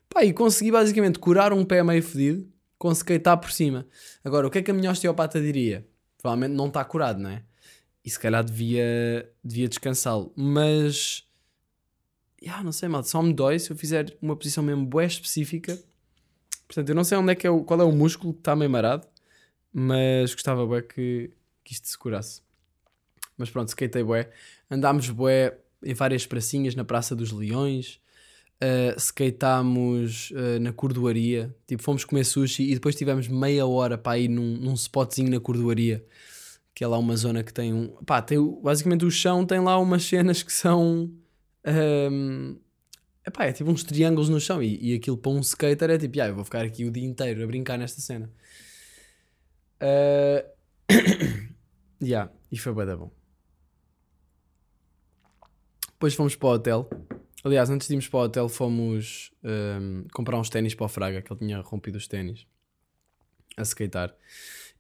Pá, 0.10 0.24
e 0.24 0.34
consegui 0.34 0.72
basicamente 0.72 1.20
curar 1.20 1.54
um 1.54 1.64
pé 1.64 1.84
meio 1.84 2.02
fedido 2.02 2.52
com 2.80 2.92
skatear 2.92 3.38
por 3.38 3.52
cima. 3.52 3.86
Agora, 4.24 4.48
o 4.48 4.50
que 4.50 4.58
é 4.58 4.62
que 4.64 4.72
a 4.72 4.74
minha 4.74 4.90
osteopata 4.90 5.40
diria? 5.40 5.88
Provavelmente 6.18 6.56
não 6.56 6.68
está 6.68 6.84
curado, 6.84 7.20
não 7.20 7.30
é? 7.30 7.44
E 8.04 8.10
se 8.10 8.20
calhar 8.20 8.44
devia, 8.44 9.30
devia 9.44 9.68
descansá-lo. 9.68 10.32
Mas, 10.36 11.27
yeah, 12.42 12.64
não 12.64 12.72
sei, 12.72 12.90
mal, 12.90 13.04
só 13.04 13.22
me 13.22 13.34
dói 13.34 13.60
se 13.60 13.72
eu 13.72 13.76
fizer 13.76 14.16
uma 14.22 14.36
posição 14.36 14.64
mesmo 14.64 14.86
bué 14.86 15.06
específica. 15.06 15.78
Portanto, 16.68 16.90
eu 16.90 16.96
não 16.96 17.04
sei 17.04 17.18
onde 17.18 17.32
é 17.32 17.36
que 17.36 17.48
é 17.48 17.50
o, 17.50 17.64
qual 17.64 17.80
é 17.82 17.84
o 17.84 17.92
músculo 17.92 18.34
que 18.34 18.40
está 18.40 18.56
meio 18.56 18.70
marado, 18.70 19.08
mas 19.72 20.34
gostava 20.34 20.66
bué 20.66 20.82
que, 20.82 21.32
que 21.64 21.74
isto 21.74 21.88
se 21.88 21.98
curasse. 21.98 22.42
Mas 23.38 23.50
pronto, 23.50 23.70
skatei 23.70 24.04
bué. 24.04 24.30
Andámos 24.70 25.10
bué 25.10 25.58
em 25.84 25.94
várias 25.94 26.26
pracinhas 26.26 26.76
na 26.76 26.84
Praça 26.84 27.16
dos 27.16 27.32
Leões. 27.32 28.00
Uh, 28.60 29.00
skateámos 29.00 30.32
uh, 30.32 30.60
na 30.60 30.74
cordoaria. 30.74 31.56
Tipo, 31.68 31.84
fomos 31.84 32.04
comer 32.04 32.24
sushi 32.24 32.72
e 32.72 32.74
depois 32.74 32.96
tivemos 32.96 33.28
meia 33.28 33.68
hora 33.68 33.98
para 33.98 34.18
ir 34.18 34.28
num, 34.28 34.58
num 34.58 34.74
spotzinho 34.74 35.30
na 35.30 35.40
cordoaria. 35.40 36.04
Que 36.74 36.84
é 36.84 36.88
lá 36.88 36.98
uma 36.98 37.16
zona 37.16 37.44
que 37.44 37.54
tem 37.54 37.74
um. 37.74 37.88
Pá, 38.04 38.22
tem 38.22 38.40
basicamente 38.62 39.06
o 39.06 39.12
chão 39.12 39.46
tem 39.46 39.60
lá 39.60 39.78
umas 39.78 40.04
cenas 40.04 40.42
que 40.42 40.52
são. 40.52 41.12
Um, 41.68 42.58
epá, 43.26 43.46
é 43.46 43.52
tipo 43.52 43.70
uns 43.70 43.84
triângulos 43.84 44.30
no 44.30 44.40
chão 44.40 44.64
e, 44.64 44.92
e 44.92 44.96
aquilo 44.96 45.18
para 45.18 45.32
um 45.32 45.42
skater 45.42 45.90
é 45.90 45.98
tipo, 45.98 46.22
ah, 46.22 46.28
eu 46.28 46.36
vou 46.36 46.46
ficar 46.46 46.64
aqui 46.64 46.86
o 46.86 46.92
dia 46.92 47.06
inteiro 47.06 47.44
a 47.44 47.48
brincar 47.48 47.78
nesta 47.78 48.02
cena. 48.02 48.32
Uh... 49.80 50.42
yeah, 52.02 52.32
e 52.52 52.58
foi 52.58 52.74
bué 52.74 52.86
da 52.86 52.96
bom. 52.96 53.12
Depois 55.92 56.16
fomos 56.16 56.36
para 56.36 56.48
o 56.48 56.52
hotel. 56.54 56.90
Aliás, 57.44 57.70
antes 57.70 57.88
de 57.88 57.94
irmos 57.94 58.08
para 58.08 58.20
o 58.20 58.24
hotel, 58.24 58.50
fomos 58.50 59.32
um, 59.44 60.06
comprar 60.14 60.40
uns 60.40 60.50
ténis 60.50 60.74
para 60.74 60.86
o 60.86 60.90
Fraga, 60.90 61.22
que 61.22 61.32
ele 61.32 61.40
tinha 61.40 61.60
rompido 61.62 61.98
os 61.98 62.08
ténis 62.08 62.48
a 63.58 63.64
skatear. 63.64 64.16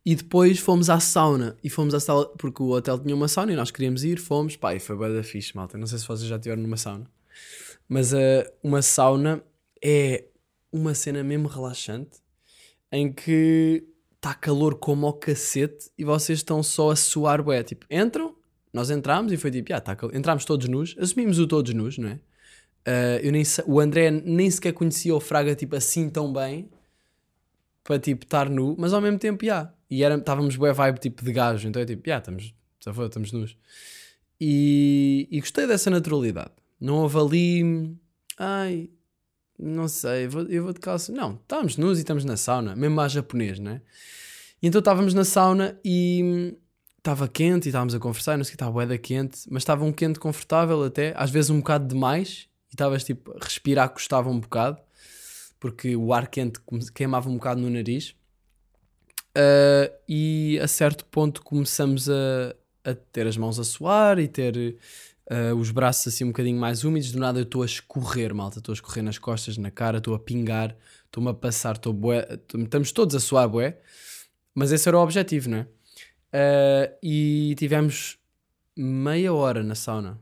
E 0.07 0.15
depois 0.15 0.57
fomos 0.57 0.89
à 0.89 1.01
sauna. 1.01 1.57
E 1.61 1.69
fomos 1.69 1.93
à 1.93 1.99
sala, 1.99 2.25
porque 2.37 2.63
o 2.63 2.69
hotel 2.69 2.97
tinha 2.97 3.13
uma 3.13 3.27
sauna 3.27 3.51
e 3.51 3.55
nós 3.57 3.71
queríamos 3.71 4.05
ir. 4.05 4.17
Fomos, 4.17 4.55
pá, 4.55 4.73
e 4.73 4.79
foi 4.79 4.95
bué 4.95 5.11
da 5.13 5.21
fixe, 5.21 5.53
malta. 5.53 5.77
Não 5.77 5.85
sei 5.85 5.99
se 5.99 6.07
vocês 6.07 6.29
já 6.29 6.37
estiveram 6.37 6.61
numa 6.61 6.77
sauna. 6.77 7.11
Mas 7.89 8.13
uh, 8.13 8.17
uma 8.63 8.81
sauna 8.81 9.43
é 9.83 10.23
uma 10.71 10.93
cena 10.93 11.21
mesmo 11.25 11.49
relaxante 11.49 12.19
em 12.89 13.11
que 13.11 13.83
está 14.15 14.33
calor 14.33 14.75
como 14.75 15.05
ao 15.05 15.11
cacete 15.11 15.89
e 15.97 16.05
vocês 16.05 16.39
estão 16.39 16.63
só 16.63 16.91
a 16.91 16.95
suar 16.95 17.43
bué. 17.43 17.61
Tipo, 17.61 17.85
entram, 17.91 18.33
nós 18.71 18.89
entramos 18.89 19.33
e 19.33 19.35
foi 19.35 19.51
tipo, 19.51 19.73
ah, 19.73 19.81
tá 19.81 19.93
cal- 19.93 20.15
entramos 20.15 20.45
todos 20.45 20.69
nus, 20.69 20.95
assumimos 20.97 21.37
o 21.37 21.45
todos 21.45 21.73
nus, 21.73 21.97
não 21.97 22.07
é? 22.07 22.19
Uh, 22.87 23.19
eu 23.23 23.31
nem 23.33 23.43
o 23.65 23.81
André 23.81 24.09
nem 24.09 24.49
sequer 24.49 24.71
conhecia 24.71 25.13
o 25.13 25.19
Fraga 25.19 25.53
tipo 25.53 25.75
assim 25.75 26.09
tão 26.09 26.31
bem 26.31 26.69
para 27.87 27.97
tipo 27.97 28.25
estar 28.25 28.49
nu, 28.49 28.75
mas 28.77 28.91
ao 28.91 28.99
mesmo 28.99 29.17
tempo, 29.17 29.45
já. 29.45 29.71
E 29.89 30.03
era, 30.03 30.15
estávamos 30.15 30.57
bué 30.57 30.73
vibe 30.73 30.99
tipo 30.99 31.23
de 31.23 31.31
gajo, 31.31 31.69
então 31.69 31.81
é 31.81 31.85
tipo, 31.85 32.03
já, 32.05 32.17
estamos, 32.17 32.53
já 32.83 32.93
foi, 32.93 33.05
estamos 33.05 33.31
nus. 33.31 33.57
E, 34.39 35.25
e 35.31 35.39
gostei 35.39 35.65
dessa 35.65 35.89
naturalidade. 35.89 36.51
Não 36.81 36.95
houve 36.95 37.17
ali, 37.17 37.95
ai, 38.37 38.89
não 39.57 39.87
sei, 39.87 40.27
vou- 40.27 40.43
eu 40.43 40.63
vou 40.65 40.73
de 40.73 40.81
calça. 40.81 41.13
Não, 41.13 41.35
estávamos 41.41 41.77
nus 41.77 41.97
e 41.97 42.01
estamos 42.01 42.25
na 42.25 42.35
sauna, 42.35 42.75
mesmo 42.75 42.93
mais 42.97 43.13
japonês, 43.13 43.57
não 43.57 43.71
é? 43.71 43.81
E 44.61 44.67
então 44.67 44.79
estávamos 44.79 45.13
na 45.13 45.23
sauna 45.23 45.79
e 45.85 46.53
estava 46.97 47.25
quente 47.29 47.67
e 47.67 47.69
estávamos 47.69 47.95
a 47.95 47.99
conversar, 47.99 48.35
não 48.37 48.43
sei 48.43 48.49
o 48.49 48.57
que, 48.57 48.63
estava 48.63 48.85
da 48.85 48.97
quente, 48.97 49.39
mas 49.49 49.61
estava 49.63 49.85
um 49.85 49.93
quente 49.93 50.19
confortável 50.19 50.83
até, 50.83 51.13
às 51.15 51.31
vezes 51.31 51.49
um 51.49 51.59
bocado 51.59 51.87
demais, 51.87 52.49
e 52.69 52.73
estavas 52.73 53.05
tipo, 53.05 53.33
respirar 53.41 53.89
custava 53.89 54.29
um 54.29 54.39
bocado, 54.41 54.77
porque 55.59 55.95
o 55.95 56.13
ar 56.13 56.27
quente 56.27 56.59
queimava 56.93 57.29
um 57.29 57.35
bocado 57.35 57.61
no 57.61 57.69
nariz. 57.69 58.15
Ah, 59.37 59.91
e 60.09 60.59
a 60.61 60.67
certo 60.67 61.05
ponto 61.05 61.43
começamos 61.43 62.09
a, 62.09 62.55
a 62.83 62.95
ter 62.95 63.27
as 63.27 63.37
mãos 63.37 63.59
a 63.59 63.63
suar 63.63 64.17
e 64.17 64.27
ter 64.27 64.77
ah, 65.29 65.53
os 65.53 65.69
braços 65.69 66.07
assim 66.07 66.23
um 66.23 66.29
bocadinho 66.29 66.59
mais 66.59 66.83
úmidos. 66.83 67.11
Do 67.11 67.19
nada 67.19 67.39
eu 67.39 67.43
estou 67.43 67.61
a 67.61 67.65
escorrer, 67.65 68.33
malta. 68.33 68.57
Estou 68.57 68.73
a 68.73 68.75
escorrer 68.75 69.03
nas 69.03 69.19
costas, 69.19 69.57
na 69.57 69.69
cara, 69.69 69.99
estou 69.99 70.15
a 70.15 70.19
pingar, 70.19 70.75
estou-me 71.05 71.29
a 71.29 71.33
passar, 71.35 71.75
estou 71.75 71.93
bué. 71.93 72.27
Estamos 72.55 72.91
todos 72.91 73.15
a 73.15 73.19
suar 73.19 73.47
bué. 73.47 73.79
Mas 74.55 74.71
esse 74.71 74.89
era 74.89 74.97
o 74.97 75.01
objetivo, 75.01 75.49
não 75.49 75.59
é? 75.59 75.67
Ah, 76.33 76.97
e 77.03 77.53
tivemos 77.59 78.17
meia 78.75 79.31
hora 79.33 79.63
na 79.63 79.75
sauna. 79.75 80.19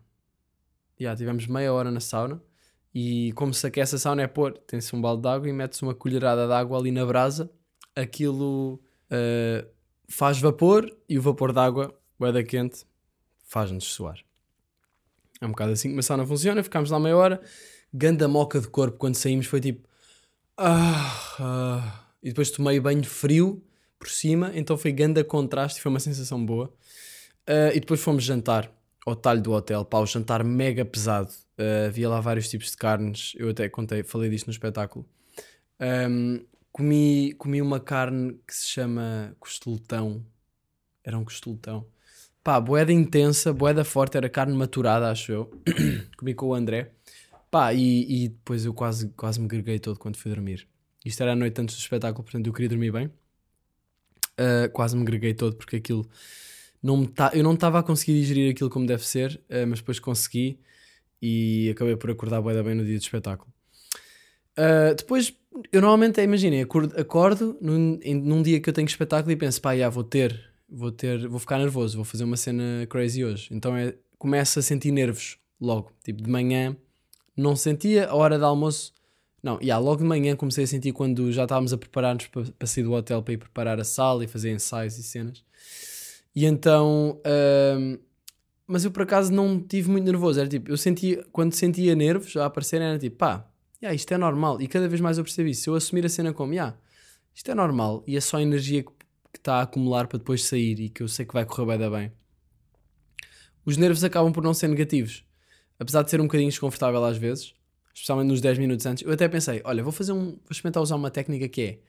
Já, 1.00 1.16
tivemos 1.16 1.48
meia 1.48 1.72
hora 1.74 1.90
na 1.90 2.02
sauna. 2.02 2.42
E 2.98 3.34
como 3.34 3.54
se 3.54 3.68
aquece 3.68 3.96
a 3.96 4.00
sauna 4.00 4.22
é 4.22 4.28
pôr, 4.28 4.58
tem-se 4.60 4.96
um 4.96 5.02
balde 5.02 5.24
de 5.24 5.28
água 5.28 5.50
e 5.50 5.52
mete-se 5.52 5.84
uma 5.84 5.94
colherada 5.94 6.48
de 6.48 6.54
água 6.54 6.80
ali 6.80 6.92
na 6.92 7.06
brasa. 7.06 7.52
Aquilo 7.94 8.80
ah, 9.12 9.68
faz 10.08 10.40
vapor 10.40 10.90
e 11.10 11.20
o 11.20 11.22
vapor 11.22 11.52
de 11.52 11.60
água, 11.60 11.94
da 12.18 12.42
quente, 12.42 12.86
faz-nos 13.48 13.84
suar. 13.84 14.18
É 15.42 15.46
um 15.46 15.50
bocado 15.50 15.74
assim 15.74 15.90
que 15.90 15.94
uma 15.96 16.02
sauna 16.02 16.26
funciona. 16.26 16.64
Ficámos 16.64 16.90
lá 16.90 16.98
meia 16.98 17.18
hora. 17.18 17.42
Ganda 17.94 18.30
moca 18.30 18.62
de 18.62 18.68
corpo 18.70 18.98
quando 18.98 19.16
saímos 19.16 19.46
foi 19.46 19.60
tipo. 19.60 19.88
Ah, 20.58 21.36
ah. 21.40 22.06
E 22.24 22.30
depois 22.30 22.50
tomei 22.50 22.80
banho 22.80 23.04
frio 23.04 23.62
por 24.00 24.10
cima, 24.10 24.52
então 24.56 24.78
foi 24.78 24.92
ganda 24.92 25.24
contraste 25.24 25.82
foi 25.82 25.90
uma 25.90 26.00
sensação 26.00 26.44
boa. 26.46 26.74
Ah, 27.46 27.72
e 27.74 27.80
depois 27.82 28.00
fomos 28.00 28.24
jantar 28.24 28.72
ao 29.06 29.16
talho 29.16 29.42
do 29.42 29.52
hotel, 29.52 29.84
pá, 29.84 30.00
o 30.00 30.06
jantar 30.06 30.44
mega 30.44 30.86
pesado. 30.86 31.30
Ah, 31.58 31.88
havia 31.88 32.10
lá 32.10 32.20
vários 32.20 32.50
tipos 32.50 32.72
de 32.72 32.78
carnes, 32.78 33.34
eu 33.38 33.50
até 33.50 33.70
contei, 33.70 34.04
falei 34.04 34.30
disto 34.30 34.48
no 34.48 34.52
espetáculo. 34.52 35.08
Ahm, 35.80 36.40
comi, 36.72 37.34
comi 37.38 37.62
uma 37.62 37.80
carne 37.80 38.40
que 38.48 38.56
se 38.56 38.68
chama 38.68 39.36
costeletão. 39.40 40.26
Era 41.04 41.18
um 41.18 41.24
costeletão. 41.24 41.86
Pá, 42.44 42.60
boeda 42.60 42.92
intensa, 42.92 43.54
boeda 43.54 43.84
forte, 43.84 44.18
era 44.18 44.30
carne 44.30 44.56
maturada, 44.56 45.10
acho 45.10 45.32
eu. 45.32 45.52
comi 46.18 46.34
com 46.34 46.48
o 46.48 46.54
André. 46.54 46.92
Pá, 47.50 47.74
e, 47.74 48.26
e 48.26 48.30
depois 48.30 48.66
eu 48.66 48.74
quase, 48.74 49.10
quase 49.10 49.40
me 49.40 49.48
greguei 49.48 49.80
todo 49.80 49.98
quando 50.00 50.18
fui 50.18 50.32
dormir. 50.32 50.68
Isto 51.04 51.22
era 51.24 51.34
a 51.34 51.36
noite 51.36 51.60
antes 51.62 51.76
do 51.76 51.80
espetáculo, 51.80 52.24
portanto 52.24 52.48
eu 52.48 52.54
queria 52.54 52.70
dormir 52.70 52.92
bem. 52.92 53.12
Ah, 54.38 54.70
quase 54.72 54.98
me 54.98 55.04
greguei 55.06 55.34
todo 55.34 55.56
porque 55.56 55.78
aquilo 55.78 56.08
não 56.84 56.98
me 56.98 57.08
tá, 57.08 57.32
eu 57.34 57.44
não 57.44 57.54
estava 57.54 57.80
a 57.80 57.84
conseguir 57.84 58.20
digerir 58.20 58.52
aquilo 58.52 58.70
como 58.70 58.86
deve 58.86 59.06
ser, 59.06 59.42
ah, 59.50 59.66
mas 59.66 59.80
depois 59.80 60.00
consegui 60.00 60.60
e 61.26 61.70
acabei 61.72 61.96
por 61.96 62.12
acordar 62.12 62.42
da 62.42 62.64
bem 62.64 62.76
no 62.76 62.86
dia 62.86 62.98
do 62.98 63.02
espetáculo. 63.02 63.52
Ah, 64.58 64.94
depois, 64.96 65.34
eu 65.72 65.82
normalmente, 65.82 66.22
imaginem, 66.22 66.62
acordo, 66.62 67.00
acordo 67.00 67.58
num, 67.62 68.00
em- 68.02 68.16
num 68.16 68.42
dia 68.42 68.60
que 68.60 68.70
eu 68.70 68.74
tenho 68.74 68.88
espetáculo 68.88 69.32
e 69.32 69.36
penso, 69.36 69.62
pá, 69.62 69.76
já, 69.76 69.90
vou 69.90 70.04
ter, 70.04 70.40
vou 70.70 70.92
ter, 70.92 71.28
vou 71.28 71.40
ficar 71.40 71.58
nervoso, 71.60 71.98
vou 71.98 72.06
fazer 72.06 72.24
uma 72.24 72.38
cena 72.38 72.86
crazy 72.90 73.24
hoje. 73.24 73.50
Então 73.52 73.76
é, 73.76 73.96
começo 74.18 74.60
a 74.60 74.62
sentir 74.62 74.92
nervos 74.92 75.38
logo, 75.60 75.92
tipo 76.04 76.22
de 76.24 76.30
manhã, 76.30 76.76
não 77.36 77.56
sentia 77.56 78.08
a 78.08 78.16
hora 78.16 78.38
de 78.38 78.44
almoço, 78.44 78.94
não, 79.44 79.60
e 79.62 79.72
logo 79.74 79.98
de 79.98 80.04
manhã 80.04 80.36
comecei 80.36 80.64
a 80.64 80.68
sentir 80.68 80.92
quando 80.92 81.32
já 81.32 81.44
estávamos 81.44 81.72
a 81.72 81.78
preparar-nos 81.78 82.28
para, 82.28 82.46
para 82.58 82.68
sair 82.68 82.84
do 82.84 82.94
hotel 82.94 83.22
para 83.22 83.34
ir 83.34 83.38
preparar 83.38 83.80
a 83.80 83.84
sala 83.84 84.24
e 84.24 84.28
fazer 84.28 84.52
ensaios 84.52 84.98
e 84.98 85.04
cenas. 85.04 85.44
E 86.36 86.46
então, 86.46 87.22
ahm, 87.24 87.98
mas 88.68 88.84
eu 88.86 88.92
por 88.92 89.04
acaso 89.04 89.32
não 89.32 89.60
tive 89.62 89.90
muito 89.90 90.06
nervoso. 90.06 90.40
Era 90.40 90.50
tipo, 90.50 90.70
eu 90.72 90.78
sentia, 90.78 91.24
quando 91.32 91.54
sentia 91.54 91.96
nervos 91.96 92.36
a 92.36 92.46
aparecerem, 92.46 92.88
era 92.88 93.00
tipo, 93.00 93.18
pá, 93.18 93.48
yeah, 93.82 93.96
isto 93.96 94.14
é 94.14 94.18
normal. 94.18 94.62
E 94.62 94.68
cada 94.68 94.88
vez 94.88 95.00
mais 95.02 95.18
eu 95.18 95.24
percebi. 95.24 95.54
Se 95.54 95.70
eu 95.70 95.76
assumir 95.76 96.06
a 96.06 96.10
cena 96.10 96.34
como, 96.34 96.54
yeah, 96.54 96.76
isto 97.34 97.50
é 97.52 97.56
normal 97.56 98.04
e 98.08 98.18
é 98.18 98.22
só 98.22 98.38
a 98.38 98.42
energia 98.42 98.84
que 98.84 98.92
está 99.36 99.56
a 99.56 99.62
acumular 99.64 100.08
para 100.08 100.18
depois 100.18 100.44
sair 100.44 100.80
e 100.80 100.90
que 100.90 101.04
eu 101.04 101.08
sei 101.08 101.26
que 101.26 101.34
vai 101.34 101.46
correr 101.46 101.78
bem 101.78 101.90
bem. 101.92 102.12
Os 103.66 103.78
nervos 103.78 104.04
acabam 104.04 104.32
por 104.32 104.44
não 104.44 104.54
ser 104.54 104.68
negativos. 104.68 105.24
Apesar 105.80 106.04
de 106.04 106.10
ser 106.10 106.22
um 106.22 106.26
bocadinho 106.26 106.50
desconfortável 106.50 107.04
às 107.04 107.18
vezes, 107.18 107.54
especialmente 107.94 108.28
nos 108.30 108.40
10 108.40 108.58
minutos 108.58 108.86
antes, 108.86 109.04
eu 109.04 109.12
até 109.12 109.28
pensei, 109.28 109.62
olha, 109.66 109.84
vou 109.84 109.92
fazer 109.92 110.12
um, 110.14 110.32
vou 110.32 110.42
experimentar 110.52 110.82
usar 110.82 110.96
uma 110.96 111.12
técnica 111.12 111.48
que 111.50 111.62
é 111.62 111.80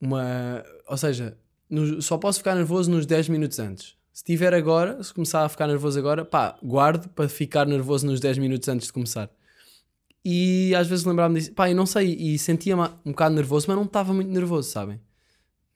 uma, 0.00 0.64
ou 0.86 0.96
seja, 0.96 1.36
no- 1.68 2.00
só 2.02 2.18
posso 2.18 2.38
ficar 2.38 2.54
nervoso 2.54 2.90
nos 2.90 3.06
10 3.06 3.28
minutos 3.28 3.58
antes. 3.58 3.95
Se 4.16 4.24
tiver 4.24 4.54
agora, 4.54 5.02
se 5.02 5.12
começar 5.12 5.44
a 5.44 5.48
ficar 5.50 5.66
nervoso 5.66 5.98
agora, 5.98 6.24
pá, 6.24 6.58
guardo 6.62 7.06
para 7.10 7.28
ficar 7.28 7.66
nervoso 7.66 8.06
nos 8.06 8.18
10 8.18 8.38
minutos 8.38 8.66
antes 8.66 8.86
de 8.86 8.92
começar. 8.94 9.28
E 10.24 10.74
às 10.74 10.88
vezes 10.88 11.04
lembrava-me 11.04 11.38
disso, 11.38 11.52
pá, 11.52 11.68
eu 11.68 11.76
não 11.76 11.84
sei, 11.84 12.14
e 12.14 12.38
sentia-me 12.38 12.84
um 13.04 13.10
bocado 13.10 13.34
nervoso, 13.34 13.66
mas 13.68 13.76
não 13.76 13.84
estava 13.84 14.14
muito 14.14 14.30
nervoso, 14.30 14.70
sabem? 14.70 14.98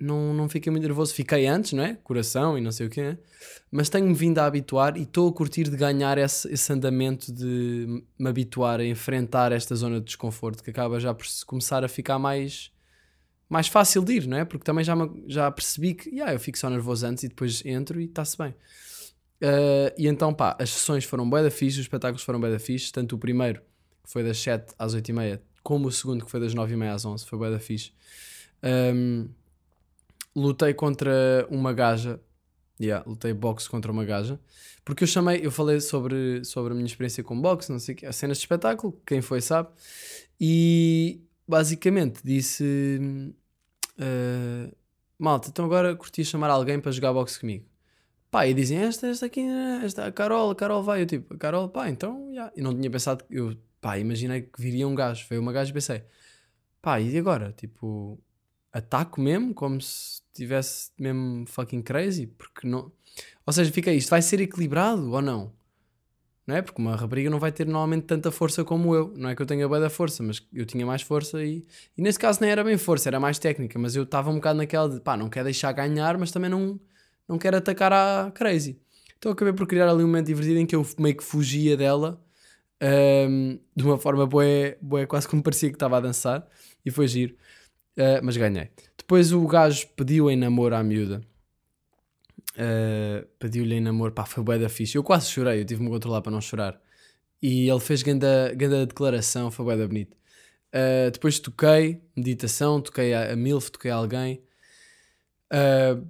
não, 0.01 0.33
não 0.33 0.49
fiquei 0.49 0.71
muito 0.71 0.85
nervoso. 0.85 1.13
Fiquei 1.13 1.47
antes, 1.47 1.75
não 1.75 1.85
é? 1.85 1.99
Coração 2.03 2.57
e 2.57 2.63
não 2.63 2.73
sei 2.73 2.87
o 2.87 2.91
quê, 2.91 3.03
né? 3.03 3.19
mas 3.71 3.91
tenho-me 3.91 4.15
vindo 4.15 4.39
a 4.39 4.47
habituar 4.47 4.97
e 4.97 5.03
estou 5.03 5.29
a 5.29 5.33
curtir 5.35 5.65
de 5.65 5.77
ganhar 5.77 6.17
esse, 6.17 6.51
esse 6.51 6.73
andamento 6.73 7.31
de 7.31 8.03
me 8.19 8.31
habituar 8.31 8.81
a 8.81 8.87
enfrentar 8.87 9.53
esta 9.53 9.75
zona 9.75 10.01
de 10.01 10.07
desconforto 10.07 10.65
que 10.65 10.71
acaba 10.71 10.99
já 10.99 11.13
por 11.13 11.27
começar 11.47 11.85
a 11.85 11.89
ficar 11.89 12.19
mais, 12.19 12.73
mais 13.51 13.67
fácil 13.67 14.03
de 14.05 14.13
ir, 14.15 14.27
não 14.29 14.37
é? 14.39 14.45
Porque 14.45 14.65
também 14.65 14.85
já, 14.85 14.95
me- 14.95 15.25
já 15.27 15.51
percebi 15.51 15.95
que 15.95 16.09
yeah, 16.09 16.33
eu 16.33 16.39
fico 16.39 16.57
só 16.57 16.71
nervoso 16.71 17.05
antes 17.05 17.25
e 17.25 17.29
depois 17.29 17.63
entro 17.67 18.01
e 18.01 18.05
está-se 18.05 18.39
bem. 18.39 18.51
Uh, 19.43 19.91
e 19.99 20.07
então, 20.07 20.33
pá, 20.33 20.57
as 20.61 20.71
sessões 20.71 21.05
foram 21.05 21.29
bué 21.29 21.43
da 21.43 21.51
fixe, 21.51 21.79
os 21.81 21.85
espetáculos 21.85 22.23
foram 22.23 22.41
bué 22.41 22.51
da 22.51 22.61
fixe, 22.61 22.93
tanto 22.93 23.17
o 23.17 23.19
primeiro, 23.19 23.61
que 24.05 24.11
foi 24.11 24.23
das 24.23 24.39
7 24.39 24.73
às 24.79 24.95
8 24.95 25.09
e 25.09 25.13
meia, 25.13 25.43
como 25.65 25.89
o 25.89 25.93
segundo, 25.93 26.25
que 26.25 26.31
foi 26.31 26.39
das 26.39 26.55
9 26.55 26.75
e 26.75 26.77
meia 26.77 26.95
às 26.95 27.05
11, 27.05 27.27
foi 27.27 27.39
bué 27.39 27.51
da 27.51 27.59
fixe. 27.59 27.93
Um, 28.63 29.29
lutei 30.37 30.73
contra 30.73 31.11
uma 31.51 31.73
gaja, 31.73 32.21
yeah, 32.81 33.05
lutei 33.09 33.33
boxe 33.33 33.69
contra 33.69 33.91
uma 33.91 34.05
gaja, 34.05 34.39
porque 34.85 35.03
eu 35.03 35.09
chamei, 35.09 35.41
eu 35.45 35.51
falei 35.51 35.81
sobre, 35.81 36.45
sobre 36.45 36.73
a 36.73 36.77
minha 36.77 36.87
experiência 36.87 37.25
com 37.25 37.41
boxe, 37.41 37.73
não 37.73 37.81
sei 37.81 37.95
o 37.95 37.99
que, 37.99 38.13
cenas 38.13 38.37
de 38.37 38.43
espetáculo, 38.43 39.01
quem 39.05 39.21
foi 39.21 39.41
sabe, 39.41 39.71
e 40.41 41.21
basicamente 41.49 42.21
disse, 42.23 43.11
uh, 44.01 44.77
malta, 45.19 45.49
então 45.49 45.65
agora 45.65 45.95
curtia 45.95 46.25
chamar 46.25 46.51
alguém 46.51 46.81
para 46.81 46.91
jogar 46.93 47.13
boxe 47.13 47.39
comigo. 47.39 47.67
Pá, 48.31 48.47
e 48.47 48.55
dizem, 48.55 48.79
esta, 48.79 49.09
esta 49.09 49.27
aqui, 49.27 49.41
esta, 49.85 50.07
a 50.07 50.13
Carol, 50.13 50.51
a 50.51 50.55
Carol 50.55 50.83
vai. 50.83 51.03
Eu 51.03 51.07
tipo, 51.07 51.35
a 51.35 51.37
Carol, 51.37 51.69
pá, 51.69 51.89
então, 51.89 52.33
já. 52.33 52.53
E 52.57 52.63
não 52.63 52.75
tinha 52.75 52.91
pensado, 52.91 53.25
eu, 53.29 53.57
pá, 53.81 53.99
imaginei 53.99 54.43
que 54.43 54.61
viria 54.63 54.87
um 54.87 54.95
gajo. 54.95 55.27
Veio 55.29 55.43
uma 55.43 55.53
gaja 55.53 55.71
e 55.71 55.75
pensei, 55.75 56.05
pá, 56.81 57.01
e 57.01 57.19
agora? 57.19 57.53
Tipo, 57.53 58.23
ataco 58.73 59.21
mesmo, 59.21 59.53
como 59.53 59.81
se 59.81 60.23
tivesse 60.33 60.91
mesmo 60.99 61.45
fucking 61.47 61.83
crazy, 61.83 62.27
porque 62.29 62.69
não. 62.69 62.93
Ou 63.45 63.53
seja, 63.53 63.73
fica 63.73 63.93
isto, 63.93 64.11
vai 64.11 64.23
ser 64.23 64.41
equilibrado 64.41 65.11
ou 65.11 65.21
não? 65.21 65.53
Não 66.47 66.57
é? 66.57 66.63
Porque 66.63 66.81
uma 66.81 66.97
rapariga 66.97 67.31
não 67.31 67.39
vai 67.39 67.53
ter 67.53 67.67
normalmente 67.67 68.05
tanta 68.07 68.31
força 68.33 68.65
como 68.65 68.95
eu. 68.95 69.13
Não 69.17 69.29
é 69.31 69.37
que 69.37 69.43
eu 69.43 69.47
tenha 69.47 69.69
bem 69.69 69.81
da 69.81 69.91
força, 69.91 70.23
mas 70.23 70.43
eu 70.53 70.67
tinha 70.67 70.85
mais 70.87 71.03
força 71.03 71.43
e. 71.45 71.65
E 71.97 72.03
nesse 72.03 72.19
caso 72.19 72.41
nem 72.41 72.51
era 72.51 72.65
bem 72.65 72.77
força, 72.79 73.09
era 73.09 73.21
mais 73.21 73.39
técnica, 73.39 73.79
mas 73.79 73.95
eu 73.97 74.03
estava 74.05 74.31
um 74.31 74.35
bocado 74.37 74.59
naquela 74.59 74.89
de, 74.89 75.01
pá, 75.01 75.17
não 75.17 75.29
quero 75.29 75.45
deixar 75.45 75.73
ganhar, 75.73 76.19
mas 76.19 76.31
também 76.31 76.51
não 76.51 76.81
não 77.29 77.39
quero 77.39 77.57
atacar 77.59 77.93
a 77.93 78.31
Crazy. 78.35 78.81
Então 79.19 79.31
acabei 79.33 79.53
por 79.53 79.67
criar 79.67 79.89
ali 79.89 80.03
um 80.03 80.07
momento 80.07 80.27
divertido 80.27 80.59
em 80.59 80.67
que 80.67 80.75
eu 80.75 80.85
meio 80.99 81.17
que 81.17 81.23
fugia 81.25 81.77
dela 81.77 82.21
ahm, 82.81 83.59
de 83.77 83.85
uma 83.85 83.99
forma 83.99 84.27
bué, 84.27 84.79
bué, 84.81 85.07
quase 85.07 85.29
como 85.29 85.43
parecia 85.43 85.69
que 85.71 85.77
estava 85.77 85.97
a 85.99 86.01
dançar 86.01 86.47
e 86.85 86.91
foi 86.91 87.09
giro, 87.09 87.37
Ah, 87.99 88.21
mas 88.23 88.37
ganhei. 88.37 88.71
Depois 88.99 89.33
o 89.33 89.47
gajo 89.47 89.89
pediu 89.97 90.31
em 90.31 90.37
namoro 90.37 90.75
à 90.77 90.83
miúda. 90.83 91.23
Ah, 92.57 93.25
pediu-lhe 93.39 93.77
em 93.77 93.81
namoro, 93.81 94.13
pá, 94.13 94.25
foi 94.25 94.43
bué 94.43 94.59
da 94.59 94.69
fixe. 94.69 94.97
Eu 94.97 95.03
quase 95.05 95.31
chorei, 95.31 95.61
eu 95.61 95.65
tive-me 95.65 95.89
controlar 95.89 96.21
para 96.23 96.33
não 96.33 96.41
chorar. 96.41 96.81
E 97.43 97.69
ele 97.69 97.81
fez 97.81 98.03
ganda, 98.03 98.53
ganda 98.55 98.87
declaração, 98.87 99.51
foi 99.51 99.65
bué 99.65 99.77
da 99.77 99.87
bonito. 99.87 100.17
Ah, 100.73 101.11
depois 101.13 101.39
toquei, 101.39 102.03
meditação, 102.17 102.81
toquei 102.81 103.15
a, 103.15 103.33
a 103.33 103.37
MILF, 103.37 103.71
toquei 103.71 103.91
a 103.91 103.97
alguém. 103.97 104.43
Ah, 105.51 106.01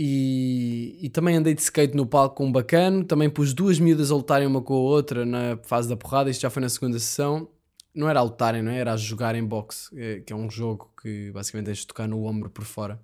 e, 0.00 0.96
e 1.02 1.08
também 1.10 1.36
andei 1.36 1.54
de 1.54 1.60
skate 1.62 1.96
no 1.96 2.06
palco 2.06 2.36
com 2.36 2.46
um 2.46 2.52
bacano. 2.52 3.04
Também 3.04 3.28
pus 3.28 3.52
duas 3.52 3.80
miúdas 3.80 4.12
a 4.12 4.14
lutarem 4.14 4.46
uma 4.46 4.62
com 4.62 4.74
a 4.74 4.78
outra 4.78 5.26
na 5.26 5.58
fase 5.64 5.88
da 5.88 5.96
porrada. 5.96 6.30
Isto 6.30 6.42
já 6.42 6.50
foi 6.50 6.62
na 6.62 6.68
segunda 6.68 6.98
sessão. 7.00 7.50
Não 7.94 8.08
era 8.08 8.20
a 8.20 8.22
lutarem, 8.22 8.62
não 8.62 8.70
é? 8.70 8.78
Era 8.78 8.92
a 8.92 8.96
jogarem 8.96 9.44
boxe, 9.44 9.90
eh, 9.98 10.20
que 10.20 10.32
é 10.32 10.36
um 10.36 10.48
jogo 10.48 10.92
que 11.02 11.32
basicamente 11.32 11.66
tens 11.66 11.78
de 11.78 11.86
tocar 11.88 12.06
no 12.06 12.24
ombro 12.26 12.48
por 12.48 12.64
fora. 12.64 13.00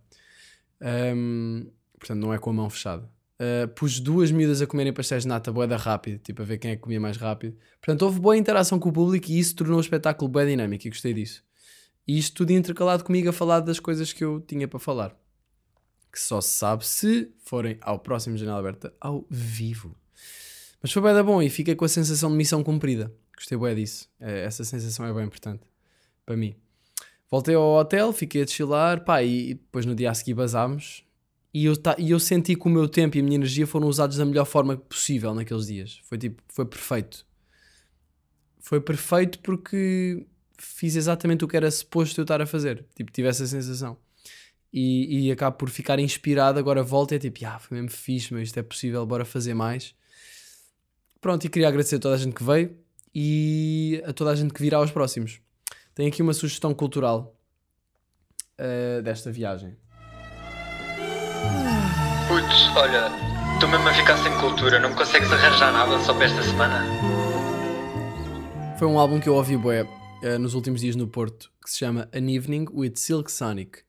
Ahm, 0.81 1.67
portanto, 1.99 2.21
não 2.21 2.33
é 2.33 2.39
com 2.39 2.51
a 2.51 2.53
mão 2.53 2.71
fechada. 2.71 3.09
Ah, 3.39 3.69
pus 3.75 4.01
duas 4.01 4.31
miúdas 4.31 4.63
a 4.63 4.67
comerem 4.67 4.93
pastéis 4.93 5.23
de 5.23 5.29
nata 5.29 5.53
boeda 5.53 5.77
rápido, 5.77 6.19
tipo 6.19 6.43
a 6.43 6.45
ver 6.45 6.59
quem 6.59 6.73
é 6.73 6.77
que 6.77 6.83
comia 6.83 7.01
mais 7.01 7.17
rápido. 7.17 7.57
Portanto, 7.81 8.03
houve 8.03 8.21
boa 8.21 8.37
interação 8.37 8.79
com 8.79 8.89
o 8.89 8.93
público 8.93 9.31
e 9.31 9.39
isso 9.39 9.57
tornou 9.57 9.79
o 9.79 9.81
espetáculo 9.81 10.31
bem 10.31 10.47
dinâmico 10.47 10.87
e 10.87 10.91
gostei 10.91 11.13
disso. 11.13 11.43
E 12.07 12.19
isto 12.19 12.37
tudo 12.37 12.53
intercalado 12.53 13.05
comigo 13.05 13.29
a 13.29 13.33
falar 13.33 13.61
das 13.61 13.81
coisas 13.81 14.13
que 14.13 14.25
eu 14.25 14.41
tinha 14.41 14.69
para 14.69 14.79
falar 14.79 15.17
que 16.15 16.21
só 16.21 16.41
se 16.41 16.51
sabe 16.51 16.87
se 16.87 17.33
forem 17.41 17.77
ao 17.81 17.99
próximo 17.99 18.37
Janela 18.37 18.61
Aberta 18.61 18.95
ao 19.01 19.27
vivo. 19.29 19.97
Mas 20.81 20.93
foi 20.93 21.03
bem 21.03 21.13
da 21.13 21.25
bom 21.25 21.43
e 21.43 21.51
fiquei 21.51 21.75
com 21.75 21.85
a 21.85 21.89
sensação 21.89 22.31
de 22.31 22.37
missão 22.37 22.63
cumprida. 22.63 23.13
Gostei 23.35 23.59
bem 23.59 23.75
disso. 23.75 24.09
É, 24.21 24.45
essa 24.45 24.63
sensação 24.63 25.05
é 25.07 25.13
bem 25.13 25.25
importante 25.25 25.65
para 26.25 26.37
mim. 26.37 26.55
Voltei 27.29 27.57
ao 27.57 27.75
hotel, 27.75 28.13
fiquei 28.13 28.43
a 28.43 28.45
desfilar, 28.45 29.05
pá, 29.05 29.25
e 29.25 29.55
depois 29.55 29.85
no 29.85 29.95
dia 29.95 30.09
a 30.09 30.15
seguir 30.15 30.35
basámos. 30.35 31.05
E 31.55 31.67
eu, 31.67 31.77
ta- 31.77 31.95
e 31.99 32.11
eu 32.11 32.19
senti 32.19 32.57
que 32.57 32.67
o 32.67 32.71
meu 32.71 32.89
tempo 32.89 33.17
e 33.17 33.21
a 33.21 33.23
minha 33.23 33.37
energia 33.37 33.65
foram 33.65 33.87
usados 33.87 34.17
da 34.17 34.25
melhor 34.25 34.45
forma 34.45 34.77
possível 34.77 35.33
naqueles 35.33 35.69
dias. 35.69 36.01
Foi 36.03 36.19
tipo, 36.19 36.43
foi 36.49 36.67
perfeito. 36.67 37.25
Foi 38.59 38.81
perfeito 38.81 39.39
porque 39.39 40.27
fiz 40.59 40.97
exatamente 40.97 41.45
o 41.45 41.49
que 41.49 41.57
era 41.57 41.71
suposto 41.71 42.21
eu 42.21 42.25
estar 42.25 42.43
a 42.43 42.47
fazer. 42.47 42.85
Tipo, 42.97 43.13
tive 43.13 43.29
essa 43.29 43.47
sensação 43.47 43.97
e, 44.73 45.27
e 45.29 45.33
acabo 45.33 45.57
por 45.57 45.71
ficar 45.71 45.99
inspirado. 46.01 46.59
Agora 46.59 46.83
volto 46.83 47.13
e 47.13 47.15
é 47.15 47.19
tipo, 47.21 47.39
ah, 47.47 47.59
foi 47.61 47.77
mesmo 47.77 47.91
fixe, 47.97 48.35
mas 48.35 48.49
isto 48.49 48.59
é 48.59 48.63
possível, 48.63 49.07
bora 49.07 49.25
fazer 49.25 49.55
mais. 49.55 49.95
Pronto, 51.21 51.45
e 51.45 51.49
queria 51.49 51.69
agradecer 51.69 51.97
a 51.97 51.99
toda 52.01 52.17
a 52.17 52.19
gente 52.19 52.35
que 52.35 52.43
veio 52.43 52.77
e 53.15 54.03
a 54.05 54.13
toda 54.13 54.31
a 54.31 54.35
gente 54.35 54.53
que 54.53 54.61
virá 54.61 54.79
aos 54.79 54.91
próximos. 54.91 55.41
Tenho 55.95 56.09
aqui 56.09 56.21
uma 56.21 56.35
sugestão 56.35 56.75
cultural 56.75 57.39
eh, 58.59 59.01
desta 59.03 59.31
viagem. 59.31 59.77
Putz, 62.35 62.67
olha, 62.77 63.13
estou 63.55 63.69
mesmo 63.69 63.89
a 63.89 63.95
ficar 63.95 64.17
sem 64.17 64.37
cultura, 64.41 64.81
não 64.81 64.93
consegues 64.93 65.31
arranjar 65.31 65.73
nada 65.73 66.01
só 66.01 66.13
para 66.13 66.25
esta 66.25 66.43
semana? 66.43 66.85
Foi 68.77 68.89
um 68.89 68.99
álbum 68.99 69.21
que 69.21 69.29
eu 69.29 69.37
ouvi 69.37 69.57
bué, 69.57 69.89
eh, 70.21 70.37
nos 70.37 70.55
últimos 70.55 70.81
dias 70.81 70.97
no 70.97 71.07
Porto, 71.07 71.53
que 71.63 71.71
se 71.71 71.79
chama 71.79 72.09
An 72.13 72.29
Evening 72.29 72.67
with 72.73 72.95
Silk 72.97 73.31
Sonic, 73.31 73.85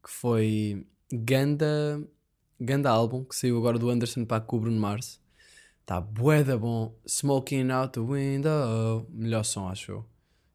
que 0.00 0.08
foi 0.12 0.86
ganda, 1.12 2.00
ganda 2.60 2.88
álbum, 2.88 3.24
que 3.24 3.34
saiu 3.34 3.58
agora 3.58 3.80
do 3.80 3.90
Anderson 3.90 4.24
para 4.24 4.44
o 4.46 4.60
Bruno 4.60 4.78
Mars. 4.78 5.20
Está 5.80 6.00
bué 6.00 6.44
da 6.44 6.56
bom. 6.56 6.96
Smoking 7.04 7.72
Out 7.72 7.94
the 7.94 8.00
Window, 8.00 9.08
melhor 9.10 9.42
som 9.42 9.68
acho 9.68 9.90
eu. 9.90 10.06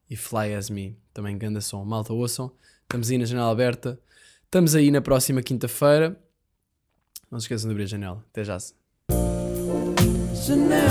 E 0.09 0.15
Fly 0.15 0.53
As 0.53 0.69
Me, 0.69 0.97
também 1.13 1.37
ganda 1.37 1.59
som. 1.59 1.83
Malta, 1.83 2.13
ouçam. 2.13 2.53
Estamos 2.83 3.11
aí 3.11 3.17
na 3.17 3.25
janela 3.25 3.51
aberta. 3.51 3.99
Estamos 4.45 4.75
aí 4.75 4.89
na 4.89 5.01
próxima 5.01 5.41
quinta-feira. 5.41 6.17
Não 7.33 7.39
se 7.39 7.45
esqueçam 7.45 7.67
de 7.67 7.73
abrir 7.73 7.85
a 7.85 7.87
janela. 7.87 8.23
Até 8.29 8.43
já. 8.43 8.59
Janela, 10.35 10.83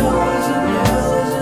janela, 0.43 0.85
janela 1.31 1.42